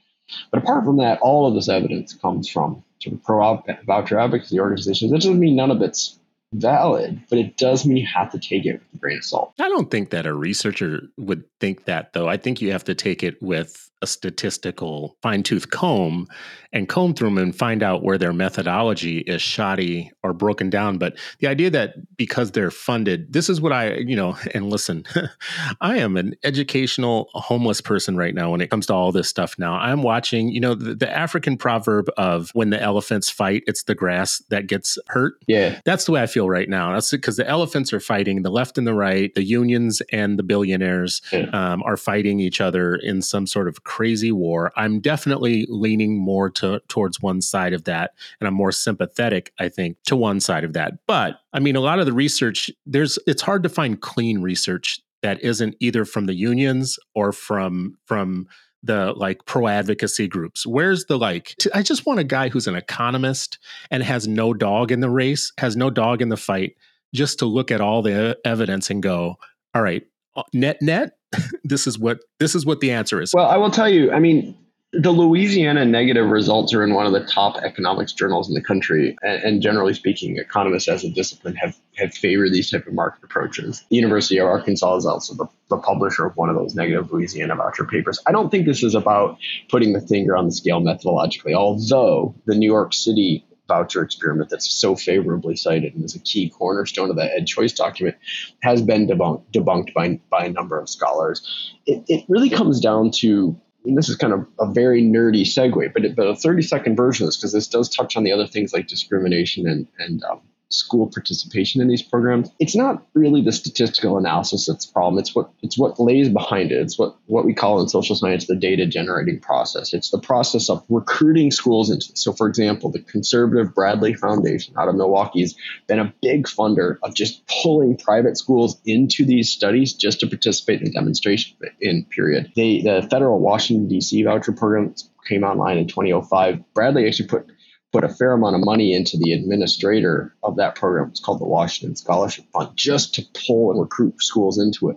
But 0.51 0.63
apart 0.63 0.85
from 0.85 0.97
that, 0.97 1.21
all 1.21 1.47
of 1.47 1.55
this 1.55 1.69
evidence 1.69 2.15
comes 2.15 2.49
from 2.49 2.83
sort 3.01 3.17
of 3.17 3.23
pro 3.23 3.63
voucher 3.85 4.19
advocacy 4.19 4.59
organizations. 4.61 5.11
That 5.11 5.19
doesn't 5.19 5.39
mean 5.39 5.57
none 5.57 5.71
of 5.71 5.83
it's 5.83 6.19
valid, 6.53 7.23
but 7.29 7.39
it 7.39 7.57
does 7.57 7.87
mean 7.87 7.97
you 7.97 8.07
have 8.07 8.31
to 8.33 8.39
take 8.39 8.67
it 8.67 8.75
with 8.75 8.95
a 8.95 8.97
grain 8.99 9.19
of 9.19 9.25
salt. 9.25 9.53
I 9.59 9.69
don't 9.69 9.91
think 9.91 10.11
that 10.11 10.27
a 10.27 10.35
researcher 10.35 11.03
would 11.17 11.45
think 11.61 11.85
that, 11.87 12.13
though. 12.13 12.29
I 12.29 12.37
think 12.37 12.61
you 12.61 12.73
have 12.73 12.85
to 12.85 12.95
take 12.95 13.23
it 13.23 13.43
with 13.43 13.91
a 14.03 14.07
statistical 14.07 15.17
fine 15.23 15.43
tooth 15.43 15.71
comb 15.71 16.29
and 16.73 16.89
comb 16.89 17.13
through 17.15 17.29
them 17.29 17.39
and 17.39 17.55
find 17.55 17.83
out 17.83 18.03
where 18.03 18.17
their 18.17 18.33
methodology 18.33 19.19
is 19.19 19.43
shoddy 19.43 20.11
or 20.23 20.33
broken 20.33 20.71
down. 20.71 20.97
But 20.97 21.19
the 21.39 21.47
idea 21.47 21.69
that 21.71 22.17
because 22.17 22.53
they're 22.53 22.71
funded, 22.71 23.33
this 23.33 23.51
is 23.51 23.61
what 23.61 23.73
I, 23.73 23.97
you 23.97 24.17
know, 24.17 24.37
and 24.55 24.71
listen, 24.71 25.05
I 25.81 25.99
am 25.99 26.17
an 26.17 26.35
educational 26.45 27.29
homeless 27.35 27.81
person 27.81 28.17
right 28.17 28.35
now 28.35 28.51
when 28.51 28.61
it 28.61 28.71
comes 28.71 28.87
to 28.87 28.95
all 28.95 29.13
this 29.13 29.29
stuff 29.29 29.59
now. 29.59 29.75
I'm 29.75 30.03
watching, 30.03 30.49
you 30.49 30.61
know, 30.61 30.75
the, 30.75 30.95
the 30.95 31.11
African 31.11 31.57
proverb 31.57 32.09
of 32.17 32.51
when 32.55 32.71
the 32.71 32.81
elephants 32.81 33.29
fight, 33.29 33.65
it's 33.67 33.85
the 33.85 33.95
grass 33.95 34.43
that 34.49 34.67
gets 34.67 34.99
hurt. 35.09 35.35
Yeah. 35.47 35.81
That's 35.85 36.07
the 36.07 36.13
way 36.13 36.23
I 36.23 36.27
feel 36.27 36.49
right 36.49 36.69
now. 36.69 36.95
That's 36.95 37.11
because 37.11 37.37
the 37.37 37.49
elephants 37.49 37.93
are 37.93 38.01
fighting 38.01 38.43
the 38.43 38.51
left 38.51 38.79
and 38.79 38.87
the 38.87 38.95
right, 38.95 39.35
the 39.35 39.45
unions 39.45 40.01
and 40.11 40.39
the 40.39 40.43
billionaires 40.43 41.21
yeah. 41.33 41.51
um, 41.53 41.83
are 41.83 41.97
fighting 41.97 42.41
each 42.41 42.61
other 42.61 42.97
in 42.97 43.21
some 43.21 43.47
sort 43.47 43.69
of 43.69 43.85
crazy 43.93 44.33
war. 44.33 44.73
I'm 44.75 45.01
definitely 45.01 45.67
leaning 45.69 46.17
more 46.17 46.49
to 46.53 46.81
towards 46.89 47.21
one 47.21 47.43
side 47.43 47.75
of 47.75 47.85
that, 47.85 48.13
and 48.41 48.49
I'm 48.49 48.55
more 48.55 48.73
sympathetic, 48.73 49.53
I 49.59 49.69
think, 49.69 49.99
to 50.07 50.17
one 50.17 50.41
side 50.41 50.65
of 50.65 50.73
that. 50.73 50.95
But 51.07 51.41
I 51.53 51.61
mean, 51.61 51.77
a 51.77 51.81
lot 51.81 51.99
of 51.99 52.07
the 52.07 52.13
research 52.15 52.71
there's 52.87 53.19
it's 53.27 53.43
hard 53.43 53.63
to 53.65 53.69
find 53.69 54.01
clean 54.01 54.41
research 54.41 54.99
that 55.21 55.45
isn't 55.45 55.77
either 55.79 56.07
from 56.07 56.25
the 56.25 56.35
unions 56.35 56.99
or 57.15 57.33
from 57.33 57.99
from 58.07 58.47
the 58.83 59.13
like 59.13 59.45
pro 59.45 59.69
advocacy 59.69 60.27
groups. 60.27 60.67
Where's 60.67 61.05
the 61.05 61.19
like? 61.19 61.55
I 61.75 61.83
just 61.83 62.07
want 62.07 62.19
a 62.19 62.25
guy 62.25 62.49
who's 62.49 62.67
an 62.67 62.75
economist 62.75 63.59
and 63.91 64.03
has 64.03 64.27
no 64.27 64.55
dog 64.55 64.91
in 64.91 65.01
the 65.01 65.11
race, 65.11 65.53
has 65.59 65.77
no 65.77 65.91
dog 65.91 66.23
in 66.23 66.31
the 66.31 66.39
fight, 66.39 66.77
just 67.15 67.39
to 67.41 67.45
look 67.45 67.71
at 67.71 67.83
all 67.83 68.01
the 68.01 68.39
evidence 68.43 68.89
and 68.89 69.03
go, 69.03 69.37
all 69.75 69.83
right, 69.83 70.05
uh, 70.35 70.45
net 70.55 70.81
net, 70.81 71.19
this 71.65 71.87
is 71.87 71.99
what 71.99 72.21
this 72.39 72.55
is 72.55 72.67
what 72.67 72.81
the 72.81 72.91
answer 72.91 73.21
is. 73.21 73.33
Well, 73.35 73.47
I 73.47 73.57
will 73.57 73.71
tell 73.71 73.89
you. 73.89 74.13
I 74.13 74.19
mean, 74.19 74.57
the 74.93 75.11
Louisiana 75.11 75.87
negative 75.87 76.29
results 76.29 76.75
are 76.75 76.83
in 76.83 76.93
one 76.93 77.07
of 77.07 77.13
the 77.13 77.25
top 77.25 77.57
economics 77.59 78.13
journals 78.13 78.49
in 78.49 78.55
the 78.55 78.61
country, 78.61 79.17
and, 79.23 79.43
and, 79.43 79.63
generally 79.63 79.95
speaking, 79.95 80.37
economists 80.37 80.87
as 80.87 81.03
a 81.03 81.09
discipline 81.09 81.55
have 81.57 81.77
have 81.97 82.13
favored 82.13 82.53
these 82.53 82.71
type 82.71 82.87
of 82.87 82.93
market 82.93 83.25
approaches. 83.25 83.85
The 83.89 83.97
University 83.97 84.39
of 84.39 84.47
Arkansas 84.47 84.97
is 84.97 85.07
also 85.07 85.35
the, 85.35 85.47
the 85.71 85.79
publisher 85.79 86.27
of 86.27 86.37
one 86.37 86.51
of 86.51 86.57
those 86.57 86.75
negative 86.75 87.11
Louisiana 87.11 87.57
voucher 87.57 87.85
papers. 87.85 88.21
I 88.27 88.33
don't 88.33 88.51
think 88.51 88.67
this 88.67 88.83
is 88.83 88.95
about 88.95 89.39
putting 89.71 89.95
the 89.95 90.01
finger 90.01 90.37
on 90.37 90.47
the 90.47 90.53
scale 90.53 90.81
methodologically, 90.81 91.55
although 91.55 92.35
the 92.47 92.55
New 92.55 92.71
York 92.71 92.93
City 92.93 93.47
voucher 93.73 94.03
experiment 94.03 94.51
that's 94.51 94.71
so 94.71 94.95
favorably 94.95 95.57
cited 95.57 95.95
and 95.95 96.05
is 96.05 96.15
a 96.15 96.21
key 96.21 96.51
cornerstone 96.51 97.09
of 97.09 97.17
that 97.17 97.33
ed 97.33 97.47
choice 97.47 97.73
document 97.73 98.17
has 98.63 98.83
been 98.83 99.07
debunked, 99.07 99.45
debunked 99.53 99.95
by, 99.95 100.21
by 100.31 100.45
a 100.45 100.51
number 100.51 100.79
of 100.79 100.89
scholars. 100.89 101.73
It, 101.87 102.05
it 102.07 102.25
really 102.29 102.51
comes 102.51 102.81
down 102.81 103.11
to 103.23 103.59
and 103.85 103.99
this 103.99 104.09
is 104.09 104.15
kind 104.15 104.33
of 104.33 104.47
a 104.61 104.73
very 104.73 105.03
nerdy 105.03 105.43
segue, 105.43 105.93
but, 105.93 106.05
it, 106.05 106.15
but 106.15 106.29
a 106.29 106.37
30 106.37 106.63
second 106.63 106.95
version 106.95 107.25
of 107.25 107.29
this, 107.29 107.37
because 107.37 107.53
this 107.53 107.67
does 107.67 107.89
touch 107.89 108.17
on 108.17 108.23
the 108.23 108.31
other 108.31 108.47
things 108.47 108.73
like 108.73 108.87
discrimination 108.87 109.67
and, 109.67 109.89
and 109.99 110.23
um, 110.23 110.41
school 110.73 111.07
participation 111.07 111.81
in 111.81 111.89
these 111.89 112.03
programs. 112.03 112.51
It's 112.59 112.75
not 112.75 113.07
really 113.15 113.43
the 113.43 113.53
statistical 113.53 114.17
analysis 114.17 114.67
that's 114.67 114.87
the 114.87 114.93
problem. 114.93 115.19
It's 115.19 115.35
what 115.35 115.51
it's 115.63 115.79
what 115.79 116.01
lays 116.01 116.29
behind 116.29 116.73
it. 116.73 116.81
It's 116.81 116.99
what 116.99 117.17
what 117.27 117.45
we 117.45 117.55
call 117.55 117.81
in 117.81 117.89
social 117.89 118.17
science 118.17 118.47
the 118.47 118.57
data 118.57 118.87
generating 118.87 119.41
process. 119.41 119.93
It's 119.93 120.11
the 120.11 120.19
process 120.19 120.71
of 120.71 120.85
recruiting 120.89 121.51
schools 121.51 121.91
into 121.91 122.11
this. 122.11 122.23
So 122.23 122.33
for 122.33 122.49
example, 122.49 122.91
the 122.91 123.01
conservative 123.01 123.75
Bradley 123.75 124.15
Foundation 124.15 124.75
out 124.79 124.89
of 124.89 124.95
Milwaukee 124.95 125.43
has 125.43 125.55
been 125.87 125.99
a 125.99 126.13
big 126.23 126.47
funder 126.47 126.97
of 127.03 127.15
just 127.15 127.47
pulling 127.47 127.97
private 127.97 128.39
schools 128.39 128.81
into 128.87 129.25
these 129.25 129.51
studies 129.51 129.93
just 129.93 130.21
to 130.21 130.27
participate 130.27 130.81
in 130.81 130.87
the 130.87 130.93
demonstration 130.93 131.57
in 131.81 132.05
period. 132.07 132.53
They 132.57 132.81
the 132.81 133.07
federal 133.11 133.39
Washington 133.39 133.89
DC 133.89 134.25
voucher 134.25 134.53
program 134.53 134.95
came 135.29 135.45
online 135.45 135.79
in 135.79 135.87
2005. 135.87 136.75
Bradley 136.75 137.07
actually 137.07 137.29
put 137.29 137.47
put 137.93 138.05
a 138.05 138.09
fair 138.09 138.33
amount 138.33 138.57
of 138.57 138.65
money 138.65 138.95
into 138.95 139.19
the 139.19 139.33
administrator 139.33 140.35
of 140.43 140.57
that 140.57 140.75
program. 140.75 141.09
It's 141.11 141.21
called 141.21 141.41
the 141.41 141.47
Washington 141.47 141.95
Scholarship 141.95 142.47
Fund, 142.53 142.71
just 142.75 143.15
to 143.17 143.23
pull 143.47 143.71
and 143.71 143.81
recruit 143.81 144.23
schools 144.23 144.59
into 144.59 144.91
it. 144.91 144.97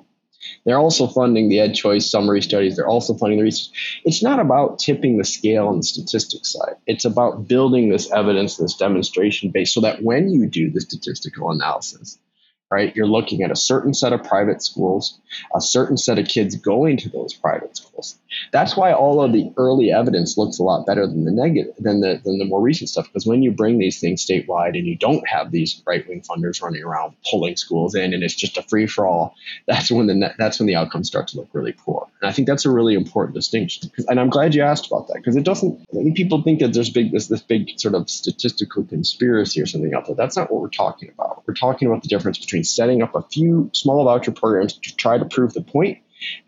They're 0.64 0.78
also 0.78 1.08
funding 1.08 1.50
the 1.50 1.60
Ed 1.60 1.74
Choice 1.74 2.10
summary 2.10 2.42
studies. 2.42 2.76
They're 2.76 2.88
also 2.88 3.16
funding 3.16 3.40
the 3.40 3.46
research. 3.46 4.02
It's 4.06 4.24
not 4.24 4.40
about 4.40 4.80
tipping 4.80 5.18
the 5.18 5.24
scale 5.24 5.68
on 5.68 5.78
the 5.78 5.84
statistics 5.84 6.54
side. 6.54 6.76
It's 6.86 7.06
about 7.06 7.48
building 7.48 7.90
this 7.90 8.12
evidence, 8.12 8.58
this 8.58 8.76
demonstration 8.76 9.50
base, 9.52 9.74
so 9.74 9.82
that 9.82 10.04
when 10.04 10.30
you 10.30 10.48
do 10.48 10.70
the 10.70 10.82
statistical 10.82 11.52
analysis, 11.52 12.20
right, 12.72 12.96
you're 12.96 13.08
looking 13.08 13.44
at 13.44 13.52
a 13.52 13.56
certain 13.56 13.94
set 13.94 14.14
of 14.14 14.24
private 14.24 14.62
schools, 14.62 15.20
a 15.56 15.62
certain 15.62 15.98
set 15.98 16.18
of 16.20 16.28
kids 16.28 16.56
going 16.56 16.98
to 16.98 17.10
those 17.10 17.34
private 17.34 17.78
schools. 17.78 18.18
That's 18.52 18.76
why 18.76 18.94
all 18.94 19.22
of 19.22 19.32
the 19.32 19.52
early 19.58 19.92
evidence 19.92 20.38
looks 20.38 20.60
a 20.60 20.64
lot 20.64 20.86
better 20.86 21.06
than 21.08 21.26
the 21.26 21.32
negative 21.32 21.76
than 21.80 22.02
the 22.02 22.20
than 22.24 22.38
the 22.40 22.46
more 22.46 22.62
recent 22.62 22.90
stuff. 22.90 23.06
Because 23.06 23.26
when 23.26 23.44
you 23.44 23.52
bring 23.52 23.78
these 23.78 24.00
things 24.00 24.26
statewide 24.26 24.78
and 24.78 24.86
you 24.86 24.98
don't 24.98 25.28
have 25.28 25.52
these 25.52 25.82
right 25.86 26.08
wing 26.08 26.22
funders 26.22 26.62
running 26.62 26.84
around 26.84 27.16
pulling 27.30 27.56
schools 27.56 27.96
in, 27.96 28.14
and 28.14 28.24
it's 28.24 28.36
just 28.36 28.58
a 28.58 28.64
free 28.64 28.88
for 28.88 29.08
all, 29.08 29.36
that's 29.68 29.92
when 29.92 30.08
the 30.08 30.34
that's 30.38 30.60
when 30.60 30.68
the 30.68 30.76
outcomes 30.76 31.08
start 31.08 31.28
to 31.30 31.38
look 31.38 31.50
really 31.54 31.74
poor. 31.74 32.08
And 32.22 32.30
I 32.30 32.34
think 32.34 32.48
that's 32.48 32.66
a 32.66 32.72
really 32.72 32.96
important 32.96 33.36
distinction. 33.36 33.92
And 34.08 34.20
I'm 34.20 34.30
glad 34.30 34.56
you 34.56 34.64
asked 34.64 34.88
about 34.88 35.08
that 35.08 35.16
because 35.18 35.36
it 35.36 35.44
doesn't. 35.44 35.86
I 35.94 36.12
people 36.16 36.42
think 36.42 36.60
that 36.60 36.74
there's 36.74 36.90
big 36.90 37.12
this 37.12 37.28
this 37.28 37.42
big 37.42 37.80
sort 37.80 37.96
of 37.96 38.10
statistical 38.10 38.84
conspiracy 38.84 39.62
or 39.62 39.66
something 39.66 39.94
out 39.94 40.08
there. 40.08 40.16
That's 40.16 40.36
not 40.36 40.52
what 40.52 40.62
we're 40.62 40.70
talking 40.70 41.10
about. 41.10 41.44
We're 41.48 41.54
talking 41.54 41.88
about 41.88 42.02
the 42.02 42.10
difference 42.10 42.38
between 42.38 42.55
setting 42.64 43.02
up 43.02 43.16
a 43.16 43.22
few 43.24 43.70
small 43.74 44.04
voucher 44.06 44.32
programs 44.32 44.74
to 44.74 44.96
try 44.96 45.18
to 45.18 45.26
prove 45.26 45.54
the 45.54 45.62
point 45.62 46.00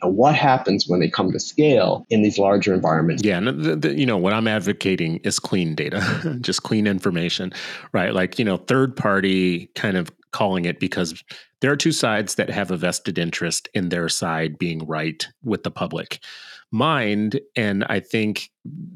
and 0.02 0.15
what 0.15 0.36
happens 0.36 0.88
when 0.88 1.00
they 1.00 1.10
come 1.10 1.32
to 1.32 1.39
scale 1.39 2.06
in 2.10 2.22
these 2.22 2.38
larger 2.38 2.74
environments. 2.74 3.24
Yeah, 3.24 3.38
and 3.38 3.48
the, 3.48 3.76
the, 3.76 4.00
you 4.00 4.06
know 4.06 4.17
what 4.17 4.34
I'm 4.34 4.48
advocating 4.48 5.17
is 5.17 5.39
clean 5.39 5.76
data, 5.76 6.38
just 6.41 6.63
clean 6.63 6.88
information, 6.88 7.54
right? 7.91 8.13
Like 8.13 8.39
you 8.39 8.46
know, 8.46 8.58
third 8.58 8.96
party 8.96 9.67
kind 9.76 9.98
of 9.98 10.12
calling 10.32 10.65
it 10.65 10.80
because 10.80 11.24
there 11.62 11.72
are 11.72 11.78
two 11.78 11.91
sides 11.91 12.36
that 12.36 12.50
have 12.50 12.72
a 12.72 12.78
vested 12.78 13.17
interest 13.17 13.70
in 13.74 13.89
their 13.89 14.10
side 14.10 14.58
being 14.58 14.86
right 14.86 15.28
with 15.43 15.63
the 15.63 15.72
public 15.72 16.20
mind, 16.72 17.39
and 17.56 17.84
I 17.86 18.00
think 18.00 18.50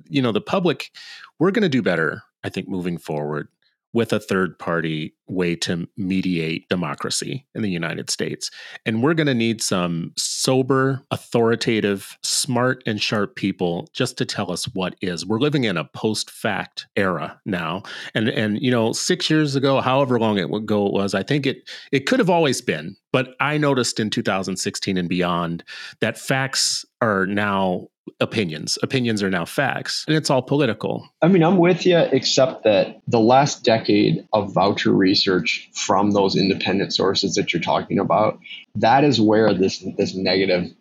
you 0.09 0.21
know 0.21 0.31
the 0.31 0.41
public, 0.41 0.91
we're 1.39 1.51
going 1.51 1.63
to 1.63 1.69
do 1.69 1.81
better. 1.81 2.23
I 2.43 2.49
think 2.49 2.67
moving 2.67 2.97
forward 2.97 3.47
with 3.93 4.13
a 4.13 4.19
third 4.19 4.57
party 4.57 5.13
way 5.27 5.55
to 5.55 5.87
mediate 5.97 6.67
democracy 6.69 7.45
in 7.55 7.61
the 7.61 7.69
United 7.69 8.09
States. 8.09 8.49
And 8.85 9.01
we're 9.01 9.13
going 9.13 9.27
to 9.27 9.33
need 9.33 9.61
some 9.61 10.11
sober, 10.17 11.05
authoritative, 11.11 12.17
smart, 12.23 12.83
and 12.85 13.01
sharp 13.01 13.35
people 13.35 13.89
just 13.93 14.17
to 14.17 14.25
tell 14.25 14.51
us 14.51 14.65
what 14.73 14.95
is. 15.01 15.25
We're 15.25 15.39
living 15.39 15.63
in 15.63 15.77
a 15.77 15.85
post 15.85 16.29
fact 16.29 16.87
era 16.95 17.39
now. 17.45 17.83
And, 18.13 18.29
and, 18.29 18.61
you 18.61 18.71
know, 18.71 18.93
six 18.93 19.29
years 19.29 19.55
ago, 19.55 19.81
however 19.81 20.19
long 20.19 20.37
it 20.37 20.53
ago 20.53 20.87
it 20.87 20.93
was, 20.93 21.13
I 21.13 21.23
think 21.23 21.45
it, 21.45 21.69
it 21.91 22.05
could 22.05 22.19
have 22.19 22.29
always 22.29 22.61
been. 22.61 22.95
But 23.11 23.35
I 23.39 23.57
noticed 23.57 23.99
in 23.99 24.09
2016 24.09 24.97
and 24.97 25.09
beyond 25.09 25.63
that 25.99 26.17
facts 26.17 26.85
are 27.01 27.25
now 27.25 27.87
opinions. 28.19 28.77
Opinions 28.83 29.21
are 29.21 29.29
now 29.29 29.45
facts, 29.45 30.05
and 30.07 30.15
it's 30.15 30.29
all 30.29 30.41
political. 30.41 31.07
I 31.21 31.27
mean, 31.27 31.43
I'm 31.43 31.57
with 31.57 31.85
you, 31.85 31.97
except 31.97 32.63
that 32.63 33.01
the 33.07 33.19
last 33.19 33.63
decade 33.63 34.25
of 34.33 34.53
voucher 34.53 34.91
research 34.91 35.69
from 35.73 36.11
those 36.11 36.35
independent 36.35 36.93
sources 36.93 37.35
that 37.35 37.53
you're 37.53 37.61
talking 37.61 37.99
about, 37.99 38.39
that 38.75 39.03
is 39.03 39.19
where 39.19 39.53
this 39.53 39.85
this 39.97 40.15
negative 40.15 40.71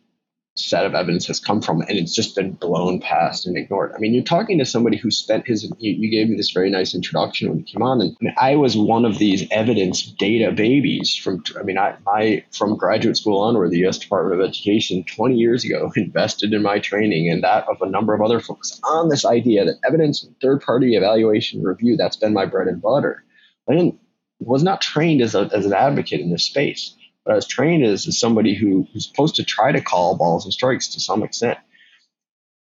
set 0.57 0.85
of 0.85 0.95
evidence 0.95 1.27
has 1.27 1.39
come 1.39 1.61
from 1.63 1.81
and 1.83 1.93
it's 1.93 2.15
just 2.15 2.35
been 2.35 2.53
blown 2.53 3.01
past 3.01 3.47
and 3.47 3.57
ignored. 3.57 3.93
I 3.95 3.99
mean, 3.99 4.13
you're 4.13 4.25
talking 4.25 4.59
to 4.59 4.65
somebody 4.65 4.97
who 4.97 5.11
spent 5.11 5.47
his, 5.47 5.65
you, 5.79 5.93
you 5.93 6.11
gave 6.11 6.29
me 6.29 6.37
this 6.37 6.51
very 6.51 6.71
nice 6.71 6.95
introduction 6.95 7.49
when 7.49 7.59
you 7.61 7.65
came 7.65 7.83
on. 7.83 8.01
And 8.01 8.17
I, 8.21 8.25
mean, 8.25 8.35
I 8.37 8.57
was 8.57 8.77
one 8.77 9.05
of 9.05 9.19
these 9.19 9.47
evidence 9.51 10.03
data 10.03 10.53
babies 10.53 11.15
from, 11.15 11.45
I 11.59 11.63
mean, 11.63 11.79
I, 11.79 11.97
I, 12.07 12.45
from 12.51 12.77
graduate 12.77 13.17
school 13.17 13.41
onward, 13.41 13.71
the 13.71 13.79
U.S. 13.79 13.99
Department 13.99 14.41
of 14.41 14.49
Education 14.49 15.05
20 15.05 15.37
years 15.37 15.65
ago 15.65 15.91
invested 15.97 16.53
in 16.53 16.63
my 16.63 16.81
training 16.81 17.31
and 17.31 17.45
that 17.45 17.69
of 17.69 17.81
a 17.81 17.89
number 17.89 18.13
of 18.13 18.21
other 18.21 18.41
folks 18.41 18.81
on 18.83 19.09
this 19.09 19.25
idea 19.25 19.65
that 19.65 19.79
evidence, 19.87 20.27
third 20.43 20.63
party 20.63 20.97
evaluation 20.97 21.63
review, 21.63 21.97
that's 21.97 22.17
been 22.17 22.35
my 22.35 22.47
bread 22.47 22.67
and 22.67 22.83
butter. 22.83 23.25
I 23.69 23.75
didn't, 23.75 24.01
was 24.41 24.63
not 24.63 24.81
trained 24.81 25.21
as, 25.21 25.35
a, 25.35 25.49
as 25.55 25.67
an 25.67 25.75
advocate 25.75 26.21
in 26.21 26.31
this 26.31 26.45
space. 26.45 26.95
But 27.25 27.33
I 27.33 27.35
was 27.37 27.47
trained 27.47 27.85
as, 27.85 28.07
as 28.07 28.19
somebody 28.19 28.55
who, 28.55 28.87
who's 28.93 29.07
supposed 29.07 29.37
to 29.37 29.45
try 29.45 29.73
to 29.73 29.81
call 29.81 30.17
balls 30.17 30.45
and 30.45 30.53
strikes 30.53 30.89
to 30.89 31.01
some 31.01 31.23
extent. 31.23 31.59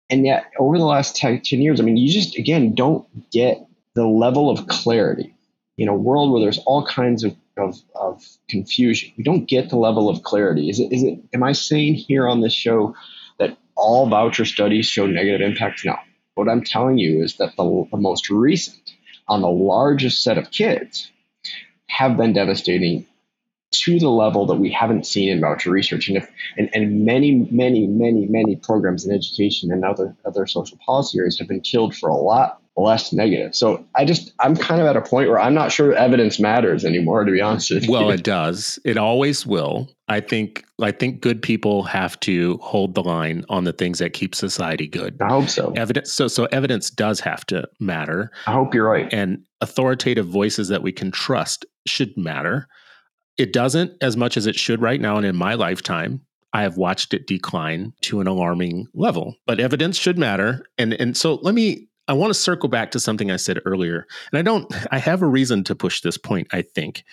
And 0.09 0.25
yet, 0.25 0.45
over 0.57 0.77
the 0.77 0.85
last 0.85 1.15
10, 1.15 1.41
10 1.41 1.61
years, 1.61 1.79
I 1.79 1.83
mean, 1.83 1.97
you 1.97 2.11
just, 2.11 2.37
again, 2.37 2.73
don't 2.73 3.05
get 3.31 3.65
the 3.93 4.07
level 4.07 4.49
of 4.49 4.67
clarity 4.67 5.35
in 5.77 5.87
a 5.87 5.95
world 5.95 6.31
where 6.31 6.41
there's 6.41 6.57
all 6.59 6.85
kinds 6.85 7.23
of, 7.23 7.35
of, 7.57 7.79
of 7.95 8.25
confusion. 8.49 9.11
You 9.15 9.23
don't 9.23 9.45
get 9.45 9.69
the 9.69 9.77
level 9.77 10.09
of 10.09 10.23
clarity. 10.23 10.69
Is 10.69 10.79
it, 10.79 10.91
is 10.91 11.03
it, 11.03 11.19
am 11.33 11.43
I 11.43 11.51
saying 11.51 11.95
here 11.95 12.27
on 12.27 12.41
this 12.41 12.53
show 12.53 12.95
that 13.37 13.57
all 13.75 14.07
voucher 14.07 14.45
studies 14.45 14.87
show 14.87 15.05
negative 15.05 15.41
impacts? 15.41 15.85
No. 15.85 15.95
What 16.35 16.49
I'm 16.49 16.63
telling 16.63 16.97
you 16.97 17.21
is 17.21 17.37
that 17.37 17.55
the, 17.55 17.87
the 17.91 17.97
most 17.97 18.29
recent 18.29 18.93
on 19.27 19.41
the 19.41 19.49
largest 19.49 20.23
set 20.23 20.37
of 20.37 20.51
kids 20.51 21.11
have 21.87 22.17
been 22.17 22.33
devastating 22.33 23.05
to 23.71 23.99
the 23.99 24.09
level 24.09 24.45
that 24.47 24.55
we 24.55 24.71
haven't 24.71 25.05
seen 25.05 25.29
in 25.29 25.41
voucher 25.41 25.69
research. 25.69 26.07
And 26.07 26.17
if 26.17 26.29
and, 26.57 26.69
and 26.73 27.05
many, 27.05 27.47
many, 27.51 27.87
many, 27.87 28.25
many 28.25 28.55
programs 28.55 29.05
in 29.05 29.13
education 29.13 29.71
and 29.71 29.85
other 29.85 30.15
other 30.25 30.47
social 30.47 30.77
policy 30.85 31.19
areas 31.19 31.37
have 31.39 31.47
been 31.47 31.61
killed 31.61 31.95
for 31.95 32.09
a 32.09 32.15
lot 32.15 32.61
less 32.79 33.11
negative. 33.11 33.55
So 33.55 33.85
I 33.95 34.05
just 34.05 34.31
I'm 34.39 34.55
kind 34.55 34.81
of 34.81 34.87
at 34.87 34.95
a 34.95 35.01
point 35.01 35.29
where 35.29 35.39
I'm 35.39 35.53
not 35.53 35.71
sure 35.71 35.93
evidence 35.93 36.39
matters 36.39 36.85
anymore, 36.85 37.23
to 37.23 37.31
be 37.31 37.41
honest 37.41 37.71
with 37.71 37.85
you. 37.85 37.91
Well, 37.91 38.09
it 38.09 38.23
does. 38.23 38.79
It 38.85 38.97
always 38.97 39.45
will. 39.45 39.89
I 40.07 40.19
think 40.21 40.65
I 40.81 40.91
think 40.91 41.21
good 41.21 41.41
people 41.41 41.83
have 41.83 42.19
to 42.21 42.57
hold 42.57 42.95
the 42.95 43.03
line 43.03 43.45
on 43.49 43.65
the 43.65 43.73
things 43.73 43.99
that 43.99 44.13
keep 44.13 44.33
society 44.33 44.87
good. 44.87 45.17
I 45.21 45.29
hope 45.29 45.49
so. 45.49 45.71
Evidence 45.75 46.11
so 46.11 46.27
so 46.27 46.45
evidence 46.45 46.89
does 46.89 47.19
have 47.19 47.45
to 47.47 47.67
matter. 47.79 48.31
I 48.47 48.53
hope 48.53 48.73
you're 48.73 48.89
right. 48.89 49.11
And 49.13 49.43
authoritative 49.61 50.27
voices 50.27 50.69
that 50.69 50.81
we 50.81 50.91
can 50.91 51.11
trust 51.11 51.65
should 51.85 52.15
matter. 52.17 52.67
It 53.39 53.53
doesn't 53.53 53.93
as 54.01 54.17
much 54.17 54.35
as 54.37 54.45
it 54.45 54.55
should 54.55 54.81
right 54.81 54.99
now. 54.99 55.15
And 55.17 55.25
in 55.25 55.35
my 55.35 55.53
lifetime, 55.53 56.21
I 56.53 56.63
have 56.63 56.77
watched 56.77 57.13
it 57.13 57.25
decline 57.25 57.93
to 58.01 58.19
an 58.19 58.27
alarming 58.27 58.87
level. 58.93 59.35
But 59.47 59.59
evidence 59.59 59.97
should 59.97 60.17
matter. 60.17 60.65
And 60.77 60.93
and 60.93 61.15
so 61.15 61.35
let 61.35 61.55
me 61.55 61.87
I 62.07 62.13
want 62.13 62.31
to 62.31 62.39
circle 62.39 62.69
back 62.69 62.91
to 62.91 62.99
something 62.99 63.31
I 63.31 63.37
said 63.37 63.59
earlier. 63.65 64.07
And 64.31 64.39
I 64.39 64.41
don't 64.41 64.71
I 64.91 64.97
have 64.97 65.21
a 65.21 65.27
reason 65.27 65.63
to 65.65 65.75
push 65.75 66.01
this 66.01 66.17
point, 66.17 66.47
I 66.51 66.61
think. 66.61 67.03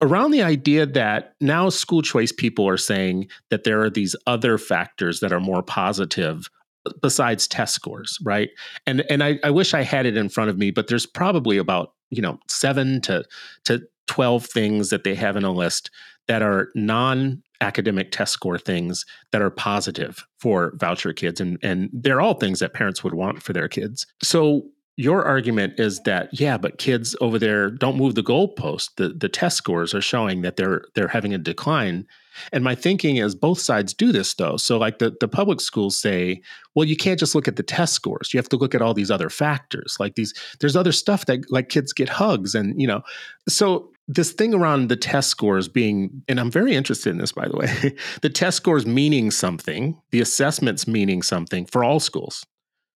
Around 0.00 0.30
the 0.30 0.42
idea 0.42 0.86
that 0.86 1.34
now 1.40 1.68
school 1.68 2.02
choice 2.02 2.30
people 2.30 2.66
are 2.68 2.76
saying 2.76 3.28
that 3.50 3.64
there 3.64 3.82
are 3.82 3.90
these 3.90 4.14
other 4.26 4.56
factors 4.56 5.18
that 5.20 5.32
are 5.32 5.40
more 5.40 5.62
positive 5.62 6.48
uh, 6.86 6.92
besides 7.02 7.48
test 7.48 7.74
scores, 7.74 8.18
right? 8.22 8.50
And 8.86 9.04
and 9.10 9.22
I, 9.22 9.40
I 9.42 9.50
wish 9.50 9.74
I 9.74 9.82
had 9.82 10.06
it 10.06 10.16
in 10.16 10.28
front 10.28 10.48
of 10.48 10.56
me, 10.56 10.70
but 10.70 10.86
there's 10.86 11.04
probably 11.04 11.58
about, 11.58 11.94
you 12.10 12.22
know, 12.22 12.38
seven 12.46 13.00
to 13.02 13.24
to 13.64 13.82
12 14.08 14.44
things 14.44 14.90
that 14.90 15.04
they 15.04 15.14
have 15.14 15.36
in 15.36 15.44
a 15.44 15.52
list 15.52 15.90
that 16.26 16.42
are 16.42 16.70
non 16.74 17.42
academic 17.60 18.12
test 18.12 18.32
score 18.32 18.58
things 18.58 19.04
that 19.32 19.42
are 19.42 19.50
positive 19.50 20.24
for 20.38 20.72
voucher 20.76 21.12
kids. 21.12 21.40
And, 21.40 21.58
and 21.62 21.90
they're 21.92 22.20
all 22.20 22.34
things 22.34 22.60
that 22.60 22.74
parents 22.74 23.02
would 23.02 23.14
want 23.14 23.42
for 23.42 23.52
their 23.52 23.68
kids. 23.68 24.06
So 24.22 24.66
your 24.96 25.24
argument 25.24 25.78
is 25.78 26.00
that 26.00 26.28
yeah, 26.32 26.58
but 26.58 26.78
kids 26.78 27.14
over 27.20 27.38
there 27.38 27.70
don't 27.70 27.96
move 27.96 28.16
the 28.16 28.22
goalpost. 28.22 28.90
The 28.96 29.10
the 29.10 29.28
test 29.28 29.56
scores 29.56 29.94
are 29.94 30.00
showing 30.00 30.42
that 30.42 30.56
they're 30.56 30.82
they're 30.96 31.06
having 31.06 31.32
a 31.32 31.38
decline. 31.38 32.04
And 32.52 32.64
my 32.64 32.74
thinking 32.74 33.16
is 33.16 33.36
both 33.36 33.60
sides 33.60 33.94
do 33.94 34.10
this 34.10 34.34
though. 34.34 34.56
So 34.56 34.76
like 34.76 34.98
the, 34.98 35.16
the 35.20 35.28
public 35.28 35.60
schools 35.60 35.96
say, 35.96 36.42
well, 36.74 36.84
you 36.84 36.96
can't 36.96 37.18
just 37.18 37.34
look 37.36 37.46
at 37.46 37.56
the 37.56 37.62
test 37.62 37.94
scores. 37.94 38.32
You 38.32 38.38
have 38.38 38.48
to 38.48 38.56
look 38.56 38.74
at 38.74 38.82
all 38.82 38.94
these 38.94 39.10
other 39.10 39.30
factors. 39.30 39.96
Like 39.98 40.16
these, 40.16 40.34
there's 40.60 40.76
other 40.76 40.92
stuff 40.92 41.26
that 41.26 41.50
like 41.50 41.68
kids 41.68 41.92
get 41.92 42.08
hugs 42.08 42.54
and 42.56 42.80
you 42.80 42.86
know. 42.86 43.02
So 43.48 43.92
this 44.08 44.32
thing 44.32 44.54
around 44.54 44.88
the 44.88 44.96
test 44.96 45.28
scores 45.28 45.68
being, 45.68 46.22
and 46.26 46.40
I'm 46.40 46.50
very 46.50 46.74
interested 46.74 47.10
in 47.10 47.18
this, 47.18 47.32
by 47.32 47.46
the 47.46 47.56
way, 47.56 47.94
the 48.22 48.30
test 48.30 48.56
scores 48.56 48.86
meaning 48.86 49.30
something, 49.30 50.00
the 50.10 50.20
assessments 50.20 50.88
meaning 50.88 51.22
something 51.22 51.66
for 51.66 51.84
all 51.84 52.00
schools, 52.00 52.44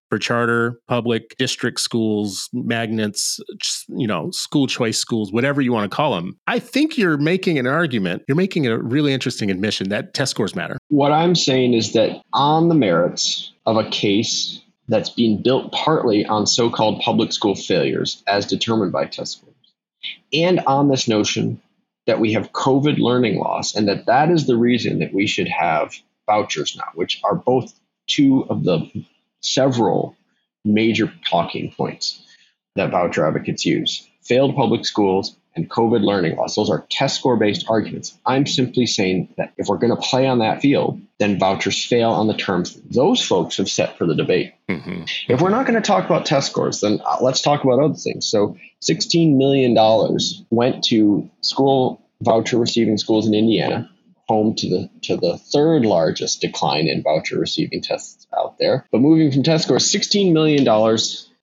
for 0.09 0.19
charter, 0.19 0.81
public, 0.89 1.37
district 1.37 1.81
schools, 1.81 2.49
magnets, 2.55 3.39
you 3.89 4.07
know, 4.07 4.31
school 4.31 4.67
choice 4.67 4.99
schools, 4.99 5.33
whatever 5.33 5.61
you 5.61 5.73
want 5.73 5.91
to 5.91 5.95
call 5.95 6.15
them. 6.15 6.39
I 6.47 6.59
think 6.59 6.97
you're 6.97 7.19
making 7.19 7.59
an 7.59 7.67
argument, 7.67 8.23
you're 8.27 8.37
making 8.37 8.67
a 8.67 8.79
really 8.79 9.13
interesting 9.13 9.51
admission 9.51 9.91
that 9.91 10.15
test 10.15 10.31
scores 10.31 10.57
matter. 10.57 10.79
What 10.89 11.13
I'm 11.13 11.35
saying 11.35 11.75
is 11.75 11.93
that 11.93 12.23
on 12.33 12.69
the 12.69 12.75
merits 12.75 13.53
of 13.67 13.77
a 13.77 13.89
case 13.91 14.61
that's 14.89 15.11
being 15.11 15.43
built 15.43 15.73
partly 15.73 16.25
on 16.25 16.47
so 16.47 16.69
called 16.69 17.01
public 17.01 17.33
school 17.33 17.55
failures 17.55 18.23
as 18.27 18.47
determined 18.47 18.93
by 18.93 19.05
test 19.05 19.39
scores 19.39 19.52
and 20.33 20.61
on 20.61 20.89
this 20.89 21.09
notion 21.09 21.61
that 22.07 22.21
we 22.21 22.33
have 22.33 22.53
COVID 22.53 22.99
learning 22.99 23.39
loss 23.39 23.75
and 23.75 23.89
that 23.89 24.07
that 24.07 24.31
is 24.31 24.47
the 24.47 24.57
reason 24.57 24.99
that 24.99 25.15
we 25.15 25.27
should 25.27 25.49
have 25.49 25.95
vouchers 26.27 26.77
now, 26.77 26.89
which 26.95 27.21
are 27.25 27.35
both 27.35 27.73
two 28.07 28.45
of 28.49 28.65
the 28.65 29.05
several 29.41 30.17
major 30.65 31.13
talking 31.29 31.73
points 31.73 32.25
that 32.75 32.91
voucher 32.91 33.27
advocates 33.27 33.65
use. 33.65 34.09
Failed 34.23 34.55
public 34.55 34.85
schools 34.85 35.37
and 35.55 35.69
COVID 35.69 36.03
learning 36.03 36.37
loss. 36.37 36.57
Those 36.57 36.71
are 36.71 36.87
test 36.91 37.19
score 37.19 37.37
based 37.37 37.67
arguments. 37.69 38.19
I'm 38.25 38.47
simply 38.47 38.87
saying 38.87 39.35
that 39.37 39.53
if 39.57 39.69
we're 39.69 39.79
going 39.79 39.95
to 39.95 40.01
play 40.01 40.27
on 40.27 40.39
that 40.39 40.61
field, 40.61 41.01
then 41.19 41.39
vouchers 41.39 41.85
fail 41.85 42.11
on 42.11 42.27
the 42.27 42.37
terms 42.37 42.79
those 42.91 43.25
folks 43.25 43.59
have 43.59 43.69
set 43.69 43.99
for 43.99 44.07
the 44.07 44.15
debate. 44.15 44.55
Mm-hmm. 44.69 45.05
If 45.29 45.41
we're 45.41 45.51
not 45.51 45.67
going 45.67 45.81
to 45.81 45.87
talk 45.87 46.05
about 46.05 46.27
test 46.27 46.51
scores, 46.51 46.81
then 46.81 47.01
uh, 47.05 47.19
let's 47.21 47.43
talk 47.43 47.65
about 47.65 47.81
other 47.81 47.95
things. 47.95 48.27
So, 48.27 48.57
$16 48.83 49.37
million 49.37 49.77
went 50.51 50.85
to 50.85 51.31
school 51.41 52.03
voucher 52.21 52.59
receiving 52.59 52.99
schools 52.99 53.27
in 53.27 53.35
Indiana, 53.35 53.91
home 54.29 54.55
to 54.57 54.69
the 54.69 54.91
to 55.03 55.17
the 55.17 55.37
third 55.39 55.85
largest 55.85 56.41
decline 56.41 56.89
in 56.89 57.03
voucher 57.03 57.39
receiving 57.39 57.83
tests 57.83 58.27
out 58.37 58.57
there. 58.59 58.87
But 58.91 59.01
moving 59.01 59.31
from 59.31 59.43
test 59.43 59.65
scores, 59.65 59.93
$16 59.93 60.33
million 60.33 60.67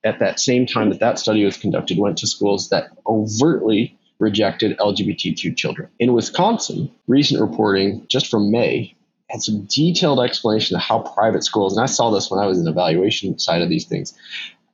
at 0.03 0.19
that 0.19 0.39
same 0.39 0.65
time 0.65 0.89
that 0.89 0.99
that 0.99 1.19
study 1.19 1.43
was 1.43 1.57
conducted 1.57 1.97
went 1.97 2.19
to 2.19 2.27
schools 2.27 2.69
that 2.69 2.89
overtly 3.05 3.98
rejected 4.19 4.77
LGBTQ 4.77 5.55
children. 5.55 5.89
In 5.99 6.13
Wisconsin, 6.13 6.91
recent 7.07 7.41
reporting 7.41 8.05
just 8.09 8.27
from 8.27 8.51
May 8.51 8.95
had 9.29 9.41
some 9.41 9.65
detailed 9.65 10.19
explanation 10.19 10.75
of 10.75 10.81
how 10.81 10.99
private 10.99 11.43
schools, 11.43 11.75
and 11.75 11.83
I 11.83 11.87
saw 11.87 12.09
this 12.09 12.29
when 12.29 12.39
I 12.39 12.47
was 12.47 12.57
in 12.57 12.65
the 12.65 12.71
evaluation 12.71 13.37
side 13.39 13.61
of 13.61 13.69
these 13.69 13.85
things, 13.85 14.13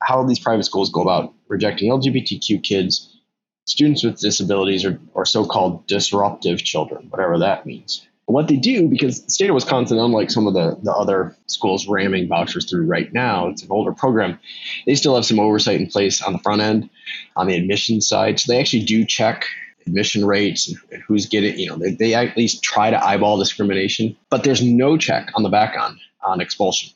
how 0.01 0.23
these 0.23 0.39
private 0.39 0.63
schools 0.63 0.91
go 0.91 1.01
about 1.01 1.33
rejecting 1.47 1.91
LGBTQ 1.91 2.63
kids, 2.63 3.19
students 3.65 4.03
with 4.03 4.19
disabilities, 4.19 4.85
or, 4.85 4.99
or 5.13 5.25
so 5.25 5.45
called 5.45 5.85
disruptive 5.87 6.63
children, 6.63 7.07
whatever 7.09 7.39
that 7.39 7.65
means. 7.65 8.07
What 8.33 8.47
they 8.47 8.55
do, 8.55 8.87
because 8.87 9.23
the 9.23 9.31
state 9.31 9.49
of 9.49 9.55
Wisconsin, 9.55 9.99
unlike 9.99 10.31
some 10.31 10.47
of 10.47 10.53
the, 10.53 10.77
the 10.81 10.91
other 10.91 11.35
schools 11.45 11.87
ramming 11.87 12.27
vouchers 12.27 12.67
through 12.69 12.85
right 12.85 13.11
now, 13.13 13.47
it's 13.47 13.61
an 13.61 13.69
older 13.71 13.91
program, 13.91 14.39
they 14.85 14.95
still 14.95 15.15
have 15.15 15.25
some 15.25 15.39
oversight 15.39 15.79
in 15.79 15.87
place 15.87 16.21
on 16.21 16.33
the 16.33 16.39
front 16.39 16.61
end, 16.61 16.89
on 17.35 17.47
the 17.47 17.55
admission 17.55 18.01
side. 18.01 18.39
So 18.39 18.51
they 18.51 18.59
actually 18.59 18.83
do 18.83 19.05
check 19.05 19.45
admission 19.85 20.25
rates 20.25 20.73
and 20.91 21.03
who's 21.03 21.27
getting, 21.27 21.59
you 21.59 21.69
know, 21.69 21.77
they, 21.77 21.91
they 21.91 22.13
at 22.15 22.35
least 22.35 22.63
try 22.63 22.89
to 22.89 23.05
eyeball 23.05 23.37
discrimination, 23.37 24.15
but 24.31 24.43
there's 24.43 24.63
no 24.63 24.97
check 24.97 25.29
on 25.35 25.43
the 25.43 25.49
back 25.49 25.75
end 25.77 25.97
on 26.23 26.41
expulsion. 26.41 26.89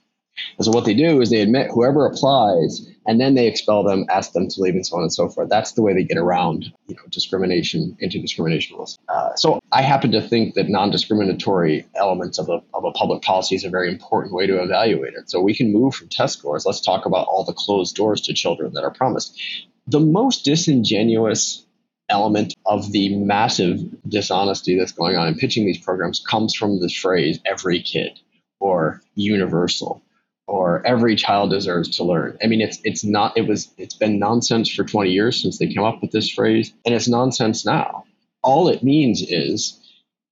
And 0.57 0.65
so 0.65 0.71
what 0.71 0.85
they 0.85 0.93
do 0.93 1.21
is 1.21 1.29
they 1.29 1.41
admit 1.41 1.69
whoever 1.71 2.05
applies 2.05 2.89
and 3.09 3.19
then 3.19 3.33
they 3.33 3.47
expel 3.47 3.81
them, 3.81 4.05
ask 4.07 4.33
them 4.33 4.47
to 4.47 4.61
leave, 4.61 4.75
and 4.75 4.85
so 4.85 4.95
on 4.97 5.01
and 5.01 5.11
so 5.11 5.27
forth. 5.27 5.49
That's 5.49 5.71
the 5.71 5.81
way 5.81 5.95
they 5.95 6.03
get 6.03 6.19
around, 6.19 6.71
you 6.85 6.93
know, 6.93 7.01
discrimination, 7.09 7.97
anti-discrimination 8.03 8.75
rules. 8.75 8.99
Uh, 9.09 9.35
so 9.35 9.59
I 9.71 9.81
happen 9.81 10.11
to 10.11 10.21
think 10.21 10.53
that 10.53 10.69
non-discriminatory 10.69 11.87
elements 11.95 12.37
of 12.37 12.49
a, 12.49 12.61
of 12.75 12.83
a 12.85 12.91
public 12.91 13.23
policy 13.23 13.55
is 13.55 13.63
a 13.63 13.69
very 13.69 13.89
important 13.89 14.35
way 14.35 14.45
to 14.45 14.61
evaluate 14.61 15.15
it. 15.15 15.31
So 15.31 15.41
we 15.41 15.55
can 15.55 15.73
move 15.73 15.95
from 15.95 16.09
test 16.09 16.37
scores. 16.37 16.67
Let's 16.67 16.81
talk 16.81 17.07
about 17.07 17.25
all 17.27 17.43
the 17.43 17.51
closed 17.51 17.95
doors 17.95 18.21
to 18.21 18.33
children 18.35 18.73
that 18.73 18.83
are 18.83 18.91
promised. 18.91 19.41
The 19.87 19.99
most 19.99 20.45
disingenuous 20.45 21.65
element 22.09 22.53
of 22.67 22.91
the 22.91 23.15
massive 23.15 23.79
dishonesty 24.07 24.77
that's 24.77 24.91
going 24.91 25.17
on 25.17 25.27
in 25.27 25.33
pitching 25.33 25.65
these 25.65 25.79
programs 25.79 26.19
comes 26.19 26.53
from 26.53 26.79
this 26.79 26.95
phrase 26.95 27.39
every 27.43 27.81
kid 27.81 28.19
or 28.59 29.01
universal 29.15 30.03
or 30.49 30.85
every 30.85 31.15
child 31.15 31.51
deserves 31.51 31.97
to 31.97 32.03
learn. 32.03 32.37
I 32.43 32.47
mean 32.47 32.61
it's 32.61 32.79
it's 32.83 33.03
not 33.03 33.37
it 33.37 33.47
was 33.47 33.69
it's 33.77 33.95
been 33.95 34.19
nonsense 34.19 34.73
for 34.73 34.83
20 34.83 35.11
years 35.11 35.41
since 35.41 35.59
they 35.59 35.67
came 35.67 35.83
up 35.83 36.01
with 36.01 36.11
this 36.11 36.29
phrase 36.29 36.73
and 36.85 36.95
it's 36.95 37.07
nonsense 37.07 37.65
now. 37.65 38.03
All 38.41 38.69
it 38.69 38.83
means 38.83 39.21
is 39.21 39.79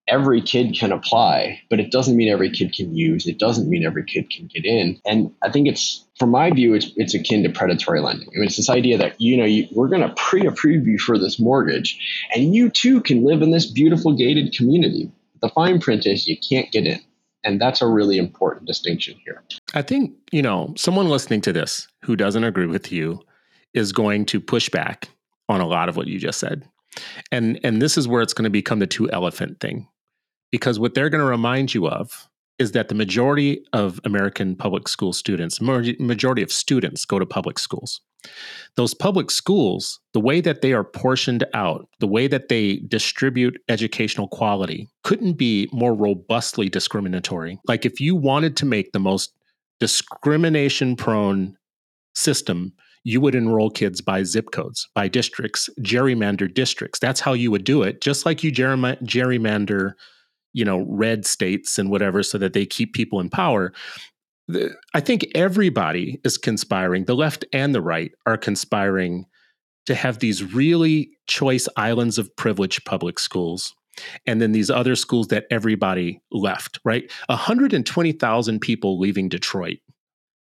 every 0.08 0.42
kid 0.42 0.76
can 0.78 0.92
apply, 0.92 1.60
but 1.70 1.80
it 1.80 1.92
doesn't 1.92 2.16
mean 2.16 2.30
every 2.30 2.50
kid 2.50 2.74
can 2.74 2.96
use. 2.96 3.28
It 3.28 3.38
doesn't 3.38 3.70
mean 3.70 3.86
every 3.86 4.06
kid 4.06 4.30
can 4.30 4.48
get 4.48 4.66
in. 4.66 5.00
And 5.06 5.34
I 5.44 5.52
think 5.52 5.68
it's, 5.68 6.06
from 6.18 6.32
my 6.32 6.50
view, 6.52 6.74
it's, 6.74 6.92
it's 6.96 7.14
akin 7.14 7.44
to 7.44 7.50
predatory 7.50 8.00
lending. 8.00 8.30
I 8.30 8.40
mean, 8.40 8.46
it's 8.46 8.58
this 8.58 8.70
idea 8.70 8.98
that, 8.98 9.20
you 9.20 9.38
know, 9.38 9.46
you, 9.46 9.68
we're 9.74 9.90
going 9.90 10.02
to 10.08 10.14
pre-approve 10.16 10.88
you 10.88 10.98
for 10.98 11.18
this 11.18 11.40
mortgage 11.40 12.28
and 12.34 12.56
you 12.56 12.70
too 12.70 13.02
can 13.02 13.26
live 13.26 13.42
in 13.42 13.52
this 13.52 13.66
beautiful 13.66 14.14
gated 14.14 14.54
community. 14.56 15.12
The 15.42 15.50
fine 15.50 15.80
print 15.80 16.06
is 16.06 16.28
you 16.28 16.38
can't 16.38 16.72
get 16.72 16.88
in. 16.88 17.02
And 17.48 17.62
that's 17.62 17.82
a 17.82 17.88
really 17.88 18.18
important 18.18 18.68
distinction 18.68 19.18
here. 19.24 19.42
I 19.74 19.82
think, 19.82 20.12
you 20.34 20.42
know, 20.42 20.74
someone 20.76 21.08
listening 21.08 21.40
to 21.42 21.54
this 21.54 21.88
who 22.04 22.18
doesn't 22.18 22.44
agree 22.44 22.66
with 22.66 22.92
you 22.92 23.22
is 23.74 23.94
going 23.94 24.26
to 24.26 24.42
push 24.42 24.68
back 24.68 25.08
on 25.48 25.62
a 25.62 25.66
lot 25.66 25.88
of 25.88 25.96
what 25.96 26.08
you 26.08 26.20
just 26.20 26.42
said. 26.42 26.68
And 27.32 27.58
and 27.64 27.82
this 27.82 27.98
is 27.98 28.06
where 28.06 28.22
it's 28.22 28.34
going 28.34 28.44
to 28.44 28.50
become 28.50 28.80
the 28.80 28.88
two 28.88 29.10
elephant 29.12 29.62
thing 29.62 29.88
because 30.52 30.78
what 30.78 30.94
they're 30.94 31.10
going 31.10 31.24
to 31.24 31.30
remind 31.30 31.74
you 31.74 31.88
of 31.88 32.28
is 32.60 32.72
that 32.72 32.90
the 32.90 32.96
majority 32.96 33.64
of 33.74 34.00
American 34.04 34.56
public 34.56 34.88
school 34.88 35.14
students, 35.14 35.62
majority 35.62 36.42
of 36.42 36.52
students 36.52 37.06
go 37.06 37.20
to 37.20 37.26
public 37.26 37.60
schools. 37.60 38.02
Those 38.76 38.94
public 38.94 39.30
schools, 39.30 40.00
the 40.14 40.20
way 40.20 40.42
that 40.42 40.62
they 40.62 40.74
are 40.74 40.84
portioned 40.84 41.46
out, 41.54 41.88
the 42.00 42.08
way 42.08 42.28
that 42.28 42.50
they 42.50 42.78
distribute 42.88 43.62
educational 43.70 44.28
quality 44.28 44.90
couldn't 45.04 45.34
be 45.34 45.70
more 45.72 45.94
robustly 45.94 46.68
discriminatory. 46.68 47.60
Like 47.68 47.86
if 47.86 48.02
you 48.02 48.16
wanted 48.16 48.58
to 48.58 48.66
make 48.66 48.92
the 48.92 49.00
most 49.00 49.34
discrimination 49.80 50.96
prone 50.96 51.56
system, 52.16 52.74
you 53.04 53.22
would 53.22 53.36
enroll 53.36 53.70
kids 53.70 54.02
by 54.02 54.24
zip 54.24 54.52
codes, 54.52 54.90
by 54.96 55.08
districts, 55.08 55.70
gerrymander 55.82 56.52
districts. 56.52 57.00
That's 57.00 57.22
how 57.22 57.34
you 57.34 57.52
would 57.52 57.64
do 57.64 57.84
it, 57.84 58.02
just 58.02 58.26
like 58.26 58.44
you 58.44 58.52
gerrymander 58.52 59.94
you 60.58 60.66
know 60.66 60.86
red 60.88 61.26
states 61.26 61.78
and 61.78 61.92
whatever 61.92 62.24
so 62.24 62.38
that 62.38 62.54
they 62.54 62.66
keep 62.66 62.94
people 62.94 63.20
in 63.20 63.30
power. 63.30 63.72
The, 64.48 64.74
i 64.94 65.02
think 65.02 65.28
everybody 65.36 66.22
is 66.24 66.38
conspiring 66.38 67.04
the 67.04 67.16
left 67.16 67.44
and 67.52 67.76
the 67.76 67.82
right 67.82 68.12
are 68.26 68.38
conspiring 68.38 69.26
to 69.88 69.94
have 69.94 70.20
these 70.20 70.54
really 70.54 71.10
choice 71.28 71.68
islands 71.76 72.18
of 72.18 72.34
privilege 72.38 72.84
public 72.86 73.20
schools 73.20 73.76
and 74.26 74.42
then 74.42 74.54
these 74.54 74.70
other 74.70 74.96
schools 74.96 75.28
that 75.28 75.46
everybody 75.52 76.22
left 76.32 76.80
right? 76.86 77.12
120000 77.28 78.60
people 78.62 79.00
leaving 79.00 79.28
detroit 79.28 79.80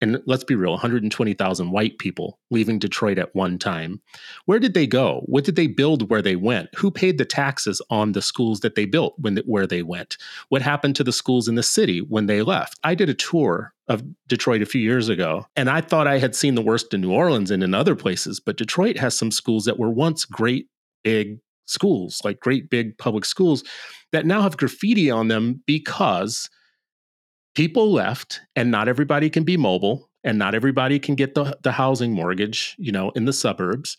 and 0.01 0.21
let's 0.25 0.43
be 0.43 0.55
real 0.55 0.71
120,000 0.71 1.71
white 1.71 1.97
people 1.97 2.39
leaving 2.51 2.79
Detroit 2.79 3.17
at 3.17 3.33
one 3.35 3.57
time. 3.57 4.01
Where 4.45 4.59
did 4.59 4.73
they 4.73 4.87
go? 4.87 5.23
What 5.25 5.43
did 5.43 5.55
they 5.55 5.67
build 5.67 6.09
where 6.09 6.21
they 6.21 6.35
went? 6.35 6.69
Who 6.75 6.91
paid 6.91 7.17
the 7.17 7.25
taxes 7.25 7.81
on 7.89 8.11
the 8.11 8.21
schools 8.21 8.59
that 8.59 8.75
they 8.75 8.85
built 8.85 9.15
when 9.17 9.37
where 9.45 9.67
they 9.67 9.81
went? 9.81 10.17
What 10.49 10.61
happened 10.61 10.95
to 10.97 11.03
the 11.03 11.11
schools 11.11 11.47
in 11.47 11.55
the 11.55 11.63
city 11.63 11.99
when 11.99 12.27
they 12.27 12.41
left? 12.41 12.79
I 12.83 12.95
did 12.95 13.09
a 13.09 13.13
tour 13.13 13.73
of 13.87 14.03
Detroit 14.27 14.61
a 14.61 14.65
few 14.65 14.81
years 14.81 15.09
ago 15.09 15.47
and 15.55 15.69
I 15.69 15.81
thought 15.81 16.07
I 16.07 16.19
had 16.19 16.35
seen 16.35 16.55
the 16.55 16.61
worst 16.61 16.93
in 16.93 17.01
New 17.01 17.11
Orleans 17.11 17.51
and 17.51 17.63
in 17.63 17.73
other 17.73 17.95
places, 17.95 18.39
but 18.39 18.57
Detroit 18.57 18.97
has 18.97 19.17
some 19.17 19.31
schools 19.31 19.65
that 19.65 19.79
were 19.79 19.89
once 19.89 20.25
great 20.25 20.67
big 21.03 21.39
schools, 21.65 22.21
like 22.23 22.39
great 22.39 22.69
big 22.69 22.97
public 22.97 23.25
schools 23.25 23.63
that 24.11 24.25
now 24.25 24.41
have 24.41 24.57
graffiti 24.57 25.11
on 25.11 25.27
them 25.27 25.61
because 25.65 26.49
people 27.57 27.91
left 27.91 28.41
and 28.55 28.69
not 28.69 28.87
everybody 28.87 29.31
can 29.31 29.43
be 29.43 29.57
mobile 29.57 30.11
and 30.23 30.37
not 30.37 30.53
everybody 30.53 30.99
can 30.99 31.15
get 31.15 31.33
the, 31.33 31.57
the 31.63 31.71
housing 31.71 32.13
mortgage 32.13 32.75
you 32.77 32.91
know 32.91 33.09
in 33.15 33.25
the 33.25 33.33
suburbs. 33.33 33.97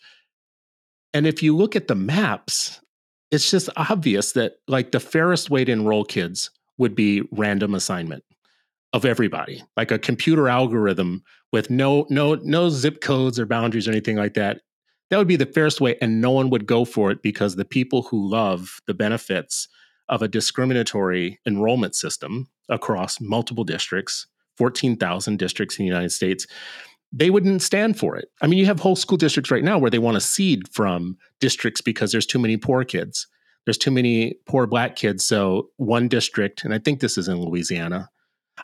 And 1.13 1.27
if 1.27 1.43
you 1.43 1.53
look 1.53 1.75
at 1.75 1.89
the 1.89 1.95
maps 1.95 2.79
it's 3.31 3.51
just 3.51 3.69
obvious 3.75 4.31
that 4.31 4.53
like 4.69 4.91
the 4.91 4.99
fairest 5.01 5.49
way 5.49 5.65
to 5.65 5.71
enroll 5.73 6.05
kids 6.05 6.49
would 6.77 6.95
be 6.95 7.21
random 7.31 7.75
assignment 7.75 8.23
of 8.93 9.03
everybody 9.03 9.61
like 9.75 9.91
a 9.91 9.99
computer 9.99 10.47
algorithm 10.47 11.21
with 11.51 11.69
no 11.69 12.05
no 12.09 12.35
no 12.35 12.69
zip 12.69 13.01
codes 13.01 13.37
or 13.37 13.45
boundaries 13.45 13.89
or 13.89 13.91
anything 13.91 14.15
like 14.15 14.35
that. 14.35 14.61
That 15.09 15.17
would 15.17 15.27
be 15.27 15.35
the 15.35 15.45
fairest 15.45 15.81
way 15.81 15.97
and 15.99 16.21
no 16.21 16.31
one 16.31 16.49
would 16.49 16.65
go 16.65 16.85
for 16.85 17.11
it 17.11 17.21
because 17.21 17.57
the 17.57 17.65
people 17.65 18.03
who 18.03 18.29
love 18.29 18.79
the 18.87 18.93
benefits 18.93 19.67
of 20.07 20.21
a 20.21 20.29
discriminatory 20.29 21.41
enrollment 21.45 21.93
system 21.93 22.47
across 22.69 23.19
multiple 23.19 23.63
districts, 23.63 24.27
14,000 24.57 25.37
districts 25.37 25.77
in 25.77 25.85
the 25.85 25.87
United 25.87 26.11
States, 26.11 26.45
they 27.11 27.29
wouldn't 27.29 27.61
stand 27.61 27.97
for 27.97 28.15
it. 28.15 28.29
I 28.41 28.47
mean, 28.47 28.59
you 28.59 28.65
have 28.65 28.79
whole 28.79 28.95
school 28.95 29.17
districts 29.17 29.49
right 29.49 29.63
now 29.63 29.79
where 29.79 29.89
they 29.89 29.99
want 29.99 30.15
to 30.15 30.21
seed 30.21 30.67
from 30.71 31.17
districts 31.39 31.81
because 31.81 32.11
there's 32.11 32.25
too 32.25 32.39
many 32.39 32.57
poor 32.57 32.83
kids. 32.83 33.27
There's 33.65 33.77
too 33.77 33.91
many 33.91 34.35
poor 34.47 34.67
black 34.67 34.95
kids. 34.95 35.25
So, 35.25 35.69
one 35.77 36.07
district, 36.07 36.63
and 36.63 36.73
I 36.73 36.79
think 36.79 36.99
this 36.99 37.17
is 37.17 37.27
in 37.27 37.41
Louisiana. 37.41 38.09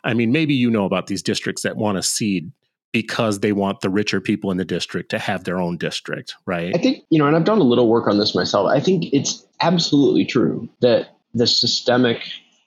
I 0.04 0.14
mean, 0.14 0.32
maybe 0.32 0.54
you 0.54 0.70
know 0.70 0.84
about 0.84 1.06
these 1.06 1.22
districts 1.22 1.62
that 1.62 1.76
want 1.76 1.96
to 1.96 2.02
seed 2.02 2.52
because 2.92 3.40
they 3.40 3.52
want 3.52 3.80
the 3.80 3.90
richer 3.90 4.20
people 4.20 4.50
in 4.50 4.56
the 4.56 4.64
district 4.64 5.10
to 5.10 5.18
have 5.18 5.44
their 5.44 5.60
own 5.60 5.76
district, 5.76 6.34
right? 6.46 6.74
I 6.74 6.78
think, 6.78 7.04
you 7.10 7.18
know, 7.18 7.26
and 7.26 7.36
I've 7.36 7.44
done 7.44 7.58
a 7.58 7.64
little 7.64 7.88
work 7.88 8.08
on 8.08 8.18
this 8.18 8.34
myself. 8.34 8.68
I 8.68 8.80
think 8.80 9.12
it's 9.12 9.46
absolutely 9.60 10.24
true 10.24 10.68
that 10.80 11.16
the 11.34 11.46
systemic 11.46 12.22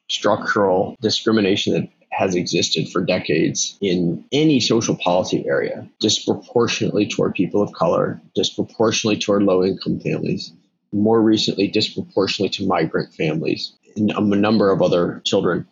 structural 0.10 0.96
discrimination 1.02 1.74
that 1.74 1.90
has 2.12 2.36
existed 2.36 2.90
for 2.90 3.04
decades 3.04 3.78
in 3.82 4.26
any 4.32 4.60
social 4.60 4.96
policy 4.98 5.46
area, 5.48 5.88
disproportionately 6.00 7.08
toward 7.08 7.34
people 7.34 7.62
of 7.62 7.72
color, 7.74 8.20
disproportionately 8.36 9.20
toward 9.20 9.44
low 9.44 9.64
income 9.64 10.00
families, 10.00 10.52
more 10.92 11.22
recently, 11.22 11.68
disproportionately 11.68 12.50
to 12.50 12.68
migrant 12.68 13.14
families, 13.14 13.74
and 13.96 14.12
a 14.12 14.22
number 14.22 14.72
of 14.72 14.82
other 14.82 15.22
children. 15.26 15.68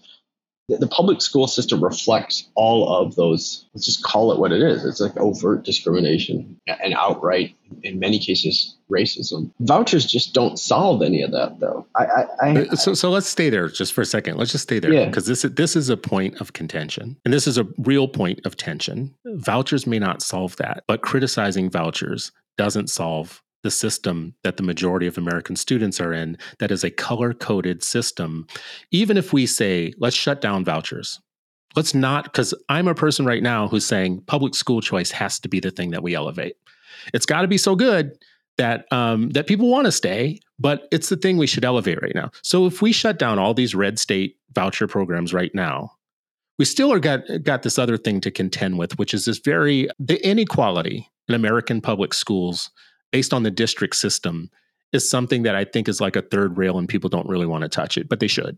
The 0.69 0.87
public 0.87 1.21
school 1.21 1.47
system 1.47 1.83
reflects 1.83 2.47
all 2.53 2.93
of 2.93 3.15
those. 3.15 3.65
Let's 3.73 3.85
just 3.85 4.03
call 4.03 4.31
it 4.31 4.39
what 4.39 4.51
it 4.51 4.61
is. 4.61 4.85
It's 4.85 4.99
like 4.99 5.17
overt 5.17 5.63
discrimination 5.63 6.59
and 6.67 6.93
outright 6.93 7.55
in 7.83 7.99
many 7.99 8.19
cases 8.19 8.76
racism. 8.91 9.51
Vouchers 9.59 10.05
just 10.05 10.33
don't 10.33 10.57
solve 10.57 11.01
any 11.01 11.21
of 11.21 11.31
that 11.31 11.59
though. 11.59 11.85
I, 11.95 12.05
I, 12.05 12.25
I 12.41 12.57
uh, 12.71 12.75
so 12.75 12.93
so 12.93 13.09
let's 13.09 13.27
stay 13.27 13.49
there 13.49 13.67
just 13.67 13.93
for 13.93 14.01
a 14.01 14.05
second. 14.05 14.37
Let's 14.37 14.51
just 14.51 14.63
stay 14.63 14.79
there 14.79 15.05
because 15.05 15.27
yeah. 15.27 15.33
this 15.33 15.41
this 15.55 15.75
is 15.75 15.89
a 15.89 15.97
point 15.97 16.39
of 16.41 16.53
contention 16.53 17.17
and 17.25 17.33
this 17.33 17.47
is 17.47 17.57
a 17.57 17.67
real 17.79 18.07
point 18.07 18.39
of 18.45 18.57
tension. 18.57 19.13
Vouchers 19.25 19.85
may 19.85 19.99
not 19.99 20.21
solve 20.21 20.55
that 20.57 20.83
but 20.87 21.01
criticizing 21.01 21.69
vouchers 21.69 22.31
doesn't 22.57 22.89
solve 22.89 23.43
the 23.63 23.71
system 23.71 24.33
that 24.43 24.57
the 24.57 24.63
majority 24.63 25.07
of 25.07 25.17
American 25.17 25.55
students 25.55 25.99
are 25.99 26.13
in, 26.13 26.37
that 26.59 26.71
is 26.71 26.83
a 26.83 26.91
color 26.91 27.33
coded 27.33 27.83
system, 27.83 28.47
even 28.91 29.17
if 29.17 29.33
we 29.33 29.45
say, 29.45 29.93
let's 29.97 30.15
shut 30.15 30.41
down 30.41 30.63
vouchers, 30.63 31.19
let's 31.75 31.93
not, 31.93 32.25
because 32.25 32.53
I'm 32.69 32.87
a 32.87 32.95
person 32.95 33.25
right 33.25 33.43
now 33.43 33.67
who's 33.67 33.85
saying 33.85 34.21
public 34.27 34.55
school 34.55 34.79
choice 34.79 35.11
has 35.11 35.39
to 35.39 35.49
be 35.49 35.59
the 35.59 35.71
thing 35.71 35.91
that 35.91 36.03
we 36.03 36.15
elevate. 36.15 36.55
It's 37.13 37.25
got 37.25 37.41
to 37.41 37.47
be 37.47 37.57
so 37.57 37.75
good 37.75 38.17
that 38.57 38.91
um, 38.91 39.29
that 39.31 39.47
people 39.47 39.69
want 39.69 39.85
to 39.85 39.91
stay, 39.91 40.39
but 40.59 40.87
it's 40.91 41.09
the 41.09 41.17
thing 41.17 41.37
we 41.37 41.47
should 41.47 41.65
elevate 41.65 42.01
right 42.01 42.15
now. 42.15 42.31
So 42.41 42.65
if 42.65 42.81
we 42.81 42.91
shut 42.91 43.19
down 43.19 43.39
all 43.39 43.53
these 43.53 43.75
red 43.75 43.99
state 43.99 44.37
voucher 44.53 44.87
programs 44.87 45.33
right 45.33 45.53
now, 45.53 45.91
we 46.57 46.65
still 46.65 46.91
are 46.91 46.99
got 46.99 47.21
got 47.43 47.63
this 47.63 47.77
other 47.79 47.97
thing 47.97 48.21
to 48.21 48.31
contend 48.31 48.77
with, 48.77 48.97
which 48.97 49.13
is 49.13 49.25
this 49.25 49.39
very 49.39 49.87
the 49.99 50.25
inequality 50.27 51.09
in 51.27 51.35
American 51.35 51.81
public 51.81 52.13
schools 52.13 52.69
based 53.11 53.33
on 53.33 53.43
the 53.43 53.51
district 53.51 53.95
system 53.95 54.49
is 54.93 55.09
something 55.09 55.43
that 55.43 55.55
I 55.55 55.65
think 55.65 55.87
is 55.87 56.01
like 56.01 56.15
a 56.15 56.21
third 56.21 56.57
rail 56.57 56.77
and 56.77 56.87
people 56.87 57.09
don't 57.09 57.27
really 57.27 57.45
want 57.45 57.63
to 57.63 57.69
touch 57.69 57.97
it, 57.97 58.09
but 58.09 58.19
they 58.19 58.27
should. 58.27 58.57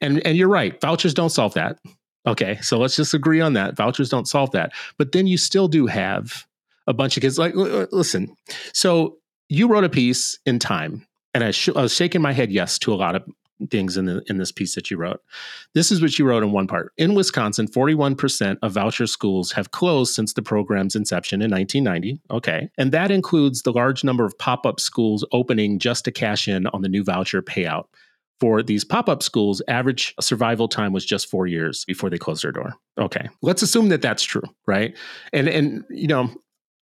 And 0.00 0.24
and 0.26 0.36
you're 0.36 0.48
right, 0.48 0.78
vouchers 0.80 1.14
don't 1.14 1.30
solve 1.30 1.54
that. 1.54 1.78
Okay, 2.26 2.58
so 2.60 2.78
let's 2.78 2.96
just 2.96 3.14
agree 3.14 3.40
on 3.40 3.54
that. 3.54 3.76
Vouchers 3.76 4.10
don't 4.10 4.28
solve 4.28 4.50
that. 4.50 4.72
But 4.98 5.12
then 5.12 5.26
you 5.26 5.38
still 5.38 5.68
do 5.68 5.86
have 5.86 6.46
a 6.86 6.92
bunch 6.92 7.16
of 7.16 7.22
kids 7.22 7.38
like 7.38 7.54
listen. 7.54 8.36
So 8.74 9.16
you 9.50 9.68
wrote 9.68 9.84
a 9.84 9.90
piece 9.90 10.38
in 10.46 10.58
Time 10.58 11.06
and 11.34 11.44
I, 11.44 11.50
sh- 11.50 11.68
I 11.70 11.82
was 11.82 11.94
shaking 11.94 12.22
my 12.22 12.32
head 12.32 12.50
yes 12.50 12.78
to 12.80 12.92
a 12.92 12.96
lot 12.96 13.16
of 13.16 13.24
things 13.70 13.98
in 13.98 14.06
the 14.06 14.22
in 14.26 14.38
this 14.38 14.52
piece 14.52 14.74
that 14.74 14.90
you 14.90 14.96
wrote. 14.96 15.20
This 15.74 15.92
is 15.92 16.00
what 16.00 16.18
you 16.18 16.26
wrote 16.26 16.42
in 16.42 16.52
one 16.52 16.66
part. 16.66 16.92
In 16.96 17.14
Wisconsin, 17.14 17.68
41% 17.68 18.56
of 18.62 18.72
voucher 18.72 19.06
schools 19.06 19.52
have 19.52 19.70
closed 19.70 20.14
since 20.14 20.32
the 20.32 20.40
program's 20.40 20.96
inception 20.96 21.42
in 21.42 21.50
1990. 21.50 22.20
Okay. 22.30 22.70
And 22.78 22.92
that 22.92 23.10
includes 23.10 23.62
the 23.62 23.72
large 23.72 24.02
number 24.02 24.24
of 24.24 24.38
pop-up 24.38 24.80
schools 24.80 25.26
opening 25.32 25.78
just 25.78 26.06
to 26.06 26.10
cash 26.10 26.48
in 26.48 26.66
on 26.68 26.80
the 26.80 26.88
new 26.88 27.04
voucher 27.04 27.42
payout. 27.42 27.84
For 28.38 28.62
these 28.62 28.86
pop-up 28.86 29.22
schools, 29.22 29.60
average 29.68 30.14
survival 30.18 30.66
time 30.66 30.94
was 30.94 31.04
just 31.04 31.28
4 31.28 31.46
years 31.46 31.84
before 31.84 32.08
they 32.08 32.16
closed 32.16 32.42
their 32.42 32.52
door. 32.52 32.72
Okay. 32.98 33.28
Let's 33.42 33.60
assume 33.60 33.90
that 33.90 34.00
that's 34.00 34.22
true, 34.22 34.44
right? 34.66 34.96
And 35.34 35.48
and 35.48 35.84
you 35.90 36.06
know, 36.06 36.30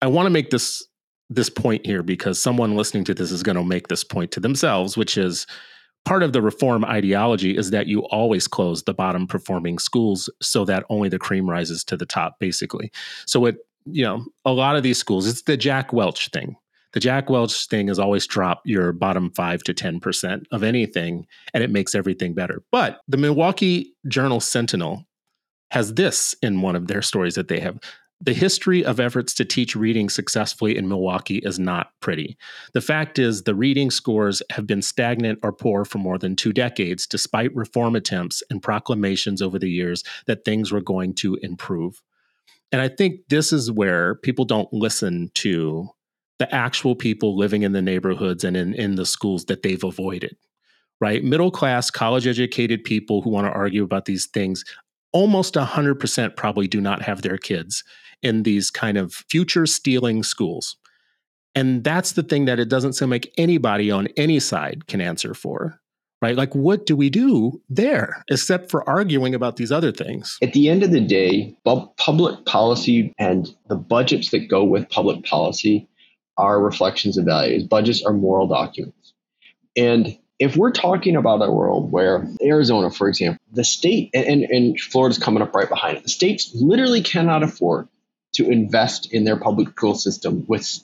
I 0.01 0.07
want 0.07 0.27
to 0.27 0.31
make 0.31 0.51
this 0.51 0.88
this 1.31 1.51
point 1.51 1.85
here 1.85 2.03
because 2.03 2.41
someone 2.41 2.76
listening 2.76 3.05
to 3.05 3.14
this 3.14 3.31
is 3.31 3.43
going 3.43 3.57
to 3.57 3.64
make 3.64 3.89
this 3.89 4.05
point 4.05 4.31
to 4.33 4.41
themselves, 4.41 4.97
which 4.97 5.18
is 5.18 5.47
part 6.05 6.22
of 6.22 6.33
the 6.33 6.41
reform 6.41 6.85
ideology 6.85 7.57
is 7.57 7.70
that 7.70 7.87
you 7.87 8.01
always 8.07 8.49
close 8.49 8.83
the 8.83 8.95
bottom 8.95 9.26
performing 9.26 9.79
schools 9.79 10.31
so 10.41 10.64
that 10.64 10.85
only 10.89 11.09
the 11.09 11.18
cream 11.18 11.49
rises 11.49 11.85
to 11.85 11.97
the 11.97 12.07
top, 12.07 12.39
basically. 12.39 12.91
So 13.26 13.45
it, 13.47 13.57
you 13.85 14.05
know, 14.05 14.24
a 14.45 14.53
lot 14.53 14.76
of 14.76 14.83
these 14.83 14.99
schools, 14.99 15.26
it's 15.26 15.43
the 15.43 15.57
Jack 15.57 15.93
Welch 15.93 16.29
thing. 16.31 16.57
The 16.95 17.01
Jack 17.01 17.29
Welch 17.29 17.66
thing 17.66 17.91
is 17.91 17.99
always 17.99 18.26
drop 18.26 18.62
your 18.64 18.93
bottom 18.93 19.31
five 19.33 19.62
to 19.64 19.74
10% 19.74 20.45
of 20.51 20.62
anything, 20.62 21.26
and 21.53 21.62
it 21.62 21.70
makes 21.70 21.95
everything 21.95 22.33
better. 22.33 22.62
But 22.72 23.01
the 23.07 23.18
Milwaukee 23.18 23.95
Journal 24.07 24.41
Sentinel 24.41 25.05
has 25.70 25.95
this 25.95 26.35
in 26.43 26.62
one 26.62 26.76
of 26.76 26.87
their 26.87 27.03
stories 27.03 27.35
that 27.35 27.49
they 27.49 27.61
have 27.61 27.79
the 28.21 28.35
history 28.35 28.85
of 28.85 28.99
efforts 28.99 29.33
to 29.35 29.45
teach 29.45 29.77
reading 29.77 30.09
successfully 30.09 30.77
in 30.77 30.89
Milwaukee 30.89 31.39
is 31.39 31.59
not 31.59 31.93
pretty. 32.01 32.37
The 32.73 32.81
fact 32.81 33.19
is, 33.19 33.43
the 33.43 33.55
reading 33.55 33.91
scores 33.91 34.43
have 34.51 34.66
been 34.66 34.83
stagnant 34.83 35.39
or 35.43 35.53
poor 35.53 35.85
for 35.85 35.99
more 35.99 36.19
than 36.19 36.35
two 36.35 36.53
decades, 36.53 37.07
despite 37.07 37.55
reform 37.55 37.95
attempts 37.95 38.43
and 38.51 38.62
proclamations 38.62 39.41
over 39.41 39.59
the 39.59 39.71
years 39.71 40.03
that 40.27 40.45
things 40.45 40.73
were 40.73 40.81
going 40.81 41.14
to 41.14 41.37
improve. 41.37 42.03
And 42.73 42.83
I 42.83 42.89
think 42.89 43.21
this 43.29 43.53
is 43.53 43.71
where 43.71 44.16
people 44.16 44.45
don't 44.45 44.73
listen 44.73 45.31
to 45.35 45.89
the 46.39 46.53
actual 46.53 46.97
people 46.97 47.37
living 47.37 47.62
in 47.62 47.73
the 47.73 47.83
neighborhoods 47.83 48.45
and 48.45 48.57
in, 48.57 48.75
in 48.75 48.97
the 48.97 49.07
schools 49.07 49.45
that 49.47 49.62
they've 49.62 49.83
avoided, 49.83 50.37
right? 51.01 51.23
Middle 51.23 51.51
class, 51.51 51.91
college 51.91 52.27
educated 52.27 52.85
people 52.85 53.23
who 53.23 53.31
want 53.31 53.47
to 53.47 53.53
argue 53.53 53.85
about 53.85 54.05
these 54.07 54.27
things 54.27 54.64
almost 55.12 55.55
100% 55.55 56.37
probably 56.37 56.69
do 56.69 56.81
not 56.81 57.03
have 57.03 57.23
their 57.23 57.39
kids 57.39 57.83
in 58.23 58.43
these 58.43 58.71
kind 58.71 58.99
of 58.99 59.12
future 59.12 59.66
stealing 59.66 60.23
schools. 60.23 60.77
And 61.55 61.83
that's 61.83 62.12
the 62.12 62.23
thing 62.23 62.45
that 62.45 62.59
it 62.59 62.69
doesn't 62.69 62.93
seem 62.93 63.11
like 63.11 63.33
anybody 63.37 63.91
on 63.91 64.09
any 64.16 64.41
side 64.41 64.87
can 64.87 65.01
answer 65.01 65.35
for. 65.35 65.81
Right? 66.21 66.35
Like, 66.37 66.53
what 66.53 66.85
do 66.85 66.97
we 66.97 67.11
do 67.11 67.62
there 67.69 68.25
except 68.29 68.73
for 68.73 68.89
arguing 68.89 69.37
about 69.37 69.55
these 69.55 69.71
other 69.71 69.93
things? 69.93 70.37
At 70.43 70.53
the 70.53 70.69
end 70.69 70.83
of 70.83 70.91
the 70.91 71.01
day, 71.01 71.57
public 71.97 72.45
policy 72.45 73.14
and 73.21 73.49
the 73.69 73.77
budgets 73.77 74.31
that 74.31 74.49
go 74.49 74.64
with 74.64 74.91
public 74.91 75.25
policy 75.25 75.89
are 76.37 76.61
reflections 76.61 77.19
of 77.19 77.25
values. 77.25 77.62
Budgets 77.62 78.05
are 78.05 78.12
moral 78.12 78.49
documents. 78.49 79.12
And 79.77 80.19
if 80.41 80.57
we're 80.57 80.73
talking 80.73 81.14
about 81.14 81.41
a 81.41 81.53
world 81.53 81.93
where 81.93 82.29
Arizona, 82.43 82.91
for 82.91 83.09
example, 83.09 83.41
the 83.53 83.64
state, 83.64 84.11
and, 84.12 84.27
and, 84.27 84.43
and 84.45 84.81
Florida's 84.81 85.19
coming 85.19 85.43
up 85.43 85.55
right 85.55 85.69
behind 85.69 85.99
it, 85.99 86.03
the 86.03 86.09
states 86.09 86.51
literally 86.55 87.01
cannot 87.01 87.45
afford 87.45 87.87
to 88.33 88.51
invest 88.51 89.12
in 89.12 89.24
their 89.24 89.37
public 89.37 89.70
school 89.70 89.95
system 89.95 90.45
with 90.47 90.81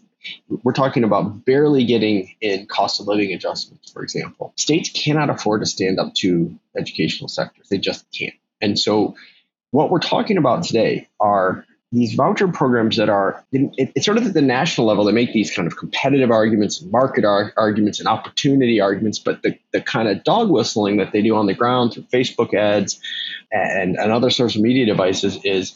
we're 0.48 0.72
talking 0.72 1.04
about 1.04 1.44
barely 1.44 1.84
getting 1.84 2.34
in 2.40 2.66
cost 2.66 2.98
of 2.98 3.06
living 3.06 3.32
adjustments, 3.34 3.92
for 3.92 4.02
example. 4.02 4.54
States 4.56 4.88
cannot 4.88 5.28
afford 5.28 5.60
to 5.60 5.66
stand 5.66 5.98
up 6.00 6.14
to 6.14 6.58
educational 6.76 7.28
sectors. 7.28 7.68
They 7.68 7.76
just 7.76 8.06
can't. 8.10 8.34
And 8.60 8.78
so 8.78 9.16
what 9.70 9.90
we're 9.90 9.98
talking 9.98 10.38
about 10.38 10.64
today 10.64 11.08
are 11.20 11.66
these 11.94 12.14
voucher 12.14 12.48
programs 12.48 12.96
that 12.96 13.08
are 13.08 13.44
it's 13.52 14.04
sort 14.04 14.18
of 14.18 14.26
at 14.26 14.34
the 14.34 14.42
national 14.42 14.86
level 14.86 15.04
they 15.04 15.12
make 15.12 15.32
these 15.32 15.54
kind 15.54 15.66
of 15.66 15.76
competitive 15.76 16.30
arguments 16.30 16.80
and 16.80 16.90
market 16.90 17.24
ar- 17.24 17.52
arguments 17.56 18.00
and 18.00 18.08
opportunity 18.08 18.80
arguments 18.80 19.20
but 19.20 19.42
the, 19.42 19.56
the 19.72 19.80
kind 19.80 20.08
of 20.08 20.24
dog 20.24 20.50
whistling 20.50 20.96
that 20.96 21.12
they 21.12 21.22
do 21.22 21.36
on 21.36 21.46
the 21.46 21.54
ground 21.54 21.92
through 21.92 22.02
facebook 22.04 22.52
ads 22.52 23.00
and, 23.52 23.96
and 23.96 24.10
other 24.10 24.30
social 24.30 24.60
media 24.60 24.86
devices 24.86 25.38
is 25.44 25.74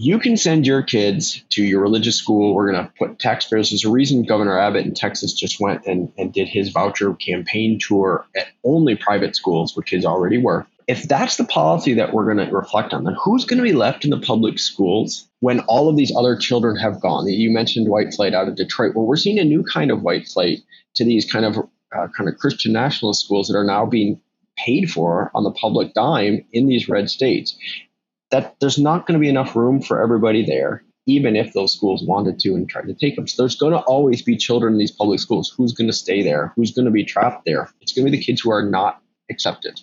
you 0.00 0.18
can 0.18 0.34
send 0.34 0.66
your 0.66 0.82
kids 0.82 1.44
to 1.50 1.62
your 1.62 1.82
religious 1.82 2.16
school. 2.16 2.54
We're 2.54 2.72
going 2.72 2.86
to 2.86 2.92
put 2.98 3.18
taxpayers. 3.18 3.68
There's 3.68 3.84
a 3.84 3.90
reason 3.90 4.22
Governor 4.22 4.58
Abbott 4.58 4.86
in 4.86 4.94
Texas 4.94 5.34
just 5.34 5.60
went 5.60 5.84
and, 5.84 6.10
and 6.16 6.32
did 6.32 6.48
his 6.48 6.70
voucher 6.70 7.12
campaign 7.12 7.78
tour 7.78 8.24
at 8.34 8.46
only 8.64 8.96
private 8.96 9.36
schools, 9.36 9.76
which 9.76 9.88
kids 9.88 10.06
already 10.06 10.38
were. 10.38 10.66
If 10.88 11.02
that's 11.02 11.36
the 11.36 11.44
policy 11.44 11.92
that 11.94 12.14
we're 12.14 12.24
going 12.24 12.48
to 12.48 12.50
reflect 12.50 12.94
on, 12.94 13.04
then 13.04 13.14
who's 13.22 13.44
going 13.44 13.58
to 13.58 13.62
be 13.62 13.74
left 13.74 14.04
in 14.04 14.10
the 14.10 14.18
public 14.18 14.58
schools 14.58 15.28
when 15.40 15.60
all 15.60 15.90
of 15.90 15.98
these 15.98 16.16
other 16.16 16.34
children 16.34 16.76
have 16.76 17.02
gone? 17.02 17.28
You 17.28 17.50
mentioned 17.50 17.86
white 17.86 18.14
flight 18.14 18.32
out 18.32 18.48
of 18.48 18.56
Detroit. 18.56 18.94
Well, 18.96 19.04
we're 19.04 19.16
seeing 19.16 19.38
a 19.38 19.44
new 19.44 19.62
kind 19.62 19.90
of 19.90 20.00
white 20.00 20.26
flight 20.26 20.60
to 20.94 21.04
these 21.04 21.30
kind 21.30 21.44
of 21.44 21.58
uh, 21.58 22.06
kind 22.16 22.26
of 22.26 22.38
Christian 22.38 22.72
nationalist 22.72 23.22
schools 23.22 23.48
that 23.48 23.58
are 23.58 23.64
now 23.64 23.84
being 23.84 24.18
paid 24.56 24.90
for 24.90 25.30
on 25.34 25.44
the 25.44 25.52
public 25.52 25.92
dime 25.92 26.42
in 26.52 26.68
these 26.68 26.88
red 26.88 27.10
states 27.10 27.54
that 28.30 28.56
there's 28.60 28.78
not 28.78 29.06
going 29.06 29.18
to 29.18 29.22
be 29.22 29.28
enough 29.28 29.56
room 29.56 29.82
for 29.82 30.02
everybody 30.02 30.44
there, 30.44 30.84
even 31.06 31.36
if 31.36 31.52
those 31.52 31.74
schools 31.74 32.02
wanted 32.04 32.38
to 32.40 32.54
and 32.54 32.68
tried 32.68 32.86
to 32.86 32.94
take 32.94 33.16
them. 33.16 33.26
So 33.26 33.42
there's 33.42 33.56
going 33.56 33.72
to 33.72 33.80
always 33.80 34.22
be 34.22 34.36
children 34.36 34.74
in 34.74 34.78
these 34.78 34.92
public 34.92 35.20
schools. 35.20 35.52
Who's 35.56 35.72
going 35.72 35.88
to 35.88 35.92
stay 35.92 36.22
there? 36.22 36.52
Who's 36.56 36.72
going 36.72 36.84
to 36.84 36.90
be 36.90 37.04
trapped 37.04 37.44
there? 37.44 37.70
It's 37.80 37.92
going 37.92 38.06
to 38.06 38.10
be 38.10 38.16
the 38.16 38.24
kids 38.24 38.40
who 38.40 38.50
are 38.52 38.62
not 38.62 39.02
accepted. 39.30 39.80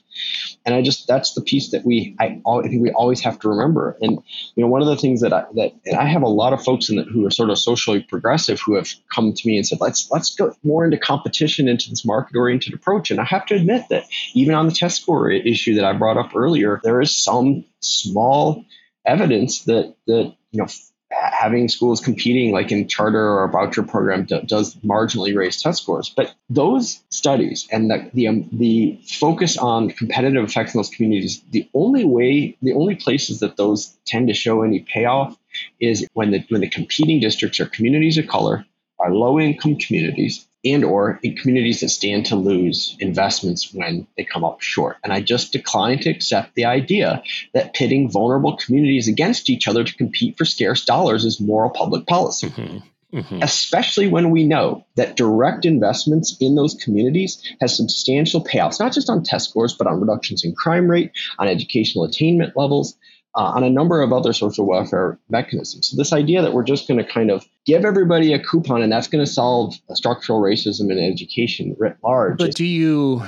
And 0.66 0.76
I 0.76 0.82
just 0.82 1.08
that's 1.08 1.34
the 1.34 1.42
piece 1.42 1.72
that 1.72 1.86
we 1.86 2.16
I, 2.20 2.42
I 2.46 2.62
think 2.64 2.82
we 2.82 2.92
always 2.92 3.22
have 3.22 3.40
to 3.40 3.50
remember. 3.50 3.98
And 4.02 4.20
you 4.56 4.64
know, 4.64 4.68
one 4.68 4.82
of 4.82 4.88
the 4.88 4.98
things 4.98 5.22
that 5.22 5.34
I 5.34 5.46
that 5.56 5.74
I 5.98 6.06
have 6.06 6.22
a 6.22 6.28
lot 6.28 6.54
of 6.54 6.64
folks 6.64 6.90
in 6.90 6.98
the, 6.98 7.04
who 7.04 7.26
are 7.26 7.32
sort 7.32 7.50
of 7.50 7.58
socially 7.58 8.02
progressive 8.02 8.60
who 8.60 8.76
have 8.76 8.90
come 9.14 9.34
to 9.34 9.48
me 9.48 9.58
and 9.58 9.66
said, 9.66 9.80
let's 9.82 10.10
let's 10.12 10.36
go 10.36 10.54
more 10.64 10.86
into 10.86 10.98
competition 10.98 11.68
into 11.68 11.90
this 11.90 12.06
market 12.06 12.36
oriented 12.36 12.74
approach. 12.74 13.12
And 13.12 13.20
I 13.20 13.26
have 13.26 13.46
to 13.48 13.56
admit 13.56 13.86
that 13.90 14.06
even 14.34 14.56
on 14.56 14.68
the 14.68 14.74
test 14.74 15.02
score 15.02 15.32
issue 15.32 15.76
that 15.76 15.86
I 15.86 15.94
brought 15.94 16.18
up 16.18 16.36
earlier, 16.36 16.82
there 16.84 17.02
is 17.02 17.16
some 17.16 17.66
small 17.82 18.66
evidence 19.06 19.64
that 19.64 19.96
that 20.08 20.36
you 20.52 20.62
know 20.62 20.68
having 21.12 21.70
schools 21.70 22.02
competing 22.02 22.52
like 22.52 22.72
in 22.72 22.88
charter 22.88 23.40
or 23.40 23.50
voucher 23.50 23.84
program 23.84 24.26
do, 24.26 24.42
does 24.42 24.76
marginally 24.78 25.36
raise 25.36 25.62
test 25.62 25.84
scores. 25.84 26.10
But 26.10 26.34
those 26.50 27.02
studies 27.10 27.68
and 27.72 27.90
the 27.90 28.10
the, 28.14 28.28
um, 28.28 28.50
the 28.52 29.00
focus 29.06 29.58
on 29.58 29.90
competitive 29.90 30.44
effects 30.44 30.74
in 30.74 30.80
those 30.80 30.90
communities 30.90 31.42
the 31.52 31.68
only 31.74 32.06
way 32.06 32.58
the 32.62 32.74
only 32.74 32.96
places 32.96 33.40
that 33.40 33.58
those 33.58 33.98
tend 34.06 34.28
to 34.28 34.34
show 34.34 34.64
any 34.64 34.80
payoff 34.80 35.38
is 35.80 36.08
when 36.14 36.32
the 36.32 36.44
when 36.50 36.62
the 36.62 36.70
competing 36.70 37.20
districts 37.20 37.60
are 37.60 37.68
communities 37.68 38.18
of 38.18 38.28
color 38.28 38.66
are 39.00 39.14
low 39.14 39.40
income 39.40 39.76
communities 39.76 40.48
and 40.66 40.84
or 40.84 41.20
in 41.24 41.36
communities 41.36 41.82
that 41.82 41.90
stand 41.90 42.26
to 42.28 42.36
lose 42.36 42.98
investments 43.00 43.74
when 43.74 44.08
they 44.18 44.24
come 44.24 44.44
up 44.44 44.62
short. 44.62 44.98
And 45.04 45.14
I 45.14 45.22
just 45.22 45.52
decline 45.52 46.00
to 46.00 46.10
accept 46.10 46.56
the 46.56 46.66
idea 46.66 47.24
that 47.54 47.74
pitting 47.74 48.10
vulnerable 48.10 48.58
communities 48.58 49.08
against 49.08 49.50
each 49.50 49.68
other 49.68 49.84
to 49.84 49.96
compete 49.96 50.38
for 50.38 50.46
scarce 50.46 50.84
dollars 50.84 51.26
is 51.26 51.40
moral 51.40 51.70
public 51.70 52.08
policy. 52.08 52.50
Mm-hmm. 52.50 52.78
Mm-hmm. 53.14 53.42
Especially 53.42 54.10
when 54.10 54.32
we 54.32 54.46
know 54.46 54.86
that 54.96 55.16
direct 55.16 55.64
investments 55.64 56.36
in 56.42 56.56
those 56.56 56.74
communities 56.74 57.42
has 57.62 57.78
substantial 57.78 58.44
payouts, 58.44 58.82
not 58.82 58.92
just 58.92 59.10
on 59.10 59.24
test 59.24 59.50
scores, 59.50 59.74
but 59.74 59.88
on 59.88 60.02
reductions 60.02 60.44
in 60.44 60.54
crime 60.54 60.92
rate, 60.92 61.12
on 61.40 61.48
educational 61.48 62.04
attainment 62.04 62.58
levels, 62.58 62.98
uh, 63.38 63.54
on 63.56 63.64
a 63.64 63.70
number 63.70 64.02
of 64.02 64.12
other 64.12 64.34
social 64.34 64.66
welfare 64.66 65.20
mechanisms. 65.30 65.90
So, 65.90 65.96
this 65.96 66.12
idea 66.12 66.42
that 66.42 66.54
we're 66.54 66.64
just 66.64 66.88
going 66.88 66.98
to 66.98 67.10
kind 67.10 67.30
of 67.30 67.46
give 67.66 67.86
everybody 67.86 68.34
a 68.34 68.44
coupon 68.44 68.82
and 68.82 68.92
that's 68.92 69.08
going 69.08 69.24
to 69.24 69.32
solve 69.32 69.76
structural 69.94 70.42
racism 70.42 70.92
in 70.92 71.00
education 71.00 71.76
writ 71.78 71.98
large. 72.04 72.38
But 72.38 72.56
do 72.56 72.66
you 72.66 73.24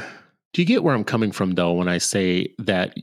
do 0.53 0.61
you 0.63 0.65
get 0.65 0.83
where 0.83 0.95
I'm 0.95 1.03
coming 1.03 1.31
from 1.31 1.51
though 1.51 1.73
when 1.73 1.87
I 1.87 1.99
say 1.99 2.53
that 2.57 2.97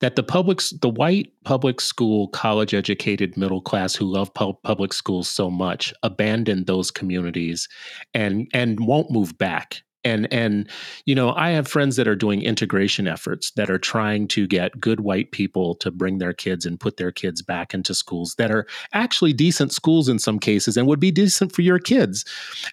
that 0.00 0.16
the 0.16 0.24
public 0.24 0.60
the 0.82 0.88
white 0.88 1.32
public 1.44 1.80
school 1.80 2.28
college 2.28 2.74
educated 2.74 3.36
middle 3.36 3.62
class 3.62 3.94
who 3.94 4.04
love 4.04 4.34
pu- 4.34 4.58
public 4.64 4.92
schools 4.92 5.28
so 5.28 5.50
much 5.50 5.94
abandon 6.02 6.64
those 6.64 6.90
communities 6.90 7.68
and 8.14 8.48
and 8.52 8.80
won't 8.80 9.12
move 9.12 9.38
back 9.38 9.82
and 10.04 10.32
and 10.32 10.68
you 11.04 11.14
know 11.14 11.32
i 11.34 11.50
have 11.50 11.66
friends 11.66 11.96
that 11.96 12.08
are 12.08 12.16
doing 12.16 12.42
integration 12.42 13.06
efforts 13.06 13.50
that 13.52 13.70
are 13.70 13.78
trying 13.78 14.28
to 14.28 14.46
get 14.46 14.80
good 14.80 15.00
white 15.00 15.32
people 15.32 15.74
to 15.74 15.90
bring 15.90 16.18
their 16.18 16.32
kids 16.32 16.64
and 16.64 16.80
put 16.80 16.96
their 16.96 17.12
kids 17.12 17.42
back 17.42 17.74
into 17.74 17.94
schools 17.94 18.34
that 18.38 18.50
are 18.50 18.66
actually 18.92 19.32
decent 19.32 19.72
schools 19.72 20.08
in 20.08 20.18
some 20.18 20.38
cases 20.38 20.76
and 20.76 20.86
would 20.86 21.00
be 21.00 21.10
decent 21.10 21.52
for 21.52 21.62
your 21.62 21.78
kids 21.78 22.24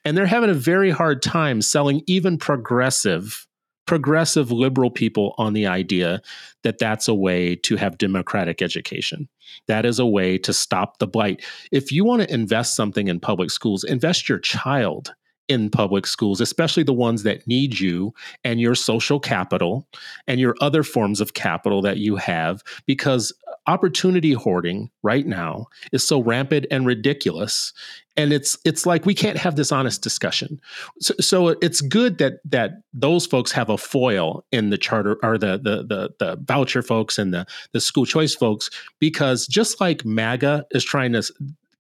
and 0.04 0.18
they're 0.18 0.26
having 0.26 0.50
a 0.50 0.54
very 0.54 0.92
hard 0.92 1.22
time 1.22 1.62
selling 1.62 2.02
even 2.08 2.38
progressive 2.38 3.48
progressive 3.86 4.52
liberal 4.52 4.90
people 4.90 5.36
on 5.38 5.54
the 5.54 5.68
idea 5.68 6.22
that 6.64 6.80
that's 6.80 7.08
a 7.08 7.14
way 7.14 7.56
to 7.56 7.76
have 7.76 7.98
democratic 7.98 8.62
education. 8.62 9.30
That 9.68 9.86
is 9.86 10.00
a 10.00 10.06
way 10.06 10.38
to 10.40 10.54
stop 10.54 10.98
the 10.98 11.08
blight. 11.08 11.46
If 11.72 11.92
you 11.92 12.04
want 12.04 12.24
to 12.24 12.34
invest 12.34 12.76
something 12.76 13.08
in 13.08 13.20
public 13.20 13.52
schools, 13.52 13.84
invest 13.84 14.28
your 14.28 14.40
child 14.40 15.14
in 15.48 15.70
public 15.70 16.08
schools, 16.08 16.42
especially 16.42 16.84
the 16.84 16.94
ones 16.94 17.24
that 17.24 17.46
need 17.46 17.80
you 17.80 18.14
and 18.44 18.60
your 18.60 18.76
social 18.76 19.20
capital 19.20 19.88
and 20.28 20.40
your 20.40 20.56
other 20.62 20.84
forms 20.84 21.22
of 21.22 21.34
capital 21.34 21.82
that 21.82 21.98
you 21.98 22.16
have, 22.16 22.64
because 22.86 23.32
opportunity 23.68 24.34
hoarding 24.34 24.90
right 25.04 25.26
now 25.26 25.68
is 25.92 26.08
so 26.08 26.22
rampant 26.22 26.66
and 26.72 26.86
ridiculous. 26.86 27.74
And 28.18 28.32
it's 28.32 28.58
it's 28.64 28.86
like 28.86 29.06
we 29.06 29.14
can't 29.14 29.38
have 29.38 29.56
this 29.56 29.72
honest 29.72 30.02
discussion. 30.02 30.60
So, 31.00 31.14
so 31.20 31.48
it's 31.50 31.82
good 31.82 32.18
that 32.20 32.36
that 32.46 32.82
those 32.94 33.26
folks 33.26 33.52
have 33.52 33.70
a 33.70 33.78
foil 33.78 34.46
in 34.52 34.70
the 34.70 34.78
charter 34.78 35.18
or 35.22 35.38
the 35.38 35.58
the 35.58 35.84
the, 35.84 36.10
the 36.20 36.38
voucher 36.46 36.82
folks 36.82 37.18
and 37.18 37.34
the 37.34 37.46
the 37.74 37.82
school 37.82 38.06
choice 38.06 38.34
folks, 38.34 38.70
because 39.00 39.48
just 39.48 39.82
like 39.82 40.06
MAGA 40.06 40.66
is 40.72 40.84
trying 40.84 41.12
to 41.14 41.24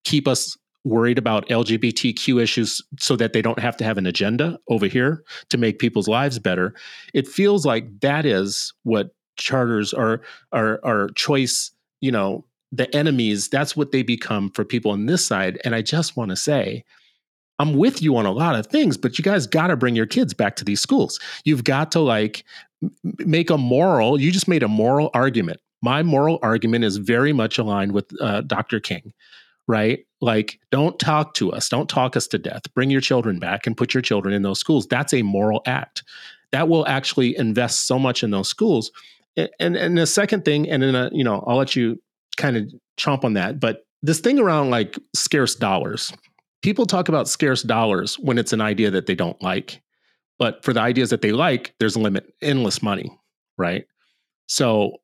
keep 0.03 0.28
us 0.28 0.57
worried 0.86 1.17
about 1.17 1.49
LGBTQ 1.49 2.41
issues 2.41 2.81
so 2.99 3.15
that 3.17 3.33
they 3.33 3.41
don't 3.41 3.59
have 3.59 3.75
to 3.77 3.83
have 3.83 3.97
an 3.97 4.05
agenda 4.05 4.57
over 4.69 4.86
here 4.86 5.23
to 5.49 5.57
make 5.57 5.79
people's 5.79 6.07
lives 6.07 6.39
better. 6.39 6.73
It 7.13 7.27
feels 7.27 7.65
like 7.65 7.99
that 7.99 8.25
is 8.25 8.73
what 8.83 9.13
charters 9.36 9.93
are 9.93 10.21
are 10.53 10.79
are 10.83 11.09
choice, 11.15 11.71
you 11.99 12.11
know, 12.11 12.45
the 12.71 12.93
enemies, 12.95 13.49
that's 13.49 13.75
what 13.75 13.91
they 13.91 14.03
become 14.03 14.51
for 14.51 14.63
people 14.63 14.91
on 14.91 15.07
this 15.07 15.25
side. 15.25 15.59
And 15.65 15.75
I 15.75 15.81
just 15.81 16.15
want 16.15 16.29
to 16.29 16.36
say, 16.36 16.83
I'm 17.57 17.75
with 17.75 18.01
you 18.01 18.15
on 18.17 18.25
a 18.25 18.31
lot 18.31 18.55
of 18.55 18.67
things, 18.67 18.97
but 18.97 19.17
you 19.17 19.23
guys 19.23 19.47
got 19.47 19.67
to 19.67 19.77
bring 19.77 19.95
your 19.95 20.05
kids 20.05 20.33
back 20.33 20.55
to 20.57 20.65
these 20.65 20.81
schools. 20.81 21.19
You've 21.45 21.63
got 21.63 21.91
to 21.93 21.99
like 21.99 22.43
make 23.03 23.49
a 23.49 23.57
moral, 23.57 24.19
you 24.19 24.31
just 24.31 24.47
made 24.47 24.63
a 24.63 24.67
moral 24.67 25.09
argument. 25.13 25.59
My 25.81 26.03
moral 26.03 26.39
argument 26.41 26.83
is 26.83 26.97
very 26.97 27.31
much 27.31 27.57
aligned 27.57 27.93
with 27.93 28.09
uh, 28.21 28.41
Dr. 28.41 28.79
King 28.79 29.13
right? 29.68 30.05
Like, 30.22 30.59
don't 30.72 30.97
talk 30.99 31.34
to 31.36 31.51
us, 31.51 31.70
don't 31.70 31.89
talk 31.89 32.16
us 32.16 32.28
to 32.28 32.38
death. 32.38 32.61
Bring 32.74 32.89
your 32.89 33.01
children 33.01 33.39
back 33.39 33.68
and 33.68 33.76
put 33.78 33.93
your 33.93 34.01
children 34.01 34.34
in 34.34 34.41
those 34.41 34.59
schools. 34.59 34.88
That's 34.88 35.13
a 35.13 35.22
moral 35.22 35.61
act. 35.66 36.03
That 36.51 36.70
will 36.70 36.88
actually 36.88 37.38
invest 37.38 37.88
so 37.88 37.99
much 37.99 38.24
in 38.24 38.32
those 38.32 38.47
schools. 38.47 38.91
And 39.59 39.76
and 39.76 39.97
the 39.97 40.07
second 40.07 40.45
thing, 40.45 40.70
and 40.70 40.82
then 40.82 40.95
uh, 40.95 41.09
you 41.11 41.24
know, 41.24 41.43
I'll 41.45 41.57
let 41.57 41.76
you 41.76 42.01
kind 42.38 42.55
of 42.55 42.74
chomp 42.97 43.24
on 43.24 43.34
that. 43.34 43.59
But 43.59 43.86
this 44.01 44.20
thing 44.20 44.39
around 44.39 44.70
like 44.70 44.97
scarce 45.13 45.55
dollars, 45.55 46.13
people 46.61 46.86
talk 46.86 47.09
about 47.09 47.28
scarce 47.28 47.61
dollars 47.61 48.18
when 48.20 48.38
it's 48.38 48.53
an 48.53 48.61
idea 48.61 48.91
that 48.91 49.07
they 49.07 49.16
don't 49.16 49.41
like. 49.41 49.82
But 50.38 50.63
for 50.63 50.74
the 50.74 50.82
ideas 50.82 51.09
that 51.09 51.22
they 51.22 51.32
like, 51.32 51.74
there's 51.80 51.95
a 51.95 51.99
limit, 51.99 52.34
endless 52.41 52.82
money, 52.82 53.18
right? 53.57 53.86
So 54.47 54.97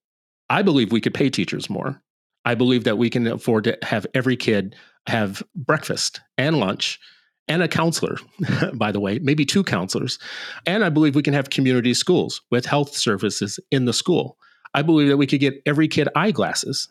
I 0.49 0.61
believe 0.61 0.91
we 0.91 1.01
could 1.01 1.13
pay 1.13 1.29
teachers 1.29 1.69
more. 1.69 2.01
I 2.45 2.55
believe 2.55 2.83
that 2.85 2.97
we 2.97 3.09
can 3.09 3.27
afford 3.27 3.65
to 3.65 3.77
have 3.83 4.05
every 4.13 4.35
kid 4.35 4.75
have 5.07 5.43
breakfast 5.55 6.21
and 6.37 6.59
lunch 6.59 6.99
and 7.47 7.61
a 7.61 7.67
counselor, 7.67 8.17
by 8.73 8.91
the 8.91 8.99
way, 8.99 9.19
maybe 9.19 9.45
two 9.45 9.63
counselors. 9.63 10.19
And 10.65 10.83
I 10.83 10.89
believe 10.89 11.15
we 11.15 11.23
can 11.23 11.33
have 11.33 11.49
community 11.49 11.93
schools 11.93 12.41
with 12.51 12.65
health 12.65 12.95
services 12.95 13.59
in 13.71 13.85
the 13.85 13.93
school. 13.93 14.37
I 14.73 14.83
believe 14.83 15.09
that 15.09 15.17
we 15.17 15.27
could 15.27 15.39
get 15.39 15.61
every 15.65 15.87
kid 15.87 16.07
eyeglasses. 16.15 16.87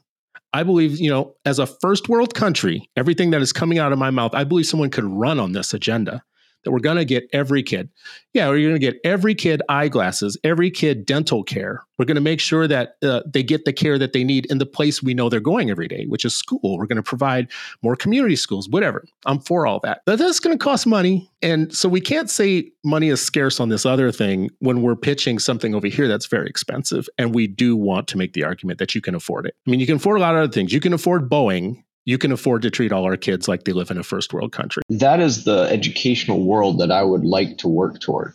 I 0.53 0.65
believe, 0.65 0.99
you 0.99 1.09
know, 1.09 1.37
as 1.45 1.59
a 1.59 1.67
first 1.67 2.09
world 2.09 2.35
country, 2.35 2.89
everything 2.97 3.31
that 3.31 3.41
is 3.41 3.53
coming 3.53 3.79
out 3.79 3.93
of 3.93 3.99
my 3.99 4.11
mouth, 4.11 4.35
I 4.35 4.45
believe 4.45 4.67
someone 4.67 4.91
could 4.91 5.05
run 5.05 5.39
on 5.39 5.53
this 5.53 5.73
agenda 5.73 6.23
that 6.65 6.71
we're 6.71 6.79
going 6.79 6.97
to 6.97 7.05
get 7.05 7.29
every 7.33 7.63
kid. 7.63 7.89
Yeah, 8.33 8.49
we're 8.49 8.61
going 8.61 8.75
to 8.75 8.79
get 8.79 9.01
every 9.05 9.35
kid 9.35 9.63
eyeglasses, 9.69 10.37
every 10.45 10.71
kid 10.71 11.05
dental 11.07 11.43
care. 11.43 11.85
We're 11.99 12.05
going 12.05 12.17
to 12.17 12.21
make 12.21 12.41
sure 12.41 12.69
that 12.69 12.97
uh, 13.03 13.23
they 13.27 13.43
get 13.43 13.65
the 13.65 13.73
care 13.73 13.99
that 13.99 14.13
they 14.13 14.25
need 14.25 14.47
in 14.47 14.59
the 14.59 14.67
place 14.67 15.03
we 15.03 15.15
know 15.15 15.29
they're 15.29 15.41
going 15.41 15.71
every 15.71 15.89
day, 15.89 16.07
which 16.07 16.25
is 16.25 16.35
school. 16.35 16.79
We're 16.79 16.87
going 16.87 16.97
to 16.97 17.03
provide 17.03 17.49
more 17.83 17.97
community 17.97 18.37
schools, 18.37 18.69
whatever. 18.69 19.05
I'm 19.27 19.41
for 19.41 19.67
all 19.67 19.81
that. 19.81 20.03
But 20.07 20.19
that's 20.19 20.41
going 20.41 20.57
to 20.57 20.63
cost 20.63 20.87
money. 20.87 21.31
And 21.43 21.75
so 21.75 21.89
we 21.89 22.01
can't 22.01 22.31
say 22.31 22.71
money 22.85 23.09
is 23.09 23.21
scarce 23.21 23.61
on 23.61 23.69
this 23.69 23.85
other 23.85 24.13
thing 24.13 24.51
when 24.61 24.83
we're 24.83 24.97
pitching 24.97 25.39
something 25.39 25.75
over 25.75 25.89
here 25.89 26.09
that's 26.09 26.27
very 26.27 26.49
expensive. 26.49 27.09
And 27.19 27.35
we 27.35 27.47
do 27.47 27.77
want 27.77 28.09
to 28.09 28.19
make 28.19 28.33
the 28.33 28.45
argument 28.45 28.79
that 28.79 28.95
you 28.95 29.01
can 29.01 29.15
afford 29.15 29.47
it. 29.47 29.55
I 29.67 29.71
mean, 29.71 29.81
you 29.81 29.87
can 29.87 29.97
afford 29.97 30.19
a 30.19 30.21
lot 30.21 30.35
of 30.35 30.43
other 30.43 30.53
things. 30.53 30.73
You 30.73 30.81
can 30.81 30.93
afford 30.93 31.29
Boeing 31.29 31.83
you 32.05 32.19
can 32.19 32.33
afford 32.33 32.63
to 32.63 32.71
treat 32.71 32.93
all 32.93 33.05
our 33.05 33.17
kids 33.17 33.49
like 33.49 33.65
they 33.65 33.73
live 33.73 33.91
in 33.91 33.99
a 33.99 34.03
first 34.03 34.33
world 34.33 34.53
country. 34.53 34.83
That 34.89 35.21
is 35.21 35.45
the 35.45 35.69
educational 35.71 36.45
world 36.45 36.79
that 36.79 36.91
I 36.91 37.03
would 37.03 37.25
like 37.25 37.59
to 37.59 37.69
work 37.69 38.01
toward. 38.01 38.35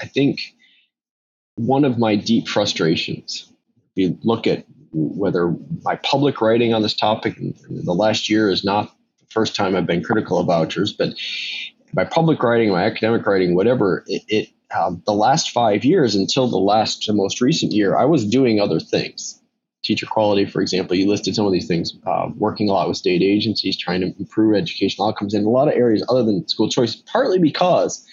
I 0.00 0.06
think 0.06 0.40
one 1.56 1.84
of 1.84 1.98
my 1.98 2.14
deep 2.14 2.48
frustrations, 2.48 3.50
if 3.84 3.90
you 3.96 4.18
look 4.22 4.46
at 4.46 4.64
whether 4.92 5.54
my 5.82 5.96
public 5.96 6.40
writing 6.40 6.72
on 6.72 6.82
this 6.82 6.94
topic 6.94 7.36
the 7.38 7.94
last 7.94 8.30
year 8.30 8.50
is 8.50 8.64
not 8.64 8.94
the 9.20 9.26
first 9.28 9.54
time 9.54 9.76
I've 9.76 9.86
been 9.86 10.02
critical 10.02 10.38
of 10.38 10.46
vouchers, 10.46 10.92
but 10.92 11.14
my 11.92 12.04
public 12.04 12.42
writing, 12.42 12.70
my 12.70 12.84
academic 12.84 13.26
writing, 13.26 13.54
whatever, 13.54 14.04
it, 14.06 14.22
it 14.28 14.48
um, 14.76 15.02
the 15.06 15.14
last 15.14 15.50
five 15.50 15.84
years 15.84 16.14
until 16.14 16.46
the 16.46 16.58
last, 16.58 17.06
the 17.06 17.14
most 17.14 17.40
recent 17.40 17.72
year, 17.72 17.96
I 17.96 18.04
was 18.04 18.26
doing 18.26 18.60
other 18.60 18.80
things 18.80 19.37
teacher 19.88 20.06
quality, 20.06 20.44
for 20.44 20.60
example, 20.60 20.94
you 20.94 21.08
listed 21.08 21.34
some 21.34 21.46
of 21.46 21.52
these 21.52 21.66
things, 21.66 21.96
uh, 22.06 22.28
working 22.36 22.68
a 22.68 22.72
lot 22.72 22.86
with 22.86 22.98
state 22.98 23.22
agencies, 23.22 23.76
trying 23.76 24.02
to 24.02 24.14
improve 24.18 24.54
educational 24.54 25.08
outcomes 25.08 25.32
in 25.32 25.44
a 25.44 25.48
lot 25.48 25.66
of 25.66 25.74
areas 25.74 26.04
other 26.10 26.22
than 26.22 26.46
school 26.46 26.68
choice, 26.68 26.94
partly 26.94 27.38
because 27.38 28.06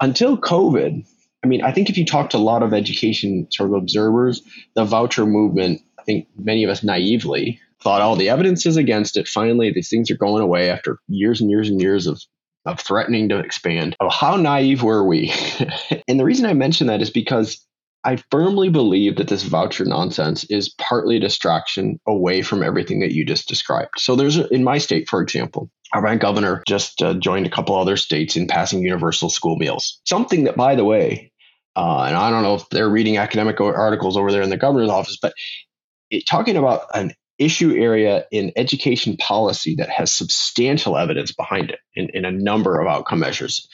until 0.00 0.36
COVID, 0.36 1.06
I 1.44 1.46
mean, 1.46 1.62
I 1.62 1.70
think 1.70 1.88
if 1.88 1.96
you 1.96 2.04
talk 2.04 2.30
to 2.30 2.36
a 2.36 2.38
lot 2.38 2.64
of 2.64 2.74
education 2.74 3.46
sort 3.52 3.70
of 3.70 3.76
observers, 3.76 4.42
the 4.74 4.84
voucher 4.84 5.26
movement, 5.26 5.80
I 5.96 6.02
think 6.02 6.26
many 6.36 6.64
of 6.64 6.70
us 6.70 6.82
naively 6.82 7.60
thought, 7.80 8.02
oh, 8.02 8.16
the 8.16 8.28
evidence 8.28 8.66
is 8.66 8.76
against 8.76 9.16
it. 9.16 9.28
Finally, 9.28 9.72
these 9.72 9.88
things 9.88 10.10
are 10.10 10.16
going 10.16 10.42
away 10.42 10.70
after 10.70 10.98
years 11.06 11.40
and 11.40 11.50
years 11.50 11.68
and 11.68 11.80
years 11.80 12.06
of 12.06 12.20
of 12.64 12.80
threatening 12.80 13.28
to 13.28 13.38
expand. 13.38 13.94
Oh, 14.00 14.10
how 14.10 14.36
naive 14.36 14.82
were 14.82 15.06
we? 15.06 15.32
and 16.08 16.18
the 16.18 16.24
reason 16.24 16.46
I 16.46 16.52
mention 16.52 16.88
that 16.88 17.00
is 17.00 17.10
because 17.10 17.64
I 18.06 18.22
firmly 18.30 18.68
believe 18.68 19.16
that 19.16 19.26
this 19.26 19.42
voucher 19.42 19.84
nonsense 19.84 20.44
is 20.44 20.68
partly 20.68 21.16
a 21.16 21.20
distraction 21.20 21.98
away 22.06 22.40
from 22.40 22.62
everything 22.62 23.00
that 23.00 23.12
you 23.12 23.24
just 23.24 23.48
described. 23.48 23.90
So 23.98 24.14
there's 24.14 24.36
in 24.36 24.62
my 24.62 24.78
state, 24.78 25.08
for 25.08 25.20
example, 25.20 25.72
our 25.92 26.16
governor 26.16 26.62
just 26.68 27.02
uh, 27.02 27.14
joined 27.14 27.46
a 27.46 27.50
couple 27.50 27.74
other 27.74 27.96
states 27.96 28.36
in 28.36 28.46
passing 28.46 28.80
universal 28.80 29.28
school 29.28 29.56
meals. 29.56 30.00
Something 30.04 30.44
that, 30.44 30.54
by 30.54 30.76
the 30.76 30.84
way, 30.84 31.32
uh, 31.74 32.04
and 32.06 32.14
I 32.14 32.30
don't 32.30 32.44
know 32.44 32.54
if 32.54 32.68
they're 32.68 32.88
reading 32.88 33.16
academic 33.16 33.60
articles 33.60 34.16
over 34.16 34.30
there 34.30 34.42
in 34.42 34.50
the 34.50 34.56
governor's 34.56 34.88
office, 34.88 35.18
but 35.20 35.34
it, 36.08 36.28
talking 36.28 36.56
about 36.56 36.82
an 36.94 37.12
issue 37.38 37.74
area 37.76 38.24
in 38.30 38.52
education 38.54 39.16
policy 39.16 39.74
that 39.78 39.90
has 39.90 40.12
substantial 40.12 40.96
evidence 40.96 41.32
behind 41.32 41.70
it 41.70 41.80
in, 41.96 42.08
in 42.14 42.24
a 42.24 42.30
number 42.30 42.80
of 42.80 42.86
outcome 42.86 43.18
measures 43.18 43.68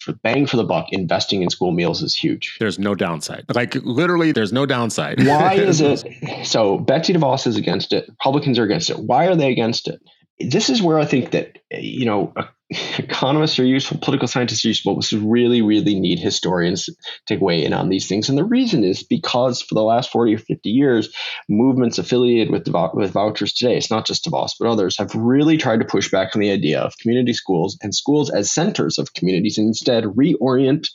for 0.00 0.12
bang 0.12 0.46
for 0.46 0.56
the 0.56 0.64
buck, 0.64 0.88
investing 0.90 1.42
in 1.42 1.50
school 1.50 1.72
meals 1.72 2.02
is 2.02 2.14
huge. 2.14 2.56
There's 2.60 2.78
no 2.78 2.94
downside. 2.94 3.44
Like 3.54 3.74
literally, 3.76 4.32
there's 4.32 4.52
no 4.52 4.66
downside. 4.66 5.24
Why 5.26 5.54
is 5.54 5.80
it? 5.80 6.04
So 6.44 6.78
Betsy 6.78 7.14
DeVos 7.14 7.46
is 7.46 7.56
against 7.56 7.92
it. 7.92 8.08
Republicans 8.08 8.58
are 8.58 8.64
against 8.64 8.90
it. 8.90 8.98
Why 8.98 9.26
are 9.26 9.34
they 9.34 9.50
against 9.50 9.88
it? 9.88 10.00
This 10.38 10.68
is 10.68 10.82
where 10.82 10.98
I 10.98 11.06
think 11.06 11.30
that 11.30 11.58
you 11.70 12.04
know 12.04 12.34
economists 12.70 13.58
are 13.58 13.64
useful, 13.64 13.98
political 13.98 14.26
scientists 14.26 14.64
are 14.64 14.68
useful. 14.68 14.96
This 14.96 15.12
is 15.12 15.20
really, 15.20 15.60
really 15.60 15.98
need 15.98 16.18
historians 16.18 16.88
to 17.26 17.36
weigh 17.36 17.64
in 17.64 17.74
on 17.74 17.90
these 17.90 18.08
things. 18.08 18.28
And 18.28 18.38
the 18.38 18.44
reason 18.44 18.84
is 18.84 19.02
because 19.02 19.60
for 19.60 19.74
the 19.74 19.82
last 19.82 20.10
40 20.10 20.34
or 20.34 20.38
50 20.38 20.70
years, 20.70 21.14
movements 21.48 21.98
affiliated 21.98 22.50
with, 22.50 22.66
with 22.94 23.12
vouchers 23.12 23.52
today, 23.52 23.76
it's 23.76 23.90
not 23.90 24.06
just 24.06 24.24
DeVos, 24.24 24.52
but 24.58 24.68
others, 24.68 24.96
have 24.96 25.14
really 25.14 25.58
tried 25.58 25.80
to 25.80 25.86
push 25.86 26.10
back 26.10 26.34
on 26.34 26.40
the 26.40 26.50
idea 26.50 26.80
of 26.80 26.96
community 26.98 27.34
schools 27.34 27.76
and 27.82 27.94
schools 27.94 28.30
as 28.30 28.50
centers 28.50 28.98
of 28.98 29.12
communities 29.12 29.58
and 29.58 29.68
instead 29.68 30.04
reorient 30.04 30.88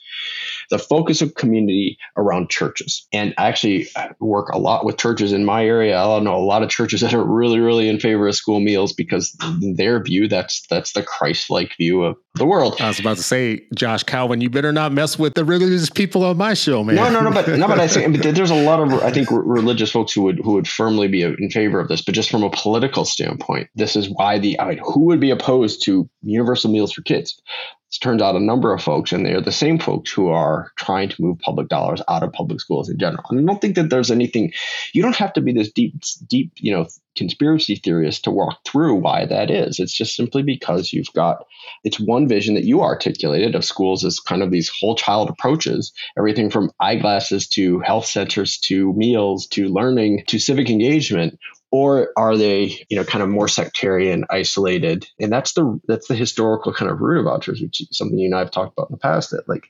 the 0.69 0.79
focus 0.79 1.21
of 1.21 1.35
community 1.35 1.97
around 2.17 2.49
churches. 2.49 3.07
And 3.11 3.33
I 3.37 3.47
actually 3.47 3.87
work 4.19 4.49
a 4.49 4.57
lot 4.57 4.85
with 4.85 4.97
churches 4.97 5.31
in 5.31 5.45
my 5.45 5.65
area. 5.65 5.97
I 5.97 6.19
know 6.19 6.35
a 6.35 6.37
lot 6.37 6.63
of 6.63 6.69
churches 6.69 7.01
that 7.01 7.13
are 7.13 7.23
really, 7.23 7.59
really 7.59 7.89
in 7.89 7.99
favor 7.99 8.27
of 8.27 8.35
school 8.35 8.59
meals 8.59 8.93
because 8.93 9.35
in 9.61 9.75
their 9.75 10.01
view, 10.01 10.27
that's 10.27 10.65
that's 10.69 10.93
the 10.93 11.03
Christ-like 11.03 11.75
view 11.77 12.03
of 12.03 12.17
the 12.35 12.45
world. 12.45 12.77
I 12.79 12.87
was 12.87 12.99
about 12.99 13.17
to 13.17 13.23
say, 13.23 13.61
Josh 13.75 14.03
Cowen, 14.03 14.41
you 14.41 14.49
better 14.49 14.71
not 14.71 14.91
mess 14.91 15.17
with 15.17 15.33
the 15.33 15.45
religious 15.45 15.89
people 15.89 16.23
on 16.23 16.37
my 16.37 16.53
show, 16.53 16.83
man. 16.83 16.95
No, 16.95 17.09
no, 17.09 17.21
no, 17.21 17.31
but 17.31 17.47
no, 17.47 17.67
but 17.67 17.79
I 17.79 17.87
think 17.89 18.21
but 18.21 18.35
there's 18.35 18.51
a 18.51 18.63
lot 18.63 18.79
of 18.79 18.93
I 19.01 19.11
think 19.11 19.29
religious 19.31 19.91
folks 19.91 20.13
who 20.13 20.23
would 20.23 20.39
who 20.39 20.53
would 20.53 20.67
firmly 20.67 21.07
be 21.07 21.23
in 21.23 21.49
favor 21.49 21.79
of 21.79 21.87
this. 21.87 22.01
But 22.01 22.15
just 22.15 22.29
from 22.29 22.43
a 22.43 22.49
political 22.49 23.05
standpoint, 23.05 23.69
this 23.75 23.95
is 23.95 24.09
why 24.09 24.39
the 24.39 24.59
I 24.59 24.69
mean, 24.69 24.79
who 24.83 25.05
would 25.05 25.19
be 25.19 25.31
opposed 25.31 25.83
to 25.85 26.09
universal 26.21 26.71
meals 26.71 26.91
for 26.91 27.01
kids? 27.01 27.41
It 27.91 27.99
turns 28.01 28.21
out 28.21 28.35
a 28.35 28.39
number 28.39 28.71
of 28.73 28.83
folks, 28.83 29.11
and 29.11 29.25
they're 29.25 29.41
the 29.41 29.51
same 29.51 29.79
folks 29.79 30.11
who 30.11 30.29
are 30.29 30.71
trying 30.75 31.09
to 31.09 31.21
move 31.21 31.39
public 31.39 31.69
dollars 31.69 32.01
out 32.07 32.21
of 32.21 32.31
public 32.31 32.61
schools 32.61 32.87
in 32.87 32.99
general. 32.99 33.23
And 33.29 33.39
I 33.39 33.43
don't 33.43 33.59
think 33.59 33.75
that 33.75 33.89
there's 33.89 34.11
anything. 34.11 34.53
You 34.93 35.01
don't 35.01 35.15
have 35.15 35.33
to 35.33 35.41
be 35.41 35.53
this 35.53 35.71
deep, 35.71 35.95
deep, 36.27 36.51
you 36.57 36.71
know, 36.71 36.87
conspiracy 37.15 37.75
theorist 37.75 38.23
to 38.23 38.31
walk 38.31 38.59
through 38.63 38.95
why 38.95 39.25
that 39.25 39.49
is. 39.49 39.79
It's 39.79 39.93
just 39.93 40.15
simply 40.15 40.43
because 40.43 40.93
you've 40.93 41.11
got 41.13 41.45
it's 41.83 41.99
one 41.99 42.27
vision 42.27 42.55
that 42.55 42.63
you 42.63 42.81
articulated 42.81 43.55
of 43.55 43.65
schools 43.65 44.05
as 44.05 44.19
kind 44.19 44.43
of 44.43 44.51
these 44.51 44.69
whole 44.69 44.95
child 44.95 45.29
approaches, 45.29 45.91
everything 46.17 46.49
from 46.49 46.71
eyeglasses 46.79 47.47
to 47.49 47.79
health 47.79 48.05
centers 48.05 48.57
to 48.59 48.93
meals 48.93 49.47
to 49.47 49.67
learning 49.67 50.23
to 50.27 50.39
civic 50.39 50.69
engagement, 50.69 51.39
or 51.71 52.09
are 52.17 52.35
they 52.35 52.85
you 52.89 52.97
know 52.97 53.03
kind 53.03 53.23
of 53.23 53.29
more 53.29 53.47
sectarian 53.47 54.25
isolated? 54.29 55.07
And 55.19 55.31
that's 55.31 55.53
the 55.53 55.79
that's 55.87 56.07
the 56.07 56.15
historical 56.15 56.73
kind 56.73 56.91
of 56.91 56.99
root 56.99 57.19
of 57.19 57.25
vouchers 57.25 57.61
which 57.61 57.81
is 57.81 57.87
something 57.91 58.17
you 58.17 58.25
and 58.25 58.35
i 58.35 58.39
have 58.39 58.51
talked 58.51 58.73
about 58.77 58.89
in 58.89 58.93
the 58.93 58.99
past 58.99 59.31
that 59.31 59.47
like 59.47 59.67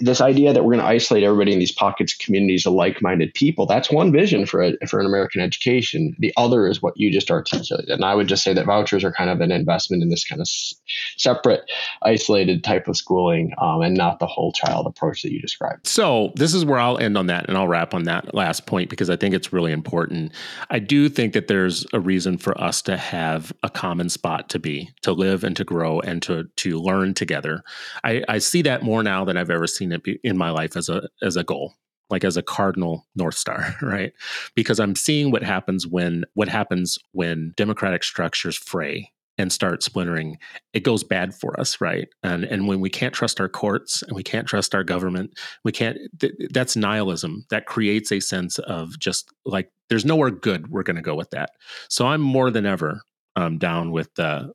this 0.00 0.20
idea 0.20 0.52
that 0.52 0.64
we're 0.64 0.72
going 0.72 0.84
to 0.84 0.90
isolate 0.90 1.22
everybody 1.22 1.52
in 1.52 1.58
these 1.58 1.72
pockets 1.72 2.14
communities 2.14 2.66
of 2.66 2.72
like-minded 2.72 3.32
people 3.34 3.66
that's 3.66 3.90
one 3.90 4.12
vision 4.12 4.46
for 4.46 4.62
a, 4.62 4.86
for 4.86 5.00
an 5.00 5.06
american 5.06 5.40
education. 5.40 6.14
The 6.18 6.32
other 6.36 6.66
is 6.66 6.82
what 6.82 6.94
you 6.96 7.10
just 7.10 7.30
articulated. 7.30 7.90
And 7.90 8.04
i 8.04 8.14
would 8.14 8.28
just 8.28 8.42
say 8.42 8.54
that 8.54 8.66
vouchers 8.66 9.04
are 9.04 9.12
kind 9.12 9.30
of 9.30 9.40
an 9.40 9.50
investment 9.50 10.02
in 10.02 10.08
this 10.08 10.24
kind 10.24 10.40
of 10.40 10.46
s- 10.46 10.74
separate 11.16 11.62
isolated 12.02 12.64
type 12.64 12.88
of 12.88 12.96
schooling 12.96 13.52
um, 13.58 13.82
and 13.82 13.96
not 13.96 14.18
the 14.18 14.26
whole 14.26 14.52
child 14.52 14.86
approach 14.86 15.22
that 15.22 15.32
you 15.32 15.40
described. 15.40 15.86
So 15.86 16.32
this 16.36 16.54
is 16.54 16.64
where 16.64 16.78
i'll 16.78 16.98
end 16.98 17.16
on 17.18 17.26
that 17.26 17.46
and 17.48 17.56
i'll 17.56 17.68
wrap 17.68 17.94
on 17.94 18.04
that 18.04 18.34
last 18.34 18.66
point 18.66 18.90
because 18.90 19.10
i 19.10 19.16
think 19.16 19.34
it's 19.34 19.52
really 19.52 19.72
important. 19.72 20.32
I 20.70 20.78
do 20.78 21.08
think 21.08 21.33
that 21.34 21.46
there's 21.46 21.86
a 21.92 22.00
reason 22.00 22.38
for 22.38 22.58
us 22.60 22.82
to 22.82 22.96
have 22.96 23.52
a 23.62 23.70
common 23.70 24.08
spot 24.08 24.48
to 24.50 24.58
be, 24.58 24.90
to 25.02 25.12
live 25.12 25.44
and 25.44 25.56
to 25.56 25.64
grow 25.64 26.00
and 26.00 26.22
to 26.22 26.44
to 26.56 26.78
learn 26.78 27.14
together. 27.14 27.62
I, 28.02 28.24
I 28.28 28.38
see 28.38 28.62
that 28.62 28.82
more 28.82 29.02
now 29.02 29.24
than 29.24 29.36
I've 29.36 29.50
ever 29.50 29.66
seen 29.66 29.92
it 29.92 30.02
in 30.24 30.36
my 30.38 30.50
life 30.50 30.76
as 30.76 30.88
a 30.88 31.08
as 31.22 31.36
a 31.36 31.44
goal 31.44 31.74
like 32.10 32.24
as 32.24 32.36
a 32.36 32.42
cardinal 32.42 33.06
north 33.16 33.34
star 33.34 33.74
right 33.82 34.12
because 34.54 34.78
i'm 34.78 34.94
seeing 34.94 35.30
what 35.30 35.42
happens 35.42 35.86
when 35.86 36.24
what 36.34 36.48
happens 36.48 36.98
when 37.12 37.54
democratic 37.56 38.04
structures 38.04 38.56
fray 38.56 39.10
and 39.38 39.52
start 39.52 39.82
splintering, 39.82 40.38
it 40.72 40.84
goes 40.84 41.02
bad 41.02 41.34
for 41.34 41.58
us, 41.58 41.80
right? 41.80 42.08
And 42.22 42.44
and 42.44 42.68
when 42.68 42.80
we 42.80 42.90
can't 42.90 43.14
trust 43.14 43.40
our 43.40 43.48
courts 43.48 44.02
and 44.02 44.14
we 44.14 44.22
can't 44.22 44.46
trust 44.46 44.74
our 44.74 44.84
government, 44.84 45.38
we 45.64 45.72
can't. 45.72 45.98
Th- 46.20 46.34
that's 46.50 46.76
nihilism. 46.76 47.44
That 47.50 47.66
creates 47.66 48.12
a 48.12 48.20
sense 48.20 48.58
of 48.60 48.98
just 48.98 49.28
like 49.44 49.70
there's 49.88 50.04
nowhere 50.04 50.30
good 50.30 50.68
we're 50.68 50.82
going 50.82 50.96
to 50.96 51.02
go 51.02 51.14
with 51.14 51.30
that. 51.30 51.50
So 51.88 52.06
I'm 52.06 52.20
more 52.20 52.50
than 52.50 52.66
ever 52.66 53.00
um, 53.36 53.58
down 53.58 53.90
with 53.90 54.14
the 54.14 54.52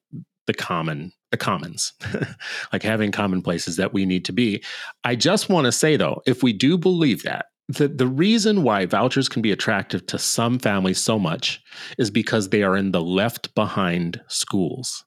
the 0.48 0.54
common 0.54 1.12
the 1.32 1.38
commons, 1.38 1.94
like 2.74 2.82
having 2.82 3.12
common 3.12 3.42
places 3.42 3.76
that 3.76 3.94
we 3.94 4.06
need 4.06 4.26
to 4.26 4.32
be. 4.32 4.64
I 5.04 5.16
just 5.16 5.50
want 5.50 5.66
to 5.66 5.72
say 5.72 5.96
though, 5.96 6.22
if 6.26 6.42
we 6.42 6.54
do 6.54 6.78
believe 6.78 7.24
that, 7.24 7.46
the, 7.70 7.88
the 7.88 8.08
reason 8.08 8.64
why 8.64 8.88
vouchers 8.88 9.30
can 9.30 9.44
be 9.44 9.52
attractive 9.52 10.06
to 10.08 10.18
some 10.18 10.58
families 10.58 10.98
so 10.98 11.20
much 11.20 11.62
is 12.00 12.10
because 12.10 12.50
they 12.50 12.64
are 12.64 12.76
in 12.76 12.92
the 12.92 13.02
left 13.02 13.54
behind 13.54 14.20
schools, 14.28 15.06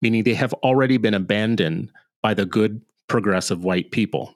meaning 0.00 0.22
they 0.22 0.34
have 0.34 0.54
already 0.54 0.96
been 0.96 1.14
abandoned 1.14 1.90
by 2.22 2.32
the 2.32 2.46
good 2.46 2.80
progressive 3.08 3.64
white 3.64 3.90
people, 3.90 4.32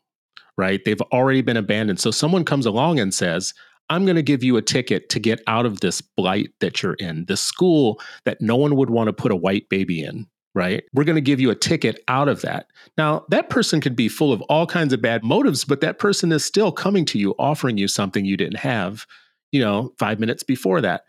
right? 0.56 0.84
They've 0.84 1.00
already 1.12 1.40
been 1.40 1.56
abandoned. 1.56 2.00
So 2.00 2.10
someone 2.10 2.44
comes 2.44 2.66
along 2.66 2.98
and 2.98 3.14
says, 3.14 3.54
I'm 3.90 4.04
going 4.04 4.16
to 4.16 4.22
give 4.22 4.42
you 4.42 4.56
a 4.56 4.62
ticket 4.62 5.08
to 5.10 5.20
get 5.20 5.40
out 5.46 5.64
of 5.64 5.78
this 5.80 6.00
blight 6.00 6.50
that 6.58 6.82
you're 6.82 6.94
in, 6.94 7.26
this 7.26 7.40
school 7.40 8.00
that 8.24 8.40
no 8.40 8.56
one 8.56 8.74
would 8.74 8.90
want 8.90 9.06
to 9.06 9.12
put 9.12 9.32
a 9.32 9.36
white 9.36 9.68
baby 9.68 10.02
in, 10.02 10.26
right? 10.58 10.82
We're 10.92 11.04
going 11.04 11.14
to 11.14 11.22
give 11.22 11.38
you 11.38 11.50
a 11.50 11.54
ticket 11.54 12.02
out 12.08 12.28
of 12.28 12.42
that. 12.42 12.66
Now, 12.98 13.24
that 13.28 13.48
person 13.48 13.80
could 13.80 13.94
be 13.94 14.08
full 14.08 14.32
of 14.32 14.42
all 14.42 14.66
kinds 14.66 14.92
of 14.92 15.00
bad 15.00 15.22
motives, 15.22 15.64
but 15.64 15.80
that 15.82 16.00
person 16.00 16.32
is 16.32 16.44
still 16.44 16.72
coming 16.72 17.04
to 17.06 17.18
you, 17.18 17.36
offering 17.38 17.78
you 17.78 17.86
something 17.86 18.24
you 18.24 18.36
didn't 18.36 18.58
have, 18.58 19.06
you 19.52 19.60
know, 19.60 19.94
five 20.00 20.18
minutes 20.18 20.42
before 20.42 20.80
that. 20.80 21.04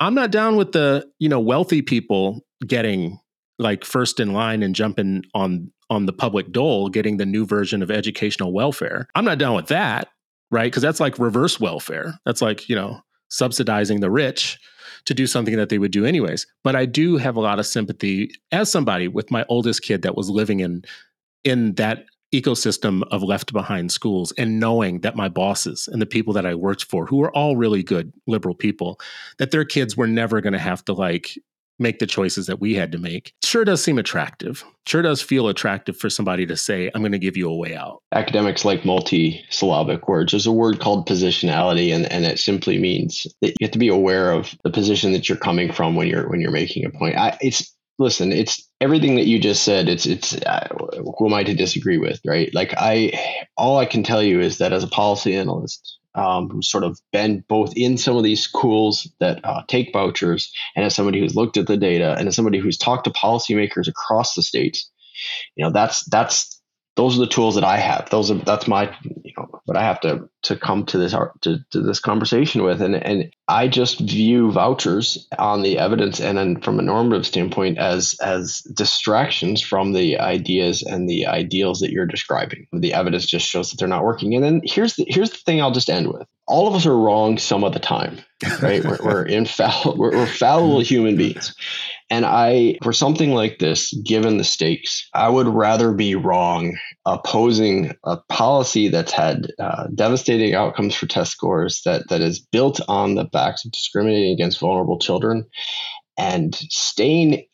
I'm 0.00 0.14
not 0.14 0.32
down 0.32 0.56
with 0.56 0.72
the, 0.72 1.08
you 1.20 1.28
know, 1.28 1.38
wealthy 1.38 1.80
people 1.80 2.44
getting 2.66 3.20
like 3.60 3.84
first 3.84 4.18
in 4.18 4.32
line 4.32 4.64
and 4.64 4.74
jumping 4.74 5.22
on 5.32 5.70
on 5.90 6.06
the 6.06 6.12
public 6.12 6.52
dole 6.52 6.88
getting 6.88 7.16
the 7.16 7.24
new 7.24 7.46
version 7.46 7.82
of 7.82 7.90
educational 7.90 8.52
welfare. 8.52 9.06
I'm 9.14 9.24
not 9.24 9.38
down 9.38 9.54
with 9.54 9.68
that, 9.68 10.08
right? 10.50 10.64
Because 10.64 10.82
that's 10.82 11.00
like 11.00 11.18
reverse 11.18 11.58
welfare. 11.58 12.18
That's 12.26 12.42
like, 12.42 12.68
you 12.68 12.76
know, 12.76 13.00
subsidizing 13.28 14.00
the 14.00 14.10
rich 14.10 14.58
to 15.04 15.14
do 15.14 15.26
something 15.26 15.56
that 15.56 15.68
they 15.68 15.78
would 15.78 15.92
do 15.92 16.04
anyways. 16.04 16.46
But 16.64 16.76
I 16.76 16.86
do 16.86 17.16
have 17.16 17.36
a 17.36 17.40
lot 17.40 17.58
of 17.58 17.66
sympathy 17.66 18.30
as 18.52 18.70
somebody 18.70 19.08
with 19.08 19.30
my 19.30 19.44
oldest 19.48 19.82
kid 19.82 20.02
that 20.02 20.16
was 20.16 20.28
living 20.30 20.60
in 20.60 20.84
in 21.44 21.74
that 21.74 22.04
ecosystem 22.34 23.02
of 23.10 23.22
left 23.22 23.52
behind 23.52 23.90
schools 23.90 24.32
and 24.36 24.60
knowing 24.60 25.00
that 25.00 25.16
my 25.16 25.28
bosses 25.28 25.88
and 25.90 26.02
the 26.02 26.06
people 26.06 26.34
that 26.34 26.44
I 26.44 26.54
worked 26.54 26.84
for 26.84 27.06
who 27.06 27.16
were 27.16 27.34
all 27.34 27.56
really 27.56 27.82
good 27.82 28.12
liberal 28.26 28.54
people 28.54 29.00
that 29.38 29.50
their 29.50 29.64
kids 29.64 29.96
were 29.96 30.06
never 30.06 30.42
going 30.42 30.52
to 30.52 30.58
have 30.58 30.84
to 30.86 30.92
like 30.92 31.38
make 31.78 31.98
the 31.98 32.06
choices 32.06 32.46
that 32.46 32.60
we 32.60 32.74
had 32.74 32.92
to 32.92 32.98
make 32.98 33.32
sure 33.48 33.64
does 33.64 33.82
seem 33.82 33.98
attractive. 33.98 34.64
Sure 34.86 35.02
does 35.02 35.22
feel 35.22 35.48
attractive 35.48 35.96
for 35.96 36.10
somebody 36.10 36.46
to 36.46 36.56
say, 36.56 36.90
I'm 36.94 37.02
going 37.02 37.12
to 37.12 37.18
give 37.18 37.36
you 37.36 37.50
a 37.50 37.56
way 37.56 37.74
out. 37.74 38.02
Academics 38.12 38.64
like 38.64 38.84
multi-syllabic 38.84 40.08
words. 40.08 40.32
There's 40.32 40.46
a 40.46 40.52
word 40.52 40.80
called 40.80 41.08
positionality, 41.08 41.94
and, 41.94 42.10
and 42.10 42.24
it 42.24 42.38
simply 42.38 42.78
means 42.78 43.26
that 43.40 43.48
you 43.48 43.64
have 43.64 43.70
to 43.72 43.78
be 43.78 43.88
aware 43.88 44.32
of 44.32 44.54
the 44.64 44.70
position 44.70 45.12
that 45.12 45.28
you're 45.28 45.38
coming 45.38 45.72
from 45.72 45.94
when 45.94 46.08
you're 46.08 46.28
when 46.28 46.40
you're 46.40 46.50
making 46.50 46.84
a 46.84 46.90
point. 46.90 47.16
I, 47.16 47.36
it's 47.40 47.74
listen, 47.98 48.32
it's 48.32 48.66
everything 48.80 49.16
that 49.16 49.26
you 49.26 49.38
just 49.38 49.64
said. 49.64 49.88
It's 49.88 50.06
it's 50.06 50.34
uh, 50.34 50.68
who 51.18 51.26
am 51.26 51.34
I 51.34 51.42
to 51.44 51.54
disagree 51.54 51.98
with, 51.98 52.20
right? 52.26 52.52
Like 52.54 52.74
I, 52.76 53.12
all 53.56 53.78
I 53.78 53.86
can 53.86 54.02
tell 54.02 54.22
you 54.22 54.40
is 54.40 54.58
that 54.58 54.72
as 54.72 54.84
a 54.84 54.88
policy 54.88 55.34
analyst, 55.34 55.97
um, 56.18 56.48
who's 56.50 56.70
sort 56.70 56.84
of 56.84 56.98
been 57.12 57.44
both 57.48 57.72
in 57.76 57.96
some 57.96 58.16
of 58.16 58.24
these 58.24 58.42
schools 58.42 59.10
that 59.20 59.44
uh, 59.44 59.62
take 59.68 59.92
vouchers 59.92 60.52
and 60.74 60.84
as 60.84 60.94
somebody 60.94 61.20
who's 61.20 61.36
looked 61.36 61.56
at 61.56 61.66
the 61.66 61.76
data 61.76 62.16
and 62.18 62.28
as 62.28 62.36
somebody 62.36 62.58
who's 62.58 62.76
talked 62.76 63.04
to 63.04 63.10
policymakers 63.10 63.88
across 63.88 64.34
the 64.34 64.42
states 64.42 64.90
you 65.56 65.64
know 65.64 65.70
that's 65.70 66.04
that's 66.10 66.57
those 66.98 67.16
are 67.16 67.20
the 67.20 67.28
tools 67.28 67.54
that 67.54 67.62
I 67.62 67.76
have. 67.76 68.10
Those 68.10 68.32
are 68.32 68.34
that's 68.34 68.66
my 68.66 68.92
you 69.04 69.32
know 69.36 69.60
what 69.66 69.76
I 69.76 69.82
have 69.84 70.00
to 70.00 70.28
to 70.42 70.56
come 70.56 70.84
to 70.86 70.98
this 70.98 71.14
to, 71.42 71.58
to 71.70 71.80
this 71.80 72.00
conversation 72.00 72.64
with, 72.64 72.82
and 72.82 72.96
and 72.96 73.32
I 73.46 73.68
just 73.68 74.00
view 74.00 74.50
vouchers 74.50 75.28
on 75.38 75.62
the 75.62 75.78
evidence 75.78 76.20
and 76.20 76.36
then 76.36 76.60
from 76.60 76.80
a 76.80 76.82
normative 76.82 77.24
standpoint 77.24 77.78
as 77.78 78.16
as 78.20 78.62
distractions 78.74 79.62
from 79.62 79.92
the 79.92 80.18
ideas 80.18 80.82
and 80.82 81.08
the 81.08 81.28
ideals 81.28 81.78
that 81.80 81.92
you're 81.92 82.04
describing. 82.04 82.66
The 82.72 82.94
evidence 82.94 83.26
just 83.26 83.46
shows 83.46 83.70
that 83.70 83.78
they're 83.78 83.86
not 83.86 84.02
working. 84.02 84.34
And 84.34 84.42
then 84.42 84.60
here's 84.64 84.96
the 84.96 85.06
here's 85.06 85.30
the 85.30 85.36
thing 85.36 85.62
I'll 85.62 85.70
just 85.70 85.90
end 85.90 86.08
with. 86.08 86.26
All 86.48 86.66
of 86.66 86.74
us 86.74 86.84
are 86.84 86.98
wrong 86.98 87.38
some 87.38 87.62
of 87.62 87.74
the 87.74 87.78
time, 87.78 88.18
right? 88.60 88.82
we're, 88.82 88.98
we're. 89.04 89.28
We're, 89.84 90.10
we're 90.12 90.26
fallible 90.26 90.80
human 90.80 91.16
beings. 91.16 91.54
And 92.10 92.24
I, 92.24 92.78
for 92.82 92.92
something 92.92 93.32
like 93.32 93.58
this, 93.58 93.92
given 94.04 94.38
the 94.38 94.44
stakes, 94.44 95.06
I 95.12 95.28
would 95.28 95.46
rather 95.46 95.92
be 95.92 96.14
wrong 96.14 96.78
opposing 97.04 97.92
a 98.04 98.16
policy 98.28 98.88
that's 98.88 99.12
had 99.12 99.48
uh, 99.58 99.88
devastating 99.94 100.54
outcomes 100.54 100.94
for 100.94 101.06
test 101.06 101.32
scores, 101.32 101.82
that, 101.84 102.08
that 102.08 102.22
is 102.22 102.40
built 102.40 102.80
on 102.88 103.14
the 103.14 103.24
backs 103.24 103.64
of 103.64 103.72
discriminating 103.72 104.32
against 104.32 104.58
vulnerable 104.58 104.98
children, 104.98 105.44
and 106.16 106.54
staying 106.54 107.44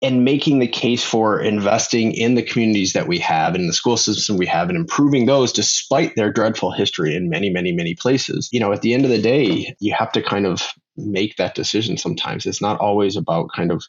and 0.00 0.24
making 0.24 0.60
the 0.60 0.68
case 0.68 1.02
for 1.02 1.40
investing 1.40 2.12
in 2.12 2.34
the 2.36 2.42
communities 2.42 2.92
that 2.92 3.08
we 3.08 3.18
have 3.18 3.54
and 3.54 3.68
the 3.68 3.72
school 3.72 3.96
system 3.96 4.36
we 4.36 4.46
have 4.46 4.68
and 4.68 4.78
improving 4.78 5.26
those 5.26 5.52
despite 5.52 6.14
their 6.14 6.32
dreadful 6.32 6.70
history 6.70 7.16
in 7.16 7.28
many, 7.28 7.50
many, 7.50 7.72
many 7.72 7.96
places. 7.96 8.48
You 8.52 8.60
know, 8.60 8.72
at 8.72 8.82
the 8.82 8.94
end 8.94 9.04
of 9.04 9.10
the 9.10 9.20
day, 9.20 9.74
you 9.80 9.92
have 9.94 10.12
to 10.12 10.22
kind 10.22 10.46
of 10.46 10.62
make 10.98 11.36
that 11.36 11.54
decision 11.54 11.96
sometimes. 11.96 12.44
It's 12.44 12.60
not 12.60 12.80
always 12.80 13.16
about 13.16 13.50
kind 13.54 13.70
of, 13.70 13.84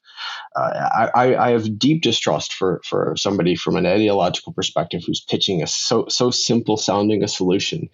uh, 0.55 1.09
I, 1.15 1.35
I 1.35 1.49
have 1.51 1.79
deep 1.79 2.01
distrust 2.01 2.53
for, 2.53 2.81
for 2.85 3.15
somebody 3.17 3.55
from 3.55 3.75
an 3.75 3.85
ideological 3.85 4.53
perspective 4.53 5.01
who's 5.05 5.19
pitching 5.21 5.63
a 5.63 5.67
so, 5.67 6.05
so 6.07 6.31
simple 6.31 6.77
sounding 6.77 7.23
a 7.23 7.27
solution. 7.27 7.89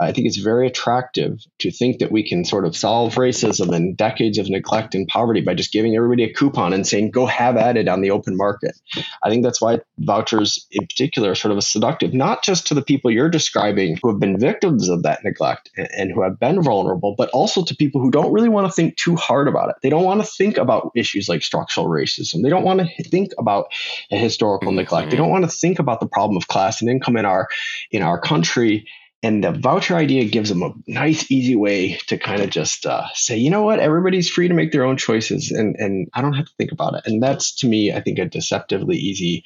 I 0.00 0.12
think 0.12 0.26
it's 0.26 0.36
very 0.36 0.66
attractive 0.66 1.40
to 1.60 1.70
think 1.70 2.00
that 2.00 2.12
we 2.12 2.28
can 2.28 2.44
sort 2.44 2.66
of 2.66 2.76
solve 2.76 3.14
racism 3.14 3.74
and 3.74 3.96
decades 3.96 4.38
of 4.38 4.50
neglect 4.50 4.94
and 4.94 5.06
poverty 5.06 5.40
by 5.40 5.54
just 5.54 5.72
giving 5.72 5.94
everybody 5.94 6.24
a 6.24 6.32
coupon 6.32 6.72
and 6.72 6.86
saying, 6.86 7.12
go 7.12 7.26
have 7.26 7.56
at 7.56 7.76
it 7.76 7.88
on 7.88 8.00
the 8.00 8.10
open 8.10 8.36
market. 8.36 8.78
I 9.22 9.30
think 9.30 9.44
that's 9.44 9.60
why 9.60 9.80
vouchers 9.98 10.66
in 10.70 10.86
particular 10.86 11.30
are 11.30 11.34
sort 11.34 11.52
of 11.52 11.58
a 11.58 11.62
seductive, 11.62 12.12
not 12.12 12.42
just 12.42 12.66
to 12.66 12.74
the 12.74 12.82
people 12.82 13.10
you're 13.10 13.28
describing 13.28 13.98
who 14.02 14.10
have 14.10 14.20
been 14.20 14.38
victims 14.38 14.88
of 14.88 15.02
that 15.04 15.22
neglect 15.24 15.70
and, 15.76 15.88
and 15.96 16.12
who 16.12 16.22
have 16.22 16.38
been 16.38 16.62
vulnerable, 16.62 17.14
but 17.16 17.30
also 17.30 17.64
to 17.64 17.76
people 17.76 18.00
who 18.00 18.10
don't 18.10 18.32
really 18.32 18.48
want 18.56 18.66
to 18.66 18.72
think 18.72 18.96
too 18.96 19.14
hard 19.14 19.46
about 19.46 19.70
it. 19.70 19.76
They 19.82 19.90
don't 19.90 20.04
want 20.04 20.20
to 20.20 20.26
think 20.26 20.56
about 20.56 20.90
issues 20.96 21.28
like 21.28 21.42
structural 21.42 21.86
racism. 21.86 22.42
They 22.42 22.48
don't 22.48 22.64
want 22.64 22.80
to 22.80 23.04
think 23.04 23.32
about 23.38 23.66
a 24.10 24.16
historical 24.16 24.70
mm-hmm. 24.70 24.78
neglect. 24.78 25.10
They 25.10 25.16
don't 25.16 25.30
want 25.30 25.44
to 25.44 25.50
think 25.50 25.78
about 25.78 26.00
the 26.00 26.08
problem 26.08 26.36
of 26.36 26.48
class 26.48 26.80
and 26.80 26.90
income 26.90 27.16
in 27.16 27.24
our 27.24 27.48
in 27.90 28.02
our 28.02 28.20
country. 28.20 28.88
And 29.22 29.42
the 29.42 29.52
voucher 29.52 29.96
idea 29.96 30.24
gives 30.26 30.50
them 30.50 30.62
a 30.62 30.72
nice, 30.86 31.30
easy 31.30 31.56
way 31.56 31.98
to 32.08 32.18
kind 32.18 32.42
of 32.42 32.50
just 32.50 32.86
uh, 32.86 33.06
say, 33.14 33.36
you 33.36 33.50
know 33.50 33.62
what, 33.62 33.80
everybody's 33.80 34.28
free 34.28 34.48
to 34.48 34.54
make 34.54 34.72
their 34.72 34.84
own 34.84 34.96
choices, 34.96 35.50
and 35.50 35.76
and 35.78 36.08
I 36.14 36.22
don't 36.22 36.34
have 36.34 36.46
to 36.46 36.54
think 36.58 36.72
about 36.72 36.94
it. 36.94 37.02
And 37.06 37.22
that's 37.22 37.54
to 37.56 37.66
me, 37.66 37.92
I 37.92 38.00
think, 38.00 38.18
a 38.18 38.26
deceptively 38.26 38.96
easy 38.96 39.44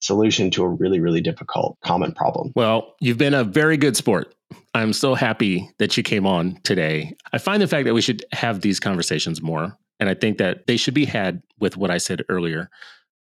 solution 0.00 0.50
to 0.52 0.64
a 0.64 0.68
really, 0.68 1.00
really 1.00 1.20
difficult 1.20 1.78
common 1.82 2.12
problem. 2.12 2.52
Well, 2.54 2.94
you've 3.00 3.18
been 3.18 3.34
a 3.34 3.44
very 3.44 3.76
good 3.76 3.96
sport. 3.96 4.34
I'm 4.74 4.92
so 4.92 5.14
happy 5.14 5.70
that 5.78 5.96
you 5.96 6.02
came 6.02 6.26
on 6.26 6.58
today. 6.62 7.14
I 7.32 7.38
find 7.38 7.60
the 7.60 7.66
fact 7.66 7.84
that 7.86 7.94
we 7.94 8.00
should 8.00 8.24
have 8.32 8.60
these 8.60 8.80
conversations 8.80 9.42
more. 9.42 9.76
And 10.00 10.08
I 10.08 10.14
think 10.14 10.38
that 10.38 10.66
they 10.66 10.76
should 10.76 10.94
be 10.94 11.04
had 11.04 11.42
with 11.58 11.76
what 11.76 11.90
I 11.90 11.98
said 11.98 12.22
earlier 12.28 12.70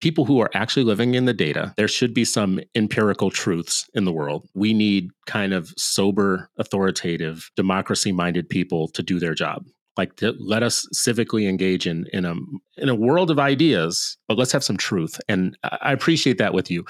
people 0.01 0.25
who 0.25 0.41
are 0.41 0.51
actually 0.55 0.85
living 0.85 1.15
in 1.15 1.27
the 1.27 1.35
data. 1.35 1.75
There 1.77 1.89
should 1.89 2.15
be 2.15 2.25
some 2.25 2.61
empirical 2.75 3.31
truths 3.31 3.89
in 3.95 4.05
the 4.05 4.13
world. 4.13 4.49
We 4.55 4.73
need 4.73 5.11
kind 5.27 5.53
of 5.53 5.73
sober, 5.77 6.49
authoritative, 6.57 7.51
democracy 7.55 8.11
minded 8.11 8.49
people 8.49 8.89
to 8.89 9.03
do 9.03 9.19
their 9.19 9.35
job 9.35 9.67
like 10.01 10.17
to 10.17 10.35
let 10.39 10.63
us 10.63 10.87
civically 10.95 11.49
engage 11.49 11.87
in 11.87 12.07
in 12.13 12.25
a 12.25 12.35
in 12.79 12.89
a 12.89 12.95
world 12.95 13.31
of 13.31 13.39
ideas 13.39 14.17
but 14.29 14.39
let's 14.39 14.53
have 14.53 14.65
some 14.65 14.77
truth. 14.77 15.21
And 15.29 15.57
i 15.63 15.93
appreciate 15.93 16.39
that 16.39 16.55
with 16.55 16.71
you. 16.71 16.85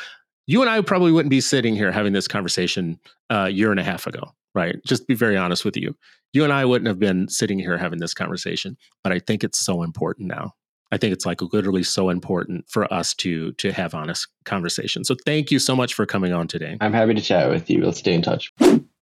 You 0.46 0.60
and 0.62 0.70
i 0.70 0.80
probably 0.80 1.12
wouldn't 1.12 1.30
be 1.30 1.40
sitting 1.40 1.74
here 1.74 1.92
having 1.92 2.12
this 2.12 2.28
conversation 2.28 2.98
uh, 3.30 3.46
a 3.48 3.50
year 3.50 3.70
and 3.70 3.80
a 3.80 3.84
half 3.84 4.06
ago 4.06 4.22
right? 4.52 4.76
Just 4.84 5.06
be 5.06 5.14
very 5.14 5.36
honest 5.36 5.64
with 5.64 5.76
you. 5.76 5.94
You 6.32 6.44
and 6.44 6.52
i 6.52 6.64
wouldn't 6.64 6.88
have 6.88 6.98
been 6.98 7.28
sitting 7.28 7.58
here 7.58 7.76
having 7.76 8.00
this 8.00 8.14
conversation 8.14 8.76
but 9.02 9.12
i 9.12 9.18
think 9.18 9.44
it's 9.44 9.58
so 9.58 9.82
important 9.82 10.28
now. 10.28 10.54
I 10.92 10.96
think 10.98 11.12
it's 11.12 11.26
like 11.26 11.40
literally 11.56 11.84
so 11.84 12.10
important 12.10 12.68
for 12.68 12.92
us 12.92 13.14
to 13.22 13.52
to 13.62 13.72
have 13.72 13.94
honest 13.94 14.28
conversation 14.44 15.04
so 15.04 15.14
thank 15.30 15.50
you 15.52 15.58
so 15.58 15.74
much 15.80 15.94
for 15.94 16.06
coming 16.14 16.32
on 16.32 16.46
today. 16.54 16.76
I'm 16.80 16.96
happy 17.00 17.14
to 17.14 17.24
chat 17.30 17.50
with 17.50 17.70
you. 17.70 17.84
Let's 17.84 17.98
stay 17.98 18.14
in 18.14 18.22
touch 18.22 18.52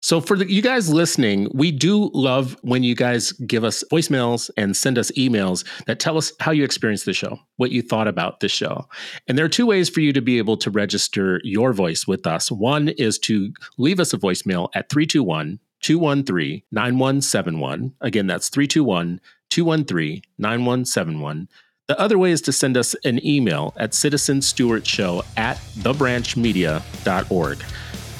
so, 0.06 0.22
for 0.22 0.38
the, 0.38 0.47
you 0.47 0.62
guys 0.62 0.93
listening, 0.93 1.47
we 1.51 1.72
do 1.72 2.12
love 2.14 2.56
when 2.62 2.84
you 2.84 2.93
guys 2.93 3.32
give 3.32 3.64
us 3.64 3.84
voicemails 3.91 4.51
and 4.56 4.78
send 4.78 4.99
us 4.99 5.10
emails 5.18 5.66
that 5.88 5.99
tell 5.99 6.16
us 6.16 6.32
how 6.39 6.51
you 6.51 6.64
experienced 6.64 7.06
the 7.06 7.14
show, 7.14 7.39
what 7.56 7.72
you 7.72 7.82
thought 7.82 8.08
about 8.08 8.39
the 8.39 8.47
show. 8.47 8.88
And 9.28 9.36
there 9.36 9.43
are 9.47 9.49
two 9.49 9.66
ways 9.66 9.89
for 9.89 10.01
you 10.01 10.14
to 10.14 10.22
be 10.22 10.38
able 10.38 10.58
to 10.58 10.70
register 10.70 11.41
your 11.43 11.74
voice 11.74 12.06
with 12.06 12.28
us. 12.28 12.51
One 12.51 12.89
is 12.89 13.18
to 13.22 13.51
leave 13.80 13.99
us 13.99 14.14
a 14.14 14.20
voicemail 14.20 14.70
at 14.76 14.91
321 14.91 15.60
213 15.82 16.62
9171. 16.72 17.93
Again, 18.01 18.28
that's 18.28 18.49
321 18.49 19.20
213 19.49 20.22
9171. 20.38 21.49
The 21.88 21.99
other 21.99 22.20
way 22.20 22.30
is 22.30 22.43
to 22.43 22.51
send 22.51 22.78
us 22.78 22.93
an 23.06 23.26
email 23.26 23.74
at 23.78 23.93
citizenstewartshow 23.93 25.26
at 25.36 25.58
thebranchmedia.org. 25.80 27.58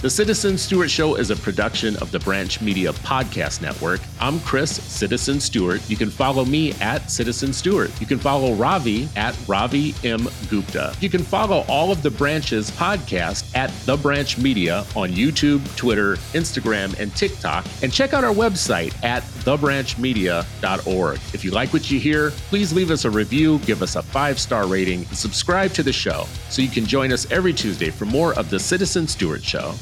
The 0.06 0.12
Citizen 0.12 0.56
Stewart 0.56 0.92
Show 0.92 1.16
is 1.16 1.32
a 1.32 1.36
production 1.36 1.98
of 1.98 2.12
the 2.12 2.20
Branch 2.20 2.62
Media 2.62 2.94
Podcast 2.94 3.64
Network. 3.64 4.02
I'm 4.20 4.40
Chris, 4.42 4.70
Citizen 4.84 5.40
Stewart. 5.40 5.82
You 5.90 5.98
can 5.98 6.12
follow 6.12 6.46
me 6.46 6.74
at 6.74 7.10
Citizen 7.10 7.52
Stewart. 7.52 7.90
You 8.00 8.06
can 8.06 8.20
follow 8.20 8.54
Ravi 8.54 9.10
at 9.16 9.36
Ravi 9.48 9.96
M. 10.04 10.30
Gupta. 10.48 10.96
You 11.00 11.10
can 11.10 11.24
follow 11.24 11.66
all 11.68 11.92
of 11.92 12.04
the 12.04 12.12
Branches 12.12 12.70
podcast 12.70 13.56
at 13.56 13.72
The 13.88 13.98
Branch 13.98 14.38
Media 14.38 14.86
on 14.96 15.10
YouTube, 15.10 15.76
Twitter, 15.76 16.18
Instagram, 16.34 16.96
and 17.00 17.12
TikTok. 17.16 17.66
And 17.82 17.92
check 17.92 18.14
out 18.14 18.24
our 18.24 18.32
website 18.32 18.94
at 19.04 19.24
thebranchmedia.org. 19.24 21.20
If 21.34 21.44
you 21.44 21.50
like 21.50 21.74
what 21.74 21.90
you 21.90 22.00
hear, 22.00 22.30
please 22.50 22.72
leave 22.72 22.92
us 22.92 23.06
a 23.06 23.10
review, 23.10 23.58
give 23.66 23.82
us 23.82 23.96
a 23.96 24.04
five 24.04 24.40
star 24.40 24.68
rating, 24.68 25.00
and 25.00 25.18
subscribe 25.18 25.72
to 25.72 25.82
the 25.82 25.92
show 25.92 26.28
so 26.52 26.62
you 26.62 26.70
can 26.70 26.86
join 26.86 27.12
us 27.12 27.26
every 27.32 27.54
Tuesday 27.54 27.90
for 27.90 28.06
more 28.06 28.38
of 28.38 28.52
The 28.52 28.60
Citizen 28.60 29.08
Stewart 29.08 29.44
Show. 29.44 29.74